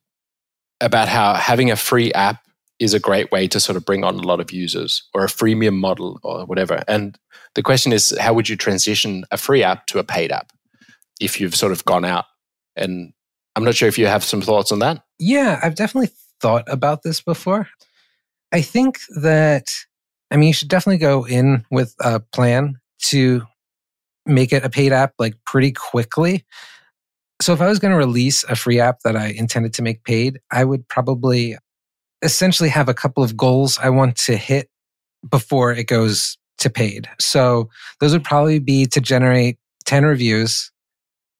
about 0.81 1.07
how 1.07 1.33
having 1.33 1.71
a 1.71 1.75
free 1.75 2.11
app 2.13 2.41
is 2.79 2.93
a 2.93 2.99
great 2.99 3.31
way 3.31 3.47
to 3.47 3.59
sort 3.59 3.75
of 3.75 3.85
bring 3.85 4.03
on 4.03 4.15
a 4.15 4.21
lot 4.21 4.39
of 4.39 4.51
users 4.51 5.07
or 5.13 5.23
a 5.23 5.27
freemium 5.27 5.79
model 5.79 6.19
or 6.23 6.45
whatever. 6.45 6.83
And 6.87 7.17
the 7.55 7.63
question 7.63 7.91
is, 7.91 8.15
how 8.19 8.33
would 8.33 8.49
you 8.49 8.55
transition 8.55 9.25
a 9.31 9.37
free 9.37 9.63
app 9.63 9.87
to 9.87 9.99
a 9.99 10.03
paid 10.03 10.31
app 10.31 10.51
if 11.19 11.41
you've 11.41 11.55
sort 11.55 11.71
of 11.71 11.83
gone 11.85 12.05
out? 12.05 12.25
And 12.75 13.13
I'm 13.55 13.63
not 13.63 13.75
sure 13.75 13.87
if 13.87 13.97
you 13.97 14.05
have 14.05 14.23
some 14.23 14.41
thoughts 14.41 14.71
on 14.71 14.79
that. 14.79 15.03
Yeah, 15.17 15.59
I've 15.63 15.73
definitely 15.73 16.11
thought 16.39 16.65
about 16.67 17.01
this 17.01 17.21
before. 17.21 17.67
I 18.51 18.61
think 18.61 18.99
that, 19.19 19.65
I 20.29 20.37
mean, 20.37 20.47
you 20.47 20.53
should 20.53 20.67
definitely 20.67 20.99
go 20.99 21.25
in 21.25 21.65
with 21.71 21.95
a 21.99 22.19
plan 22.19 22.75
to 23.05 23.41
make 24.27 24.53
it 24.53 24.63
a 24.63 24.69
paid 24.69 24.91
app 24.91 25.13
like 25.17 25.33
pretty 25.45 25.71
quickly. 25.71 26.45
So 27.41 27.53
if 27.53 27.61
I 27.61 27.67
was 27.67 27.79
going 27.79 27.91
to 27.91 27.97
release 27.97 28.43
a 28.45 28.55
free 28.55 28.79
app 28.79 29.01
that 29.03 29.15
I 29.15 29.27
intended 29.27 29.73
to 29.75 29.81
make 29.81 30.03
paid, 30.03 30.39
I 30.51 30.63
would 30.63 30.87
probably 30.87 31.55
essentially 32.21 32.69
have 32.69 32.89
a 32.89 32.93
couple 32.93 33.23
of 33.23 33.37
goals 33.37 33.77
I 33.77 33.89
want 33.89 34.15
to 34.17 34.35
hit 34.35 34.69
before 35.29 35.71
it 35.71 35.85
goes 35.85 36.37
to 36.59 36.69
paid. 36.69 37.07
So 37.19 37.69
those 37.99 38.13
would 38.13 38.23
probably 38.23 38.59
be 38.59 38.85
to 38.87 38.99
generate 38.99 39.57
10 39.85 40.05
reviews 40.05 40.71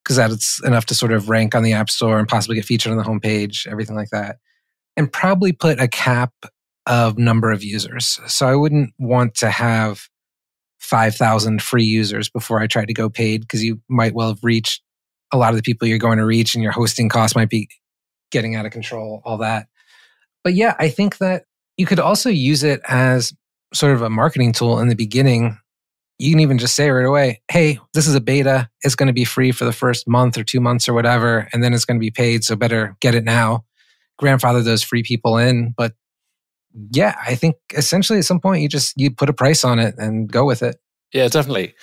because 0.03 0.15
that's 0.15 0.63
enough 0.63 0.85
to 0.85 0.95
sort 0.95 1.11
of 1.11 1.29
rank 1.29 1.55
on 1.55 1.63
the 1.63 1.73
App 1.73 1.89
Store 1.89 2.19
and 2.19 2.27
possibly 2.27 2.55
get 2.55 2.65
featured 2.65 2.91
on 2.91 2.97
the 2.97 3.03
homepage, 3.03 3.67
everything 3.67 3.95
like 3.95 4.09
that. 4.11 4.37
And 4.95 5.11
probably 5.11 5.51
put 5.51 5.79
a 5.79 5.87
cap 5.87 6.31
of 6.85 7.17
number 7.17 7.51
of 7.51 7.63
users. 7.63 8.19
So 8.27 8.47
I 8.47 8.55
wouldn't 8.55 8.93
want 8.97 9.35
to 9.35 9.49
have 9.49 10.07
5,000 10.79 11.61
free 11.61 11.83
users 11.83 12.29
before 12.29 12.59
I 12.59 12.67
try 12.67 12.85
to 12.85 12.93
go 12.93 13.09
paid 13.09 13.41
because 13.41 13.63
you 13.63 13.81
might 13.89 14.13
well 14.13 14.29
have 14.29 14.43
reached 14.43 14.81
a 15.31 15.37
lot 15.37 15.49
of 15.49 15.55
the 15.55 15.63
people 15.63 15.87
you're 15.87 15.97
going 15.97 16.17
to 16.17 16.25
reach 16.25 16.55
and 16.55 16.63
your 16.63 16.71
hosting 16.71 17.09
costs 17.09 17.35
might 17.35 17.49
be 17.49 17.69
getting 18.31 18.55
out 18.55 18.65
of 18.65 18.71
control, 18.71 19.21
all 19.25 19.37
that. 19.37 19.67
But 20.43 20.53
yeah, 20.53 20.75
I 20.79 20.89
think 20.89 21.17
that 21.17 21.43
you 21.77 21.85
could 21.85 21.99
also 21.99 22.29
use 22.29 22.63
it 22.63 22.81
as 22.87 23.33
sort 23.73 23.93
of 23.93 24.01
a 24.01 24.09
marketing 24.09 24.53
tool 24.53 24.79
in 24.79 24.87
the 24.87 24.95
beginning. 24.95 25.57
You 26.19 26.31
can 26.31 26.39
even 26.39 26.57
just 26.57 26.75
say 26.75 26.89
right 26.89 27.05
away, 27.05 27.41
hey, 27.51 27.79
this 27.93 28.07
is 28.07 28.15
a 28.15 28.21
beta. 28.21 28.69
It's 28.81 28.95
going 28.95 29.07
to 29.07 29.13
be 29.13 29.25
free 29.25 29.51
for 29.51 29.65
the 29.65 29.73
first 29.73 30.07
month 30.07 30.37
or 30.37 30.43
two 30.43 30.59
months 30.59 30.89
or 30.89 30.93
whatever, 30.93 31.47
and 31.53 31.63
then 31.63 31.73
it's 31.73 31.85
going 31.85 31.97
to 31.99 32.03
be 32.03 32.11
paid. 32.11 32.43
So 32.43 32.55
better 32.55 32.95
get 33.01 33.13
it 33.13 33.23
now. 33.23 33.65
Grandfather 34.17 34.63
those 34.63 34.81
free 34.83 35.03
people 35.03 35.37
in. 35.37 35.73
But 35.77 35.93
yeah, 36.91 37.15
I 37.23 37.35
think 37.35 37.55
essentially 37.75 38.19
at 38.19 38.25
some 38.25 38.39
point 38.39 38.61
you 38.61 38.69
just 38.69 38.93
you 38.97 39.11
put 39.11 39.29
a 39.29 39.33
price 39.33 39.63
on 39.63 39.79
it 39.79 39.95
and 39.97 40.31
go 40.31 40.45
with 40.45 40.63
it. 40.63 40.77
Yeah, 41.13 41.27
definitely. 41.27 41.75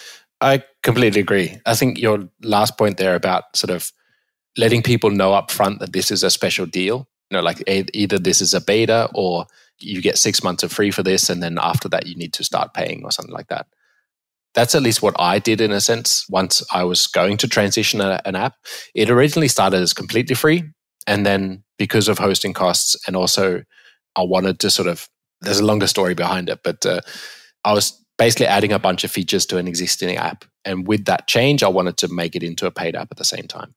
I 0.45 0.63
completely 0.83 1.21
agree. 1.21 1.57
I 1.65 1.75
think 1.75 1.99
your 1.99 2.29
last 2.43 2.77
point 2.77 2.99
there 2.99 3.15
about 3.15 3.57
sort 3.57 3.71
of 3.71 3.91
letting 4.59 4.83
people 4.83 5.11
know 5.11 5.33
up 5.33 5.51
front 5.51 5.81
that 5.81 5.95
this 5.95 6.11
is 6.11 6.23
a 6.23 6.31
special 6.31 6.67
deal, 6.67 7.09
you 7.31 7.37
know, 7.37 7.43
like 7.43 7.63
either 7.67 8.19
this 8.19 8.43
is 8.43 8.53
a 8.53 8.61
beta 8.61 9.09
or 9.15 9.47
you 9.79 10.03
get 10.03 10.19
six 10.19 10.45
months 10.45 10.63
of 10.63 10.71
free 10.71 10.91
for 10.91 11.03
this, 11.03 11.31
and 11.31 11.43
then 11.43 11.59
after 11.61 11.89
that 11.89 12.07
you 12.07 12.15
need 12.15 12.35
to 12.35 12.45
start 12.45 12.75
paying 12.75 13.03
or 13.05 13.11
something 13.11 13.35
like 13.35 13.49
that. 13.49 13.67
That's 14.55 14.75
at 14.75 14.83
least 14.83 15.03
what 15.03 15.17
I 15.19 15.39
did 15.39 15.61
in 15.61 15.73
a 15.73 15.81
sense 15.81 16.27
once 16.29 16.63
I 16.73 16.85
was 16.85 17.07
going 17.07 17.39
to 17.39 17.49
transition 17.49 18.01
a, 18.03 18.21
an 18.25 18.37
app. 18.37 18.55
It 18.95 19.11
originally 19.11 19.49
started 19.49 19.81
as 19.81 19.95
completely 19.95 20.37
free. 20.37 20.65
And 21.07 21.25
then 21.27 21.65
because 21.79 22.07
of 22.07 22.19
hosting 22.19 22.53
costs 22.53 22.97
and 23.07 23.17
also 23.17 23.65
I 24.15 24.23
wanted 24.23 24.61
to 24.61 24.71
sort 24.71 24.89
of, 24.89 25.09
there's 25.41 25.59
a 25.59 25.65
longer 25.65 25.87
story 25.89 26.15
behind 26.15 26.49
it, 26.51 26.61
but 26.63 26.87
uh, 26.87 27.01
I 27.65 27.73
was 27.73 28.04
basically 28.19 28.47
adding 28.47 28.73
a 28.73 28.79
bunch 28.79 29.05
of 29.05 29.11
features 29.11 29.47
to 29.47 29.59
an 29.59 29.69
existing 29.69 30.17
app. 30.17 30.45
And 30.65 30.87
with 30.87 31.05
that 31.07 31.27
change, 31.27 31.63
I 31.63 31.69
wanted 31.69 31.97
to 31.99 32.09
make 32.09 32.37
it 32.37 32.43
into 32.43 32.67
a 32.67 32.71
paid 32.71 32.97
app 32.97 33.09
at 33.11 33.17
the 33.17 33.25
same 33.25 33.47
time. 33.47 33.75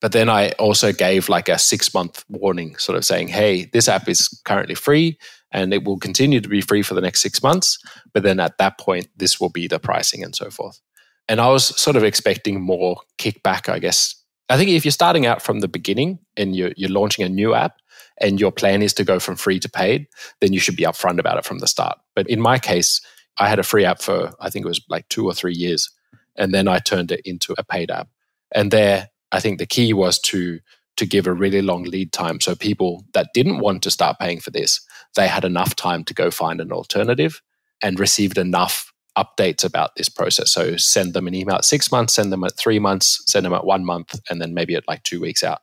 But 0.00 0.12
then 0.12 0.28
I 0.28 0.50
also 0.52 0.92
gave 0.92 1.28
like 1.28 1.48
a 1.48 1.58
six 1.58 1.92
month 1.92 2.24
warning, 2.28 2.76
sort 2.76 2.96
of 2.96 3.04
saying, 3.04 3.28
hey, 3.28 3.64
this 3.72 3.88
app 3.88 4.08
is 4.08 4.28
currently 4.44 4.74
free 4.74 5.18
and 5.50 5.72
it 5.72 5.84
will 5.84 5.98
continue 5.98 6.40
to 6.40 6.48
be 6.48 6.60
free 6.60 6.82
for 6.82 6.94
the 6.94 7.00
next 7.00 7.20
six 7.20 7.42
months. 7.42 7.78
But 8.14 8.22
then 8.22 8.38
at 8.38 8.58
that 8.58 8.78
point, 8.78 9.08
this 9.16 9.40
will 9.40 9.48
be 9.48 9.66
the 9.66 9.78
pricing 9.78 10.22
and 10.22 10.36
so 10.36 10.50
forth. 10.50 10.80
And 11.28 11.40
I 11.40 11.48
was 11.48 11.64
sort 11.80 11.96
of 11.96 12.04
expecting 12.04 12.60
more 12.60 13.00
kickback, 13.18 13.68
I 13.68 13.78
guess. 13.78 14.14
I 14.48 14.56
think 14.56 14.70
if 14.70 14.84
you're 14.84 14.92
starting 14.92 15.26
out 15.26 15.42
from 15.42 15.60
the 15.60 15.68
beginning 15.68 16.20
and 16.36 16.56
you're, 16.56 16.72
you're 16.76 16.90
launching 16.90 17.24
a 17.24 17.28
new 17.28 17.54
app 17.54 17.76
and 18.20 18.40
your 18.40 18.52
plan 18.52 18.82
is 18.82 18.94
to 18.94 19.04
go 19.04 19.18
from 19.18 19.36
free 19.36 19.60
to 19.60 19.68
paid, 19.68 20.06
then 20.40 20.52
you 20.52 20.60
should 20.60 20.76
be 20.76 20.84
upfront 20.84 21.18
about 21.18 21.38
it 21.38 21.44
from 21.44 21.58
the 21.58 21.66
start. 21.66 21.98
But 22.14 22.28
in 22.30 22.40
my 22.40 22.58
case, 22.58 23.00
I 23.38 23.48
had 23.48 23.58
a 23.58 23.64
free 23.64 23.84
app 23.84 24.02
for 24.02 24.32
I 24.40 24.50
think 24.50 24.64
it 24.64 24.68
was 24.68 24.80
like 24.88 25.08
two 25.08 25.26
or 25.26 25.34
three 25.34 25.54
years, 25.54 25.90
and 26.36 26.52
then 26.52 26.68
I 26.68 26.78
turned 26.78 27.12
it 27.12 27.20
into 27.24 27.54
a 27.58 27.64
paid 27.64 27.90
app. 27.90 28.08
And 28.52 28.70
there, 28.70 29.10
I 29.32 29.40
think 29.40 29.58
the 29.58 29.66
key 29.66 29.92
was 29.92 30.18
to 30.20 30.60
to 30.96 31.06
give 31.06 31.28
a 31.28 31.32
really 31.32 31.62
long 31.62 31.84
lead 31.84 32.12
time, 32.12 32.40
so 32.40 32.56
people 32.56 33.04
that 33.14 33.28
didn't 33.32 33.60
want 33.60 33.82
to 33.84 33.90
start 33.90 34.18
paying 34.18 34.40
for 34.40 34.50
this, 34.50 34.80
they 35.14 35.28
had 35.28 35.44
enough 35.44 35.76
time 35.76 36.02
to 36.04 36.14
go 36.14 36.30
find 36.30 36.60
an 36.60 36.72
alternative, 36.72 37.40
and 37.82 38.00
received 38.00 38.38
enough 38.38 38.92
updates 39.16 39.64
about 39.64 39.96
this 39.96 40.08
process. 40.08 40.52
So 40.52 40.76
send 40.76 41.12
them 41.12 41.26
an 41.26 41.34
email 41.34 41.56
at 41.56 41.64
six 41.64 41.90
months, 41.90 42.14
send 42.14 42.32
them 42.32 42.44
at 42.44 42.56
three 42.56 42.78
months, 42.78 43.22
send 43.26 43.44
them 43.44 43.52
at 43.52 43.64
one 43.64 43.84
month, 43.84 44.18
and 44.30 44.40
then 44.40 44.54
maybe 44.54 44.74
at 44.74 44.86
like 44.88 45.02
two 45.02 45.20
weeks 45.20 45.42
out, 45.42 45.60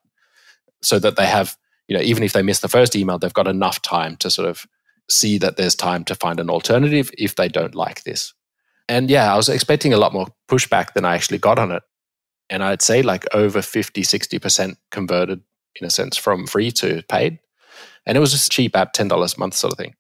so 0.82 1.00
that 1.00 1.16
they 1.16 1.26
have 1.26 1.58
you 1.88 1.98
know 1.98 2.04
even 2.04 2.24
if 2.24 2.34
they 2.34 2.42
miss 2.42 2.62
the 2.62 2.70
first 2.70 2.96
email, 2.96 3.18
they've 3.18 3.34
got 3.34 3.48
enough 3.48 3.82
time 3.82 4.16
to 4.18 4.30
sort 4.30 4.48
of 4.48 4.66
see 5.10 5.38
that 5.38 5.58
there's 5.58 5.76
time 5.76 6.04
to 6.06 6.16
find 6.16 6.40
an 6.40 6.50
alternative 6.50 7.12
if 7.18 7.36
they 7.36 7.48
don't 7.48 7.76
like 7.76 8.04
this. 8.04 8.34
And 8.88 9.10
yeah, 9.10 9.34
I 9.34 9.38
was 9.38 9.50
expecting 9.50 9.94
a 9.94 9.98
lot 9.98 10.14
more 10.14 10.28
pushback 10.50 10.94
than 10.94 11.06
I 11.06 11.16
actually 11.16 11.40
got 11.40 11.60
on 11.60 11.72
it. 11.72 11.84
And 12.50 12.64
I'd 12.64 12.82
say 12.82 13.02
like 13.02 13.26
over 13.34 13.62
50, 13.62 14.04
60% 14.04 14.76
converted 14.92 15.42
in 15.80 15.88
a 15.88 15.90
sense 15.90 16.18
from 16.18 16.46
free 16.46 16.72
to 16.72 17.02
paid. 17.10 17.40
And 18.06 18.16
it 18.16 18.22
was 18.22 18.32
just 18.32 18.52
cheap 18.52 18.76
app, 18.76 18.94
$10 18.94 19.10
a 19.36 19.40
month 19.40 19.56
sort 19.56 19.74
of 19.74 19.78
thing. 19.78 19.96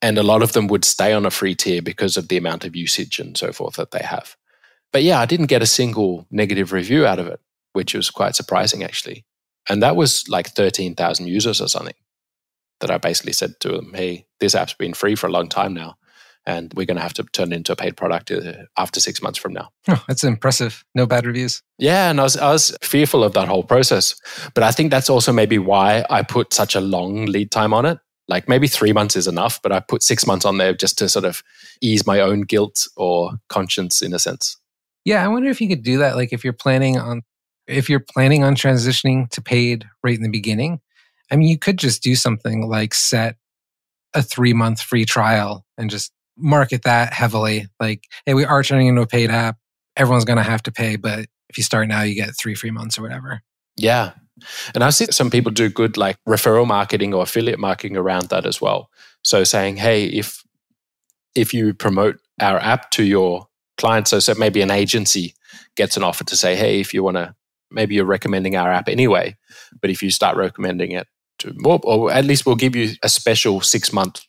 And 0.00 0.18
a 0.18 0.22
lot 0.22 0.42
of 0.42 0.52
them 0.52 0.68
would 0.68 0.84
stay 0.84 1.12
on 1.12 1.26
a 1.26 1.30
free 1.30 1.54
tier 1.54 1.82
because 1.82 2.16
of 2.16 2.28
the 2.28 2.36
amount 2.36 2.64
of 2.64 2.76
usage 2.76 3.18
and 3.18 3.36
so 3.36 3.52
forth 3.52 3.76
that 3.76 3.90
they 3.90 4.02
have. 4.02 4.36
But 4.92 5.02
yeah, 5.02 5.20
I 5.20 5.26
didn't 5.26 5.46
get 5.46 5.62
a 5.62 5.66
single 5.66 6.26
negative 6.30 6.72
review 6.72 7.06
out 7.06 7.18
of 7.18 7.26
it, 7.26 7.40
which 7.72 7.94
was 7.94 8.10
quite 8.10 8.36
surprising 8.36 8.82
actually. 8.82 9.24
And 9.68 9.82
that 9.82 9.96
was 9.96 10.28
like 10.28 10.48
13,000 10.48 11.26
users 11.26 11.60
or 11.60 11.68
something 11.68 11.94
that 12.80 12.90
I 12.90 12.98
basically 12.98 13.32
said 13.32 13.54
to 13.60 13.68
them, 13.68 13.92
hey, 13.94 14.26
this 14.40 14.54
app's 14.54 14.74
been 14.74 14.94
free 14.94 15.14
for 15.14 15.26
a 15.26 15.32
long 15.32 15.48
time 15.48 15.74
now. 15.74 15.96
and 16.46 16.74
we're 16.74 16.84
going 16.86 16.96
to 16.98 17.02
have 17.02 17.14
to 17.14 17.22
turn 17.32 17.52
it 17.52 17.56
into 17.56 17.72
a 17.72 17.76
paid 17.76 17.96
product 17.96 18.30
uh, 18.30 18.64
after 18.76 19.00
six 19.00 19.22
months 19.22 19.38
from 19.38 19.52
now. 19.54 19.70
Oh, 19.88 20.02
that's 20.06 20.24
impressive. 20.24 20.84
No 20.94 21.06
bad 21.06 21.24
reviews. 21.26 21.62
Yeah, 21.78 22.10
and 22.10 22.20
I 22.20 22.22
was 22.22 22.36
I 22.36 22.50
was 22.52 22.76
fearful 22.82 23.24
of 23.24 23.32
that 23.32 23.48
whole 23.48 23.62
process, 23.64 24.14
but 24.54 24.62
I 24.62 24.70
think 24.70 24.90
that's 24.90 25.08
also 25.08 25.32
maybe 25.32 25.58
why 25.58 26.04
I 26.10 26.22
put 26.22 26.52
such 26.52 26.74
a 26.74 26.80
long 26.80 27.24
lead 27.26 27.50
time 27.50 27.72
on 27.72 27.86
it. 27.86 27.98
Like 28.28 28.48
maybe 28.48 28.68
three 28.68 28.92
months 28.92 29.16
is 29.16 29.26
enough, 29.26 29.60
but 29.62 29.72
I 29.72 29.80
put 29.80 30.02
six 30.02 30.26
months 30.26 30.44
on 30.44 30.58
there 30.58 30.74
just 30.74 30.98
to 30.98 31.08
sort 31.08 31.24
of 31.24 31.42
ease 31.80 32.06
my 32.06 32.20
own 32.20 32.42
guilt 32.42 32.88
or 32.96 33.32
conscience 33.48 34.02
in 34.02 34.12
a 34.14 34.18
sense. 34.18 34.56
Yeah, 35.04 35.24
I 35.24 35.28
wonder 35.28 35.50
if 35.50 35.60
you 35.60 35.68
could 35.68 35.82
do 35.82 35.98
that. 35.98 36.16
Like 36.16 36.32
if 36.32 36.44
you're 36.44 36.52
planning 36.54 36.98
on 36.98 37.22
if 37.66 37.88
you're 37.88 38.00
planning 38.00 38.44
on 38.44 38.54
transitioning 38.54 39.30
to 39.30 39.40
paid 39.40 39.86
right 40.02 40.16
in 40.16 40.22
the 40.22 40.30
beginning, 40.30 40.80
I 41.30 41.36
mean, 41.36 41.48
you 41.48 41.58
could 41.58 41.78
just 41.78 42.02
do 42.02 42.14
something 42.14 42.68
like 42.68 42.94
set 42.94 43.36
a 44.14 44.22
three 44.22 44.52
month 44.52 44.80
free 44.80 45.04
trial 45.04 45.64
and 45.76 45.90
just 45.90 46.12
market 46.36 46.82
that 46.82 47.12
heavily. 47.12 47.66
Like, 47.80 48.04
hey, 48.26 48.34
we 48.34 48.44
are 48.44 48.62
turning 48.62 48.86
into 48.88 49.02
a 49.02 49.06
paid 49.06 49.30
app. 49.30 49.56
Everyone's 49.96 50.24
going 50.24 50.38
to 50.38 50.42
have 50.42 50.62
to 50.64 50.72
pay, 50.72 50.96
but 50.96 51.26
if 51.48 51.58
you 51.58 51.64
start 51.64 51.88
now, 51.88 52.02
you 52.02 52.14
get 52.14 52.36
three 52.36 52.54
free 52.54 52.70
months 52.70 52.98
or 52.98 53.02
whatever. 53.02 53.42
Yeah. 53.76 54.12
And 54.74 54.82
I've 54.82 54.94
seen 54.94 55.12
some 55.12 55.30
people 55.30 55.52
do 55.52 55.68
good 55.68 55.96
like 55.96 56.16
referral 56.28 56.66
marketing 56.66 57.14
or 57.14 57.22
affiliate 57.22 57.58
marketing 57.58 57.96
around 57.96 58.28
that 58.30 58.46
as 58.46 58.60
well. 58.60 58.90
So 59.22 59.44
saying, 59.44 59.76
hey, 59.76 60.06
if 60.06 60.42
if 61.34 61.54
you 61.54 61.74
promote 61.74 62.16
our 62.40 62.58
app 62.58 62.90
to 62.92 63.04
your 63.04 63.48
clients, 63.76 64.10
so, 64.10 64.18
so 64.18 64.34
maybe 64.34 64.60
an 64.60 64.70
agency 64.70 65.34
gets 65.76 65.96
an 65.96 66.04
offer 66.04 66.24
to 66.24 66.36
say, 66.36 66.56
hey, 66.56 66.80
if 66.80 66.94
you 66.94 67.02
want 67.02 67.16
to, 67.16 67.34
maybe 67.70 67.94
you're 67.94 68.04
recommending 68.04 68.56
our 68.56 68.72
app 68.72 68.88
anyway, 68.88 69.36
but 69.80 69.90
if 69.90 70.02
you 70.02 70.10
start 70.10 70.36
recommending 70.36 70.92
it 70.92 71.08
to 71.44 71.54
more, 71.56 71.80
or 71.84 72.10
at 72.10 72.24
least 72.24 72.46
we'll 72.46 72.56
give 72.56 72.74
you 72.74 72.90
a 73.02 73.08
special 73.08 73.60
six 73.60 73.92
month 73.92 74.22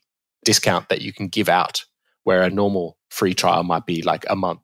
discount 0.44 0.90
that 0.90 1.02
you 1.02 1.12
can 1.12 1.28
give 1.28 1.50
out 1.50 1.84
where 2.24 2.44
a 2.44 2.50
normal 2.50 2.98
free 3.10 3.34
trial 3.34 3.64
might 3.64 3.86
be 3.86 4.02
like 4.02 4.26
a 4.30 4.36
month, 4.36 4.60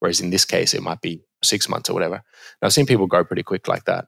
whereas 0.00 0.20
in 0.20 0.30
this 0.30 0.44
case 0.44 0.74
it 0.74 0.82
might 0.82 1.00
be 1.00 1.22
six 1.42 1.68
months 1.68 1.90
or 1.90 1.94
whatever. 1.94 2.16
And 2.16 2.22
I've 2.62 2.72
seen 2.72 2.86
people 2.86 3.06
go 3.06 3.24
pretty 3.24 3.42
quick 3.42 3.68
like 3.68 3.84
that. 3.84 4.06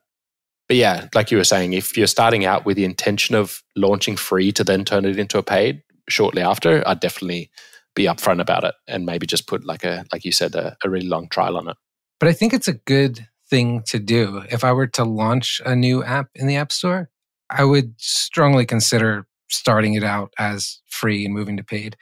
But 0.68 0.76
yeah, 0.76 1.08
like 1.14 1.30
you 1.30 1.38
were 1.38 1.44
saying, 1.44 1.72
if 1.72 1.96
you're 1.96 2.06
starting 2.06 2.44
out 2.44 2.66
with 2.66 2.76
the 2.76 2.84
intention 2.84 3.34
of 3.34 3.62
launching 3.74 4.16
free 4.16 4.52
to 4.52 4.64
then 4.64 4.84
turn 4.84 5.06
it 5.06 5.18
into 5.18 5.38
a 5.38 5.42
paid 5.42 5.82
shortly 6.08 6.42
after, 6.42 6.86
I'd 6.86 7.00
definitely 7.00 7.50
be 7.94 8.04
upfront 8.04 8.40
about 8.40 8.64
it 8.64 8.74
and 8.86 9.06
maybe 9.06 9.26
just 9.26 9.46
put 9.46 9.64
like 9.64 9.84
a 9.84 10.04
like 10.12 10.24
you 10.24 10.32
said 10.32 10.54
a, 10.54 10.76
a 10.84 10.90
really 10.90 11.08
long 11.08 11.28
trial 11.28 11.56
on 11.56 11.68
it. 11.68 11.76
But 12.20 12.28
I 12.28 12.32
think 12.32 12.52
it's 12.52 12.68
a 12.68 12.74
good 12.74 13.26
thing 13.48 13.82
to 13.86 13.98
do. 13.98 14.42
If 14.50 14.62
I 14.62 14.72
were 14.72 14.86
to 14.88 15.04
launch 15.04 15.60
a 15.64 15.74
new 15.74 16.04
app 16.04 16.28
in 16.34 16.46
the 16.46 16.56
App 16.56 16.70
Store, 16.70 17.08
I 17.50 17.64
would 17.64 17.94
strongly 17.98 18.66
consider 18.66 19.26
starting 19.50 19.94
it 19.94 20.04
out 20.04 20.32
as 20.38 20.80
free 20.88 21.24
and 21.24 21.34
moving 21.34 21.56
to 21.56 21.64
paid, 21.64 21.96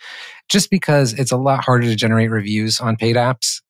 just 0.49 0.71
because 0.71 1.13
it's 1.13 1.33
a 1.33 1.37
lot 1.37 1.65
harder 1.65 1.87
to 1.87 1.97
generate 1.97 2.31
reviews 2.31 2.81
on 2.81 2.97
paid 2.97 3.17
apps. 3.17 3.61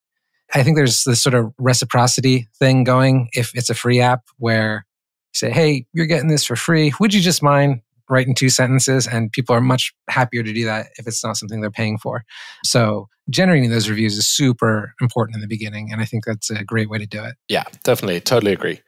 I 0.54 0.62
think 0.62 0.76
there's 0.76 1.04
this 1.04 1.22
sort 1.22 1.34
of 1.34 1.52
reciprocity 1.58 2.48
thing 2.58 2.84
going 2.84 3.28
if 3.32 3.52
it's 3.54 3.70
a 3.70 3.74
free 3.74 4.00
app 4.00 4.22
where 4.38 4.86
you 5.34 5.38
say, 5.38 5.50
Hey, 5.50 5.86
you're 5.92 6.06
getting 6.06 6.28
this 6.28 6.44
for 6.44 6.56
free. 6.56 6.92
Would 7.00 7.12
you 7.12 7.20
just 7.20 7.42
mind 7.42 7.80
writing 8.08 8.34
two 8.34 8.48
sentences? 8.48 9.06
And 9.06 9.32
people 9.32 9.54
are 9.54 9.60
much 9.60 9.92
happier 10.08 10.42
to 10.42 10.52
do 10.52 10.64
that 10.64 10.86
if 10.98 11.06
it's 11.06 11.24
not 11.24 11.36
something 11.36 11.60
they're 11.60 11.70
paying 11.70 11.98
for. 11.98 12.24
So 12.64 13.08
generating 13.28 13.70
those 13.70 13.88
reviews 13.88 14.16
is 14.16 14.28
super 14.28 14.94
important 15.00 15.34
in 15.34 15.40
the 15.40 15.48
beginning. 15.48 15.90
And 15.90 16.00
I 16.00 16.04
think 16.04 16.24
that's 16.24 16.48
a 16.48 16.62
great 16.62 16.88
way 16.88 16.98
to 16.98 17.06
do 17.06 17.24
it. 17.24 17.34
Yeah, 17.48 17.64
definitely. 17.82 18.20
Totally 18.20 18.52
agree. 18.52 18.80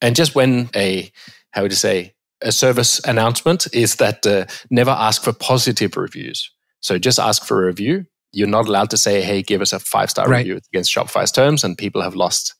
And 0.00 0.16
just 0.16 0.34
when 0.34 0.68
a, 0.74 1.10
how 1.52 1.62
would 1.62 1.70
you 1.70 1.76
say, 1.76 2.14
a 2.42 2.52
service 2.52 3.00
announcement 3.06 3.66
is 3.72 3.96
that 3.96 4.26
uh, 4.26 4.46
never 4.70 4.90
ask 4.90 5.22
for 5.22 5.32
positive 5.32 5.96
reviews. 5.96 6.50
So 6.80 6.98
just 6.98 7.18
ask 7.18 7.44
for 7.44 7.62
a 7.62 7.66
review. 7.66 8.04
You're 8.32 8.48
not 8.48 8.66
allowed 8.66 8.90
to 8.90 8.98
say, 8.98 9.22
hey, 9.22 9.42
give 9.42 9.62
us 9.62 9.72
a 9.72 9.78
five 9.78 10.10
star 10.10 10.28
right. 10.28 10.38
review 10.38 10.60
against 10.72 10.94
Shopify's 10.94 11.32
terms. 11.32 11.64
And 11.64 11.78
people 11.78 12.02
have 12.02 12.14
lost 12.14 12.54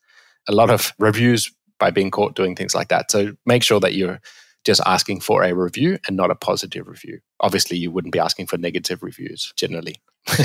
a 0.49 0.53
lot 0.53 0.71
of 0.71 0.93
reviews 0.99 1.53
by 1.79 1.91
being 1.91 2.11
caught 2.11 2.37
doing 2.37 2.55
things 2.55 2.75
like 2.75 2.89
that. 2.89 3.11
So 3.11 3.33
make 3.45 3.63
sure 3.63 3.81
that 3.81 3.95
you're 3.95 4.21
just 4.65 4.81
asking 4.87 5.21
for 5.21 5.43
a 5.43 5.53
review 5.53 5.99
and 6.07 6.17
not 6.17 6.31
a 6.31 6.35
positive 6.35 6.87
review. 6.87 7.21
Obviously, 7.41 7.77
you 7.77 7.91
wouldn't 7.91 8.13
be 8.13 8.19
asking 8.19 8.47
for 8.47 8.57
negative 8.57 9.03
reviews 9.03 9.53
generally. 9.57 9.97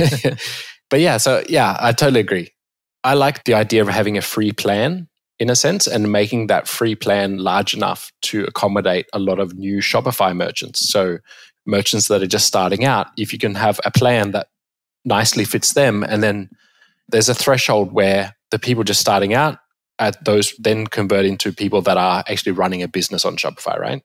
but 0.89 0.99
yeah, 0.99 1.17
so 1.17 1.43
yeah, 1.47 1.77
I 1.79 1.93
totally 1.93 2.19
agree. 2.19 2.51
I 3.03 3.13
like 3.13 3.45
the 3.45 3.53
idea 3.53 3.81
of 3.81 3.87
having 3.87 4.17
a 4.17 4.21
free 4.21 4.51
plan 4.51 5.07
in 5.39 5.49
a 5.49 5.55
sense 5.55 5.87
and 5.87 6.11
making 6.11 6.47
that 6.47 6.67
free 6.67 6.95
plan 6.95 7.37
large 7.37 7.73
enough 7.73 8.11
to 8.21 8.43
accommodate 8.43 9.07
a 9.13 9.19
lot 9.19 9.39
of 9.39 9.57
new 9.57 9.77
Shopify 9.77 10.35
merchants. 10.35 10.91
So, 10.91 11.19
merchants 11.65 12.07
that 12.07 12.21
are 12.21 12.27
just 12.27 12.47
starting 12.47 12.83
out, 12.83 13.07
if 13.17 13.31
you 13.31 13.39
can 13.39 13.55
have 13.55 13.79
a 13.85 13.91
plan 13.91 14.31
that 14.31 14.47
nicely 15.05 15.45
fits 15.45 15.73
them, 15.73 16.03
and 16.03 16.21
then 16.21 16.49
there's 17.07 17.29
a 17.29 17.35
threshold 17.35 17.93
where 17.93 18.35
the 18.51 18.59
people 18.59 18.83
just 18.83 19.01
starting 19.01 19.33
out 19.33 19.59
at 19.99 20.23
those 20.23 20.53
then 20.57 20.87
convert 20.87 21.25
into 21.25 21.51
people 21.51 21.81
that 21.81 21.97
are 21.97 22.23
actually 22.27 22.53
running 22.53 22.81
a 22.81 22.87
business 22.87 23.25
on 23.25 23.35
Shopify, 23.35 23.77
right? 23.77 24.01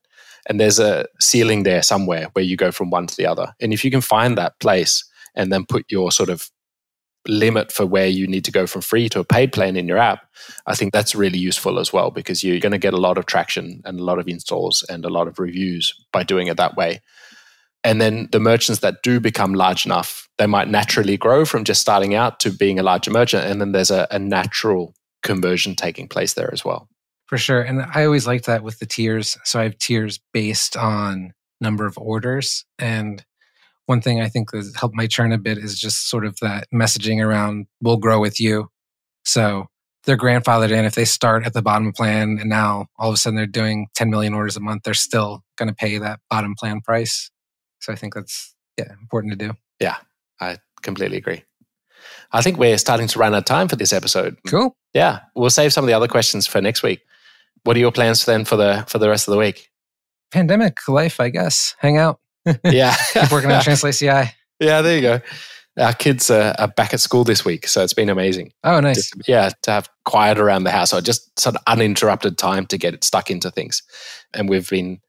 And 0.46 0.60
there's 0.60 0.78
a 0.78 1.06
ceiling 1.20 1.62
there 1.62 1.82
somewhere 1.82 2.28
where 2.32 2.44
you 2.44 2.56
go 2.56 2.70
from 2.70 2.90
one 2.90 3.06
to 3.06 3.16
the 3.16 3.26
other. 3.26 3.54
And 3.60 3.72
if 3.72 3.84
you 3.84 3.90
can 3.90 4.00
find 4.00 4.36
that 4.36 4.58
place 4.60 5.04
and 5.34 5.52
then 5.52 5.64
put 5.64 5.90
your 5.90 6.12
sort 6.12 6.28
of 6.28 6.50
limit 7.26 7.72
for 7.72 7.86
where 7.86 8.06
you 8.06 8.26
need 8.26 8.44
to 8.44 8.52
go 8.52 8.66
from 8.66 8.82
free 8.82 9.08
to 9.08 9.20
a 9.20 9.24
paid 9.24 9.52
plan 9.52 9.76
in 9.76 9.88
your 9.88 9.98
app, 9.98 10.26
I 10.66 10.74
think 10.74 10.92
that's 10.92 11.14
really 11.14 11.38
useful 11.38 11.78
as 11.78 11.92
well 11.92 12.10
because 12.10 12.44
you're 12.44 12.60
going 12.60 12.72
to 12.72 12.78
get 12.78 12.94
a 12.94 12.98
lot 12.98 13.18
of 13.18 13.26
traction 13.26 13.82
and 13.84 13.98
a 13.98 14.04
lot 14.04 14.18
of 14.18 14.28
installs 14.28 14.84
and 14.88 15.04
a 15.04 15.10
lot 15.10 15.28
of 15.28 15.38
reviews 15.38 15.94
by 16.12 16.22
doing 16.22 16.48
it 16.48 16.56
that 16.56 16.76
way. 16.76 17.00
And 17.82 18.00
then 18.00 18.28
the 18.32 18.40
merchants 18.40 18.80
that 18.80 19.02
do 19.02 19.20
become 19.20 19.54
large 19.54 19.84
enough, 19.84 20.28
they 20.38 20.46
might 20.46 20.68
naturally 20.68 21.16
grow 21.16 21.44
from 21.44 21.64
just 21.64 21.82
starting 21.82 22.14
out 22.14 22.40
to 22.40 22.50
being 22.50 22.78
a 22.78 22.82
larger 22.82 23.10
merchant. 23.10 23.44
And 23.44 23.60
then 23.60 23.72
there's 23.72 23.90
a, 23.90 24.06
a 24.10 24.18
natural 24.18 24.94
conversion 25.22 25.74
taking 25.74 26.08
place 26.08 26.34
there 26.34 26.50
as 26.52 26.64
well. 26.64 26.88
For 27.26 27.38
sure. 27.38 27.62
And 27.62 27.82
I 27.82 28.04
always 28.04 28.26
liked 28.26 28.46
that 28.46 28.62
with 28.62 28.78
the 28.78 28.86
tiers. 28.86 29.36
So 29.44 29.60
I 29.60 29.64
have 29.64 29.78
tiers 29.78 30.20
based 30.32 30.76
on 30.76 31.32
number 31.60 31.86
of 31.86 31.98
orders. 31.98 32.64
And 32.78 33.24
one 33.86 34.00
thing 34.00 34.20
I 34.20 34.28
think 34.28 34.54
has 34.54 34.74
helped 34.74 34.94
my 34.94 35.06
churn 35.06 35.32
a 35.32 35.38
bit 35.38 35.58
is 35.58 35.78
just 35.78 36.08
sort 36.08 36.24
of 36.24 36.36
that 36.40 36.66
messaging 36.72 37.24
around 37.24 37.66
we'll 37.80 37.96
grow 37.96 38.20
with 38.20 38.40
you. 38.40 38.68
So 39.24 39.66
they're 40.04 40.16
grandfathered 40.16 40.70
in. 40.70 40.84
If 40.84 40.94
they 40.94 41.04
start 41.04 41.46
at 41.46 41.52
the 41.52 41.62
bottom 41.62 41.92
plan 41.92 42.38
and 42.40 42.48
now 42.48 42.86
all 42.98 43.08
of 43.08 43.14
a 43.14 43.16
sudden 43.16 43.36
they're 43.36 43.46
doing 43.46 43.88
10 43.94 44.10
million 44.10 44.34
orders 44.34 44.56
a 44.56 44.60
month, 44.60 44.82
they're 44.84 44.94
still 44.94 45.42
going 45.56 45.68
to 45.68 45.74
pay 45.74 45.98
that 45.98 46.20
bottom 46.30 46.54
plan 46.58 46.80
price. 46.80 47.30
So 47.80 47.92
I 47.92 47.96
think 47.96 48.14
that's 48.14 48.54
yeah 48.78 48.92
important 49.00 49.38
to 49.38 49.48
do. 49.48 49.54
Yeah, 49.80 49.96
I 50.40 50.58
completely 50.82 51.18
agree. 51.18 51.44
I 52.32 52.42
think 52.42 52.58
we're 52.58 52.78
starting 52.78 53.06
to 53.08 53.18
run 53.18 53.34
out 53.34 53.38
of 53.38 53.44
time 53.44 53.68
for 53.68 53.76
this 53.76 53.92
episode. 53.92 54.36
Cool. 54.46 54.76
Yeah, 54.92 55.20
we'll 55.34 55.50
save 55.50 55.72
some 55.72 55.84
of 55.84 55.88
the 55.88 55.94
other 55.94 56.08
questions 56.08 56.46
for 56.46 56.60
next 56.60 56.82
week. 56.82 57.00
What 57.64 57.76
are 57.76 57.80
your 57.80 57.92
plans 57.92 58.24
then 58.24 58.44
for 58.44 58.56
the 58.56 58.84
for 58.88 58.98
the 58.98 59.08
rest 59.08 59.28
of 59.28 59.32
the 59.32 59.38
week? 59.38 59.70
Pandemic 60.30 60.76
life, 60.88 61.20
I 61.20 61.28
guess. 61.28 61.76
Hang 61.78 61.96
out. 61.96 62.18
Yeah. 62.64 62.94
Keep 63.12 63.32
working 63.32 63.50
on 63.50 63.62
Translate 63.62 63.94
CI. 63.94 64.32
Yeah, 64.60 64.82
there 64.82 64.96
you 64.96 65.02
go. 65.02 65.20
Our 65.76 65.92
kids 65.92 66.30
are, 66.30 66.54
are, 66.58 66.68
back 66.68 66.94
at 66.94 67.00
school 67.00 67.24
this 67.24 67.44
week, 67.44 67.66
so 67.66 67.82
it's 67.82 67.94
been 67.94 68.08
amazing. 68.08 68.52
Oh, 68.62 68.78
nice. 68.78 68.96
Just, 68.96 69.28
yeah, 69.28 69.50
to 69.62 69.70
have 69.72 69.88
quiet 70.04 70.38
around 70.38 70.62
the 70.62 70.70
house 70.70 70.94
or 70.94 71.00
just 71.00 71.38
sort 71.38 71.56
of 71.56 71.62
uninterrupted 71.66 72.38
time 72.38 72.66
to 72.66 72.78
get 72.78 72.94
it 72.94 73.02
stuck 73.02 73.28
into 73.28 73.50
things. 73.50 73.82
And 74.32 74.48
we've 74.48 74.70
been, 74.70 75.00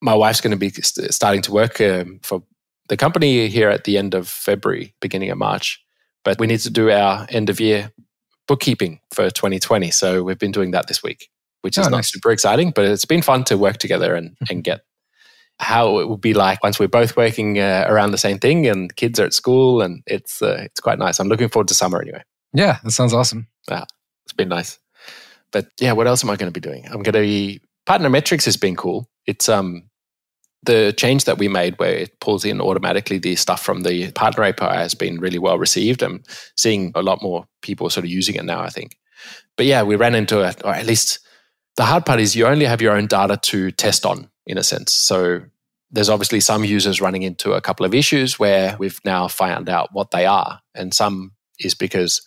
my 0.00 0.14
wife's 0.14 0.40
going 0.40 0.52
to 0.52 0.56
be 0.56 0.70
starting 0.70 1.42
to 1.42 1.52
work 1.52 1.80
um, 1.82 2.20
for 2.22 2.42
the 2.88 2.96
company 2.96 3.48
here 3.48 3.68
at 3.68 3.84
the 3.84 3.98
end 3.98 4.14
of 4.14 4.26
February, 4.26 4.94
beginning 5.00 5.30
of 5.30 5.36
March. 5.36 5.82
But 6.24 6.38
we 6.38 6.46
need 6.46 6.60
to 6.60 6.70
do 6.70 6.90
our 6.90 7.26
end 7.28 7.50
of 7.50 7.60
year 7.60 7.92
bookkeeping 8.48 9.00
for 9.12 9.30
2020. 9.30 9.90
So 9.90 10.22
we've 10.22 10.38
been 10.38 10.50
doing 10.50 10.72
that 10.72 10.88
this 10.88 11.02
week, 11.02 11.28
which 11.60 11.76
is 11.76 11.86
oh, 11.86 11.90
not 11.90 11.98
nice. 11.98 12.12
super 12.12 12.32
exciting, 12.32 12.72
but 12.74 12.84
it's 12.84 13.04
been 13.04 13.22
fun 13.22 13.44
to 13.44 13.56
work 13.56 13.76
together 13.76 14.14
and, 14.14 14.36
and 14.50 14.64
get 14.64 14.80
how 15.60 15.98
it 15.98 16.08
would 16.08 16.22
be 16.22 16.32
like 16.32 16.62
once 16.62 16.80
we're 16.80 16.88
both 16.88 17.16
working 17.16 17.58
uh, 17.58 17.84
around 17.86 18.12
the 18.12 18.18
same 18.18 18.38
thing 18.38 18.66
and 18.66 18.96
kids 18.96 19.20
are 19.20 19.26
at 19.26 19.34
school 19.34 19.82
and 19.82 20.02
it's 20.06 20.40
uh, 20.40 20.62
it's 20.64 20.80
quite 20.80 20.98
nice. 20.98 21.20
I'm 21.20 21.28
looking 21.28 21.50
forward 21.50 21.68
to 21.68 21.74
summer 21.74 22.00
anyway. 22.00 22.22
Yeah, 22.54 22.78
that 22.82 22.90
sounds 22.92 23.12
awesome. 23.12 23.46
Yeah, 23.68 23.84
it's 24.24 24.32
been 24.32 24.48
nice. 24.48 24.78
But 25.52 25.68
yeah, 25.78 25.92
what 25.92 26.06
else 26.06 26.24
am 26.24 26.30
I 26.30 26.36
going 26.36 26.50
to 26.52 26.60
be 26.60 26.66
doing? 26.66 26.86
I'm 26.86 27.02
going 27.02 27.12
to 27.12 27.20
be 27.20 27.60
partner 27.84 28.08
metrics 28.08 28.46
has 28.46 28.56
been 28.56 28.74
cool. 28.74 29.08
It's 29.26 29.48
um 29.48 29.84
the 30.62 30.94
change 30.96 31.24
that 31.24 31.38
we 31.38 31.48
made 31.48 31.78
where 31.78 31.94
it 31.94 32.18
pulls 32.20 32.44
in 32.44 32.60
automatically 32.60 33.18
the 33.18 33.36
stuff 33.36 33.62
from 33.62 33.82
the 33.82 34.10
partner 34.12 34.44
API 34.44 34.64
has 34.64 34.94
been 34.94 35.18
really 35.18 35.38
well 35.38 35.58
received. 35.58 36.02
I'm 36.02 36.22
seeing 36.56 36.92
a 36.94 37.02
lot 37.02 37.22
more 37.22 37.46
people 37.62 37.88
sort 37.90 38.04
of 38.04 38.10
using 38.10 38.34
it 38.34 38.44
now, 38.44 38.60
I 38.60 38.68
think. 38.68 38.96
But 39.56 39.66
yeah, 39.66 39.82
we 39.82 39.96
ran 39.96 40.14
into 40.14 40.40
it, 40.40 40.62
or 40.64 40.72
at 40.74 40.86
least 40.86 41.18
the 41.80 41.86
hard 41.86 42.04
part 42.04 42.20
is 42.20 42.36
you 42.36 42.46
only 42.46 42.66
have 42.66 42.82
your 42.82 42.94
own 42.94 43.06
data 43.06 43.38
to 43.38 43.70
test 43.70 44.04
on 44.04 44.28
in 44.46 44.58
a 44.58 44.62
sense. 44.62 44.92
So 44.92 45.40
there's 45.90 46.10
obviously 46.10 46.40
some 46.40 46.62
users 46.62 47.00
running 47.00 47.22
into 47.22 47.54
a 47.54 47.62
couple 47.62 47.86
of 47.86 47.94
issues 47.94 48.38
where 48.38 48.76
we've 48.78 49.00
now 49.02 49.28
found 49.28 49.70
out 49.70 49.88
what 49.92 50.10
they 50.10 50.26
are. 50.26 50.60
And 50.74 50.92
some 50.92 51.32
is 51.58 51.74
because 51.74 52.20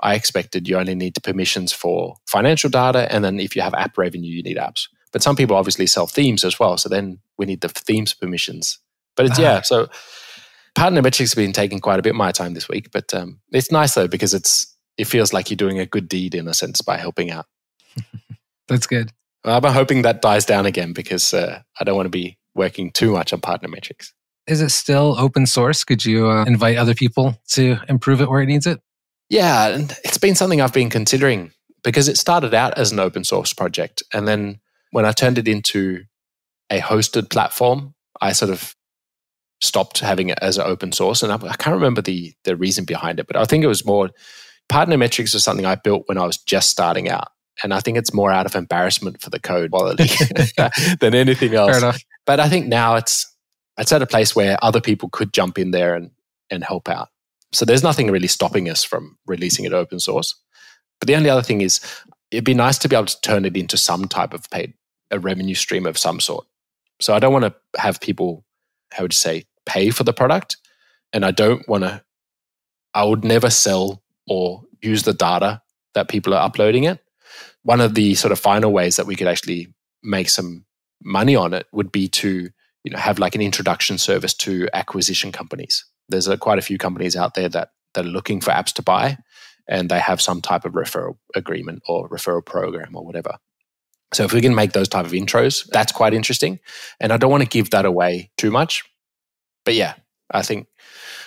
I 0.00 0.16
expected 0.16 0.66
you 0.66 0.76
only 0.76 0.96
need 0.96 1.14
the 1.14 1.20
permissions 1.20 1.72
for 1.72 2.16
financial 2.26 2.68
data. 2.68 3.06
And 3.08 3.24
then 3.24 3.38
if 3.38 3.54
you 3.54 3.62
have 3.62 3.74
app 3.74 3.96
revenue, 3.96 4.28
you 4.28 4.42
need 4.42 4.56
apps. 4.56 4.88
But 5.12 5.22
some 5.22 5.36
people 5.36 5.54
obviously 5.54 5.86
sell 5.86 6.08
themes 6.08 6.42
as 6.42 6.58
well. 6.58 6.76
So 6.76 6.88
then 6.88 7.20
we 7.38 7.46
need 7.46 7.60
the 7.60 7.68
themes 7.68 8.12
permissions. 8.12 8.80
But 9.14 9.26
it's, 9.26 9.38
yeah, 9.38 9.62
so 9.62 9.86
Partnermetrics 10.74 11.18
has 11.20 11.34
been 11.36 11.52
taking 11.52 11.78
quite 11.78 12.00
a 12.00 12.02
bit 12.02 12.10
of 12.10 12.16
my 12.16 12.32
time 12.32 12.54
this 12.54 12.68
week, 12.68 12.90
but 12.90 13.14
um, 13.14 13.38
it's 13.52 13.70
nice 13.70 13.94
though 13.94 14.08
because 14.08 14.34
it's 14.34 14.76
it 14.98 15.04
feels 15.04 15.32
like 15.32 15.48
you're 15.48 15.56
doing 15.56 15.78
a 15.78 15.86
good 15.86 16.08
deed 16.08 16.34
in 16.34 16.48
a 16.48 16.54
sense 16.54 16.82
by 16.82 16.96
helping 16.96 17.30
out. 17.30 17.46
That's 18.68 18.86
good. 18.86 19.12
I'm 19.44 19.62
hoping 19.64 20.02
that 20.02 20.22
dies 20.22 20.44
down 20.44 20.66
again 20.66 20.92
because 20.92 21.32
uh, 21.32 21.60
I 21.80 21.84
don't 21.84 21.96
want 21.96 22.06
to 22.06 22.10
be 22.10 22.38
working 22.54 22.90
too 22.90 23.12
much 23.12 23.32
on 23.32 23.40
partner 23.40 23.68
metrics. 23.68 24.12
Is 24.46 24.60
it 24.60 24.70
still 24.70 25.14
open 25.18 25.46
source? 25.46 25.84
Could 25.84 26.04
you 26.04 26.28
uh, 26.28 26.44
invite 26.44 26.76
other 26.76 26.94
people 26.94 27.36
to 27.50 27.78
improve 27.88 28.20
it 28.20 28.28
where 28.28 28.42
it 28.42 28.46
needs 28.46 28.66
it? 28.66 28.80
Yeah, 29.28 29.68
and 29.68 29.92
it's 30.04 30.18
been 30.18 30.34
something 30.34 30.60
I've 30.60 30.72
been 30.72 30.90
considering 30.90 31.52
because 31.82 32.08
it 32.08 32.16
started 32.16 32.54
out 32.54 32.76
as 32.78 32.92
an 32.92 32.98
open 32.98 33.24
source 33.24 33.52
project. 33.52 34.02
And 34.12 34.26
then 34.26 34.60
when 34.90 35.04
I 35.04 35.12
turned 35.12 35.38
it 35.38 35.48
into 35.48 36.04
a 36.70 36.80
hosted 36.80 37.30
platform, 37.30 37.94
I 38.20 38.32
sort 38.32 38.50
of 38.50 38.74
stopped 39.60 40.00
having 40.00 40.28
it 40.28 40.38
as 40.42 40.58
an 40.58 40.66
open 40.66 40.92
source. 40.92 41.22
And 41.22 41.32
I, 41.32 41.36
I 41.36 41.56
can't 41.56 41.74
remember 41.74 42.02
the, 42.02 42.34
the 42.44 42.56
reason 42.56 42.84
behind 42.84 43.20
it, 43.20 43.26
but 43.26 43.36
I 43.36 43.44
think 43.44 43.64
it 43.64 43.68
was 43.68 43.84
more 43.84 44.10
partner 44.68 44.96
metrics 44.96 45.34
was 45.34 45.44
something 45.44 45.66
I 45.66 45.76
built 45.76 46.04
when 46.06 46.18
I 46.18 46.26
was 46.26 46.38
just 46.38 46.70
starting 46.70 47.08
out. 47.08 47.28
And 47.62 47.72
I 47.72 47.80
think 47.80 47.96
it's 47.96 48.12
more 48.12 48.30
out 48.30 48.46
of 48.46 48.54
embarrassment 48.54 49.20
for 49.20 49.30
the 49.30 49.40
code 49.40 49.70
quality 49.72 50.08
than 51.00 51.14
anything 51.14 51.54
else. 51.54 51.82
But 52.26 52.40
I 52.40 52.48
think 52.48 52.66
now 52.66 52.96
it's 52.96 53.32
it's 53.78 53.92
at 53.92 54.02
a 54.02 54.06
place 54.06 54.34
where 54.34 54.56
other 54.62 54.80
people 54.80 55.08
could 55.10 55.32
jump 55.32 55.58
in 55.58 55.70
there 55.70 55.94
and, 55.94 56.10
and 56.50 56.64
help 56.64 56.88
out. 56.88 57.08
So 57.52 57.64
there's 57.64 57.82
nothing 57.82 58.10
really 58.10 58.26
stopping 58.26 58.70
us 58.70 58.82
from 58.82 59.18
releasing 59.26 59.64
it 59.64 59.72
open 59.72 60.00
source. 60.00 60.34
But 60.98 61.08
the 61.08 61.16
only 61.16 61.28
other 61.28 61.42
thing 61.42 61.60
is 61.60 61.80
it'd 62.30 62.44
be 62.44 62.54
nice 62.54 62.78
to 62.78 62.88
be 62.88 62.96
able 62.96 63.06
to 63.06 63.20
turn 63.20 63.44
it 63.44 63.56
into 63.56 63.76
some 63.76 64.06
type 64.06 64.32
of 64.32 64.48
paid 64.50 64.72
a 65.10 65.18
revenue 65.18 65.54
stream 65.54 65.86
of 65.86 65.96
some 65.96 66.20
sort. 66.20 66.46
So 67.00 67.14
I 67.14 67.18
don't 67.18 67.32
want 67.32 67.44
to 67.44 67.80
have 67.80 68.00
people, 68.00 68.44
how 68.92 69.04
would 69.04 69.12
you 69.12 69.18
say, 69.18 69.44
pay 69.66 69.90
for 69.90 70.04
the 70.04 70.12
product. 70.12 70.56
And 71.12 71.24
I 71.24 71.30
don't 71.30 71.66
want 71.68 71.84
to, 71.84 72.02
I 72.94 73.04
would 73.04 73.24
never 73.24 73.50
sell 73.50 74.02
or 74.26 74.64
use 74.80 75.02
the 75.02 75.12
data 75.12 75.62
that 75.94 76.08
people 76.08 76.34
are 76.34 76.44
uploading 76.44 76.84
it. 76.84 77.00
One 77.66 77.80
of 77.80 77.94
the 77.94 78.14
sort 78.14 78.30
of 78.30 78.38
final 78.38 78.72
ways 78.72 78.94
that 78.94 79.06
we 79.06 79.16
could 79.16 79.26
actually 79.26 79.74
make 80.04 80.30
some 80.30 80.64
money 81.02 81.34
on 81.34 81.52
it 81.52 81.66
would 81.72 81.90
be 81.90 82.06
to 82.08 82.48
you 82.84 82.90
know 82.92 82.98
have 82.98 83.18
like 83.18 83.34
an 83.34 83.40
introduction 83.40 83.98
service 83.98 84.34
to 84.34 84.68
acquisition 84.72 85.32
companies. 85.32 85.84
There's 86.08 86.28
a, 86.28 86.38
quite 86.38 86.60
a 86.60 86.62
few 86.62 86.78
companies 86.78 87.16
out 87.16 87.34
there 87.34 87.48
that 87.48 87.70
that 87.94 88.06
are 88.06 88.08
looking 88.08 88.40
for 88.40 88.52
apps 88.52 88.72
to 88.74 88.82
buy, 88.82 89.18
and 89.68 89.88
they 89.88 89.98
have 89.98 90.22
some 90.22 90.40
type 90.40 90.64
of 90.64 90.74
referral 90.74 91.16
agreement 91.34 91.82
or 91.88 92.08
referral 92.08 92.44
program 92.44 92.94
or 92.94 93.04
whatever. 93.04 93.36
So 94.14 94.22
if 94.22 94.32
we 94.32 94.40
can 94.40 94.54
make 94.54 94.72
those 94.72 94.88
type 94.88 95.04
of 95.04 95.10
intros, 95.10 95.66
that's 95.66 95.90
quite 95.90 96.14
interesting. 96.14 96.60
And 97.00 97.12
I 97.12 97.16
don't 97.16 97.32
want 97.32 97.42
to 97.42 97.48
give 97.48 97.70
that 97.70 97.84
away 97.84 98.30
too 98.38 98.52
much. 98.52 98.84
But 99.64 99.74
yeah, 99.74 99.94
I 100.30 100.42
think 100.42 100.68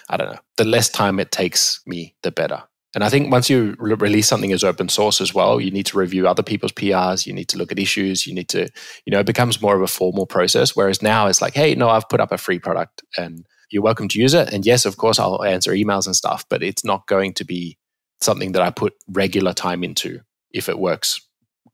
I 0.09 0.15
don't 0.15 0.31
know. 0.31 0.39
The 0.55 0.63
less 0.63 0.87
time 0.87 1.19
it 1.19 1.31
takes 1.31 1.81
me, 1.85 2.15
the 2.23 2.31
better. 2.31 2.63
And 2.95 3.03
I 3.03 3.09
think 3.09 3.31
once 3.31 3.49
you 3.49 3.75
re- 3.77 3.93
release 3.93 4.27
something 4.27 4.51
as 4.51 4.63
open 4.63 4.89
source 4.89 5.21
as 5.21 5.33
well, 5.33 5.61
you 5.61 5.69
need 5.69 5.85
to 5.87 5.97
review 5.97 6.27
other 6.27 6.41
people's 6.41 6.71
PRs. 6.71 7.27
You 7.27 7.33
need 7.33 7.47
to 7.49 7.57
look 7.57 7.71
at 7.71 7.77
issues. 7.77 8.25
You 8.25 8.33
need 8.33 8.49
to, 8.49 8.67
you 9.05 9.11
know, 9.11 9.19
it 9.19 9.27
becomes 9.27 9.61
more 9.61 9.75
of 9.75 9.81
a 9.81 9.87
formal 9.87 10.25
process. 10.25 10.75
Whereas 10.75 11.01
now 11.01 11.27
it's 11.27 11.41
like, 11.41 11.53
hey, 11.53 11.75
no, 11.75 11.89
I've 11.89 12.09
put 12.09 12.19
up 12.19 12.31
a 12.31 12.37
free 12.37 12.57
product 12.57 13.03
and 13.17 13.45
you're 13.71 13.83
welcome 13.83 14.07
to 14.07 14.19
use 14.19 14.33
it. 14.33 14.51
And 14.51 14.65
yes, 14.65 14.85
of 14.85 14.97
course, 14.97 15.19
I'll 15.19 15.43
answer 15.43 15.71
emails 15.71 16.07
and 16.07 16.15
stuff, 16.15 16.45
but 16.49 16.63
it's 16.63 16.83
not 16.83 17.05
going 17.05 17.33
to 17.35 17.45
be 17.45 17.77
something 18.21 18.53
that 18.53 18.61
I 18.63 18.71
put 18.71 18.93
regular 19.07 19.53
time 19.53 19.83
into 19.83 20.21
if 20.51 20.67
it 20.67 20.79
works 20.79 21.21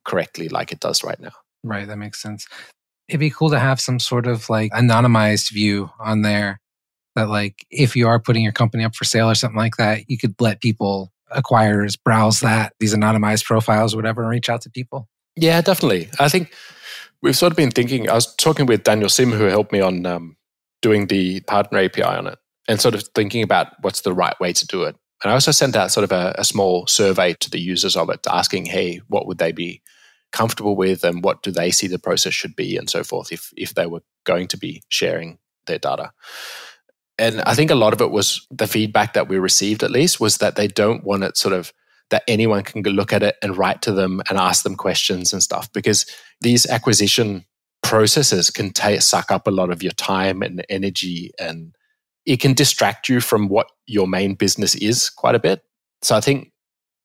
correctly 0.03 0.49
like 0.49 0.73
it 0.73 0.81
does 0.81 1.03
right 1.03 1.19
now. 1.19 1.31
Right. 1.63 1.87
That 1.87 1.97
makes 1.97 2.21
sense. 2.21 2.45
It'd 3.07 3.19
be 3.19 3.29
cool 3.29 3.51
to 3.51 3.59
have 3.59 3.79
some 3.79 3.99
sort 3.99 4.27
of 4.27 4.49
like 4.49 4.71
anonymized 4.73 5.51
view 5.51 5.91
on 5.99 6.23
there 6.23 6.59
that 7.15 7.29
like 7.29 7.65
if 7.71 7.95
you 7.95 8.07
are 8.07 8.19
putting 8.19 8.43
your 8.43 8.51
company 8.51 8.83
up 8.83 8.95
for 8.95 9.05
sale 9.05 9.29
or 9.29 9.35
something 9.35 9.57
like 9.57 9.77
that, 9.77 10.09
you 10.09 10.17
could 10.17 10.35
let 10.39 10.61
people 10.61 11.11
acquirers 11.35 11.97
browse 12.01 12.39
that 12.41 12.73
these 12.79 12.93
anonymized 12.93 13.45
profiles 13.45 13.95
whatever 13.95 14.21
and 14.21 14.31
reach 14.31 14.49
out 14.49 14.61
to 14.61 14.69
people. 14.69 15.07
Yeah, 15.35 15.61
definitely. 15.61 16.09
I 16.19 16.29
think 16.29 16.53
we've 17.21 17.35
sort 17.35 17.51
of 17.51 17.57
been 17.57 17.71
thinking. 17.71 18.09
I 18.09 18.13
was 18.13 18.33
talking 18.35 18.65
with 18.65 18.83
Daniel 18.83 19.09
Sim, 19.09 19.31
who 19.31 19.45
helped 19.45 19.71
me 19.71 19.81
on 19.81 20.05
um, 20.05 20.37
doing 20.81 21.07
the 21.07 21.41
partner 21.41 21.79
API 21.79 22.03
on 22.03 22.27
it, 22.27 22.37
and 22.67 22.79
sort 22.79 22.95
of 22.95 23.03
thinking 23.15 23.43
about 23.43 23.67
what's 23.81 24.01
the 24.01 24.13
right 24.13 24.39
way 24.39 24.53
to 24.53 24.67
do 24.67 24.83
it. 24.83 24.95
And 25.23 25.31
I 25.31 25.33
also 25.33 25.51
sent 25.51 25.75
out 25.75 25.91
sort 25.91 26.03
of 26.03 26.11
a, 26.11 26.35
a 26.37 26.45
small 26.45 26.87
survey 26.87 27.33
to 27.39 27.49
the 27.49 27.59
users 27.59 27.97
of 27.97 28.09
it, 28.09 28.21
asking, 28.29 28.67
"Hey, 28.67 29.01
what 29.07 29.27
would 29.27 29.37
they 29.37 29.51
be 29.51 29.81
comfortable 30.31 30.75
with, 30.75 31.03
and 31.03 31.23
what 31.23 31.43
do 31.43 31.51
they 31.51 31.71
see 31.71 31.87
the 31.87 31.99
process 31.99 32.33
should 32.33 32.55
be, 32.55 32.77
and 32.77 32.89
so 32.89 33.03
forth, 33.03 33.31
if 33.31 33.51
if 33.57 33.73
they 33.73 33.87
were 33.87 34.03
going 34.25 34.47
to 34.47 34.57
be 34.57 34.83
sharing 34.89 35.39
their 35.67 35.79
data." 35.79 36.11
And 37.17 37.41
I 37.41 37.55
think 37.55 37.71
a 37.71 37.75
lot 37.75 37.93
of 37.93 38.01
it 38.01 38.11
was 38.11 38.45
the 38.51 38.67
feedback 38.67 39.13
that 39.13 39.29
we 39.29 39.37
received, 39.37 39.83
at 39.83 39.91
least, 39.91 40.19
was 40.19 40.37
that 40.39 40.55
they 40.55 40.67
don't 40.67 41.03
want 41.03 41.23
it 41.23 41.37
sort 41.37 41.53
of 41.53 41.71
that 42.09 42.23
anyone 42.27 42.63
can 42.63 42.83
look 42.83 43.13
at 43.13 43.23
it 43.23 43.35
and 43.41 43.57
write 43.57 43.81
to 43.83 43.91
them 43.91 44.21
and 44.29 44.37
ask 44.37 44.63
them 44.63 44.75
questions 44.75 45.33
and 45.33 45.41
stuff 45.41 45.71
because 45.73 46.05
these 46.41 46.65
acquisition 46.67 47.45
processes 47.81 48.49
can 48.49 48.71
t- 48.71 48.99
suck 48.99 49.31
up 49.31 49.47
a 49.47 49.51
lot 49.51 49.71
of 49.71 49.81
your 49.81 49.91
time 49.93 50.41
and 50.41 50.63
energy 50.69 51.31
and 51.39 51.75
it 52.25 52.39
can 52.39 52.53
distract 52.53 53.09
you 53.09 53.21
from 53.21 53.47
what 53.47 53.67
your 53.87 54.07
main 54.07 54.35
business 54.35 54.75
is 54.75 55.09
quite 55.09 55.35
a 55.35 55.39
bit. 55.39 55.63
So 56.01 56.15
I 56.15 56.21
think 56.21 56.51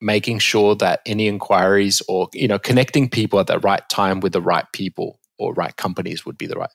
making 0.00 0.38
sure 0.38 0.74
that 0.76 1.00
any 1.04 1.28
inquiries 1.28 2.02
or 2.08 2.28
you 2.32 2.48
know 2.48 2.58
connecting 2.58 3.08
people 3.08 3.38
at 3.38 3.46
the 3.46 3.58
right 3.58 3.86
time 3.88 4.20
with 4.20 4.32
the 4.32 4.40
right 4.40 4.64
people 4.72 5.20
or 5.38 5.52
right 5.52 5.76
companies 5.76 6.24
would 6.24 6.38
be 6.38 6.46
the 6.46 6.56
right 6.56 6.70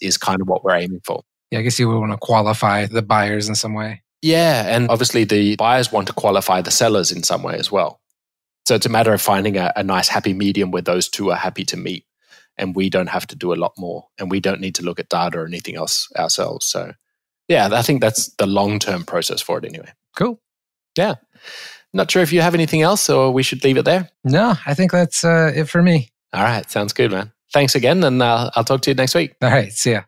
is 0.00 0.16
kind 0.16 0.40
of 0.40 0.48
what 0.48 0.62
we're 0.62 0.76
aiming 0.76 1.00
for 1.04 1.22
yeah, 1.50 1.58
I 1.58 1.62
guess 1.62 1.78
you 1.78 1.88
would 1.88 1.98
want 1.98 2.12
to 2.12 2.18
qualify 2.18 2.86
the 2.86 3.02
buyers 3.02 3.48
in 3.48 3.54
some 3.54 3.74
way. 3.74 4.02
Yeah. 4.22 4.64
And 4.66 4.88
obviously, 4.88 5.24
the 5.24 5.56
buyers 5.56 5.90
want 5.90 6.06
to 6.08 6.12
qualify 6.12 6.60
the 6.60 6.70
sellers 6.70 7.10
in 7.10 7.22
some 7.22 7.42
way 7.42 7.56
as 7.56 7.72
well. 7.72 8.00
So 8.66 8.74
it's 8.74 8.86
a 8.86 8.90
matter 8.90 9.12
of 9.12 9.22
finding 9.22 9.56
a, 9.56 9.72
a, 9.74 9.82
nice, 9.82 10.08
happy 10.08 10.32
medium 10.32 10.70
where 10.70 10.82
those 10.82 11.08
two 11.08 11.30
are 11.30 11.36
happy 11.36 11.64
to 11.64 11.76
meet. 11.76 12.04
And 12.58 12.76
we 12.76 12.90
don't 12.90 13.08
have 13.08 13.26
to 13.28 13.36
do 13.36 13.52
a 13.52 13.56
lot 13.56 13.72
more. 13.78 14.06
And 14.18 14.30
we 14.30 14.38
don't 14.38 14.60
need 14.60 14.74
to 14.76 14.84
look 14.84 15.00
at 15.00 15.08
data 15.08 15.38
or 15.38 15.46
anything 15.46 15.76
else 15.76 16.08
ourselves. 16.16 16.66
So, 16.66 16.92
yeah, 17.48 17.70
I 17.72 17.82
think 17.82 18.00
that's 18.00 18.34
the 18.34 18.46
long 18.46 18.78
term 18.78 19.04
process 19.04 19.40
for 19.40 19.58
it 19.58 19.64
anyway. 19.64 19.92
Cool. 20.14 20.40
Yeah. 20.96 21.14
Not 21.92 22.10
sure 22.10 22.22
if 22.22 22.32
you 22.32 22.42
have 22.42 22.54
anything 22.54 22.82
else 22.82 23.08
or 23.08 23.32
we 23.32 23.42
should 23.42 23.64
leave 23.64 23.78
it 23.78 23.84
there. 23.84 24.10
No, 24.24 24.54
I 24.66 24.74
think 24.74 24.92
that's 24.92 25.24
uh, 25.24 25.52
it 25.54 25.68
for 25.68 25.82
me. 25.82 26.10
All 26.32 26.42
right. 26.42 26.70
Sounds 26.70 26.92
good, 26.92 27.10
man. 27.10 27.32
Thanks 27.52 27.74
again. 27.74 28.04
And 28.04 28.22
uh, 28.22 28.50
I'll 28.54 28.62
talk 28.62 28.82
to 28.82 28.90
you 28.90 28.94
next 28.94 29.14
week. 29.14 29.34
All 29.42 29.50
right. 29.50 29.72
See 29.72 29.92
ya. 29.92 30.02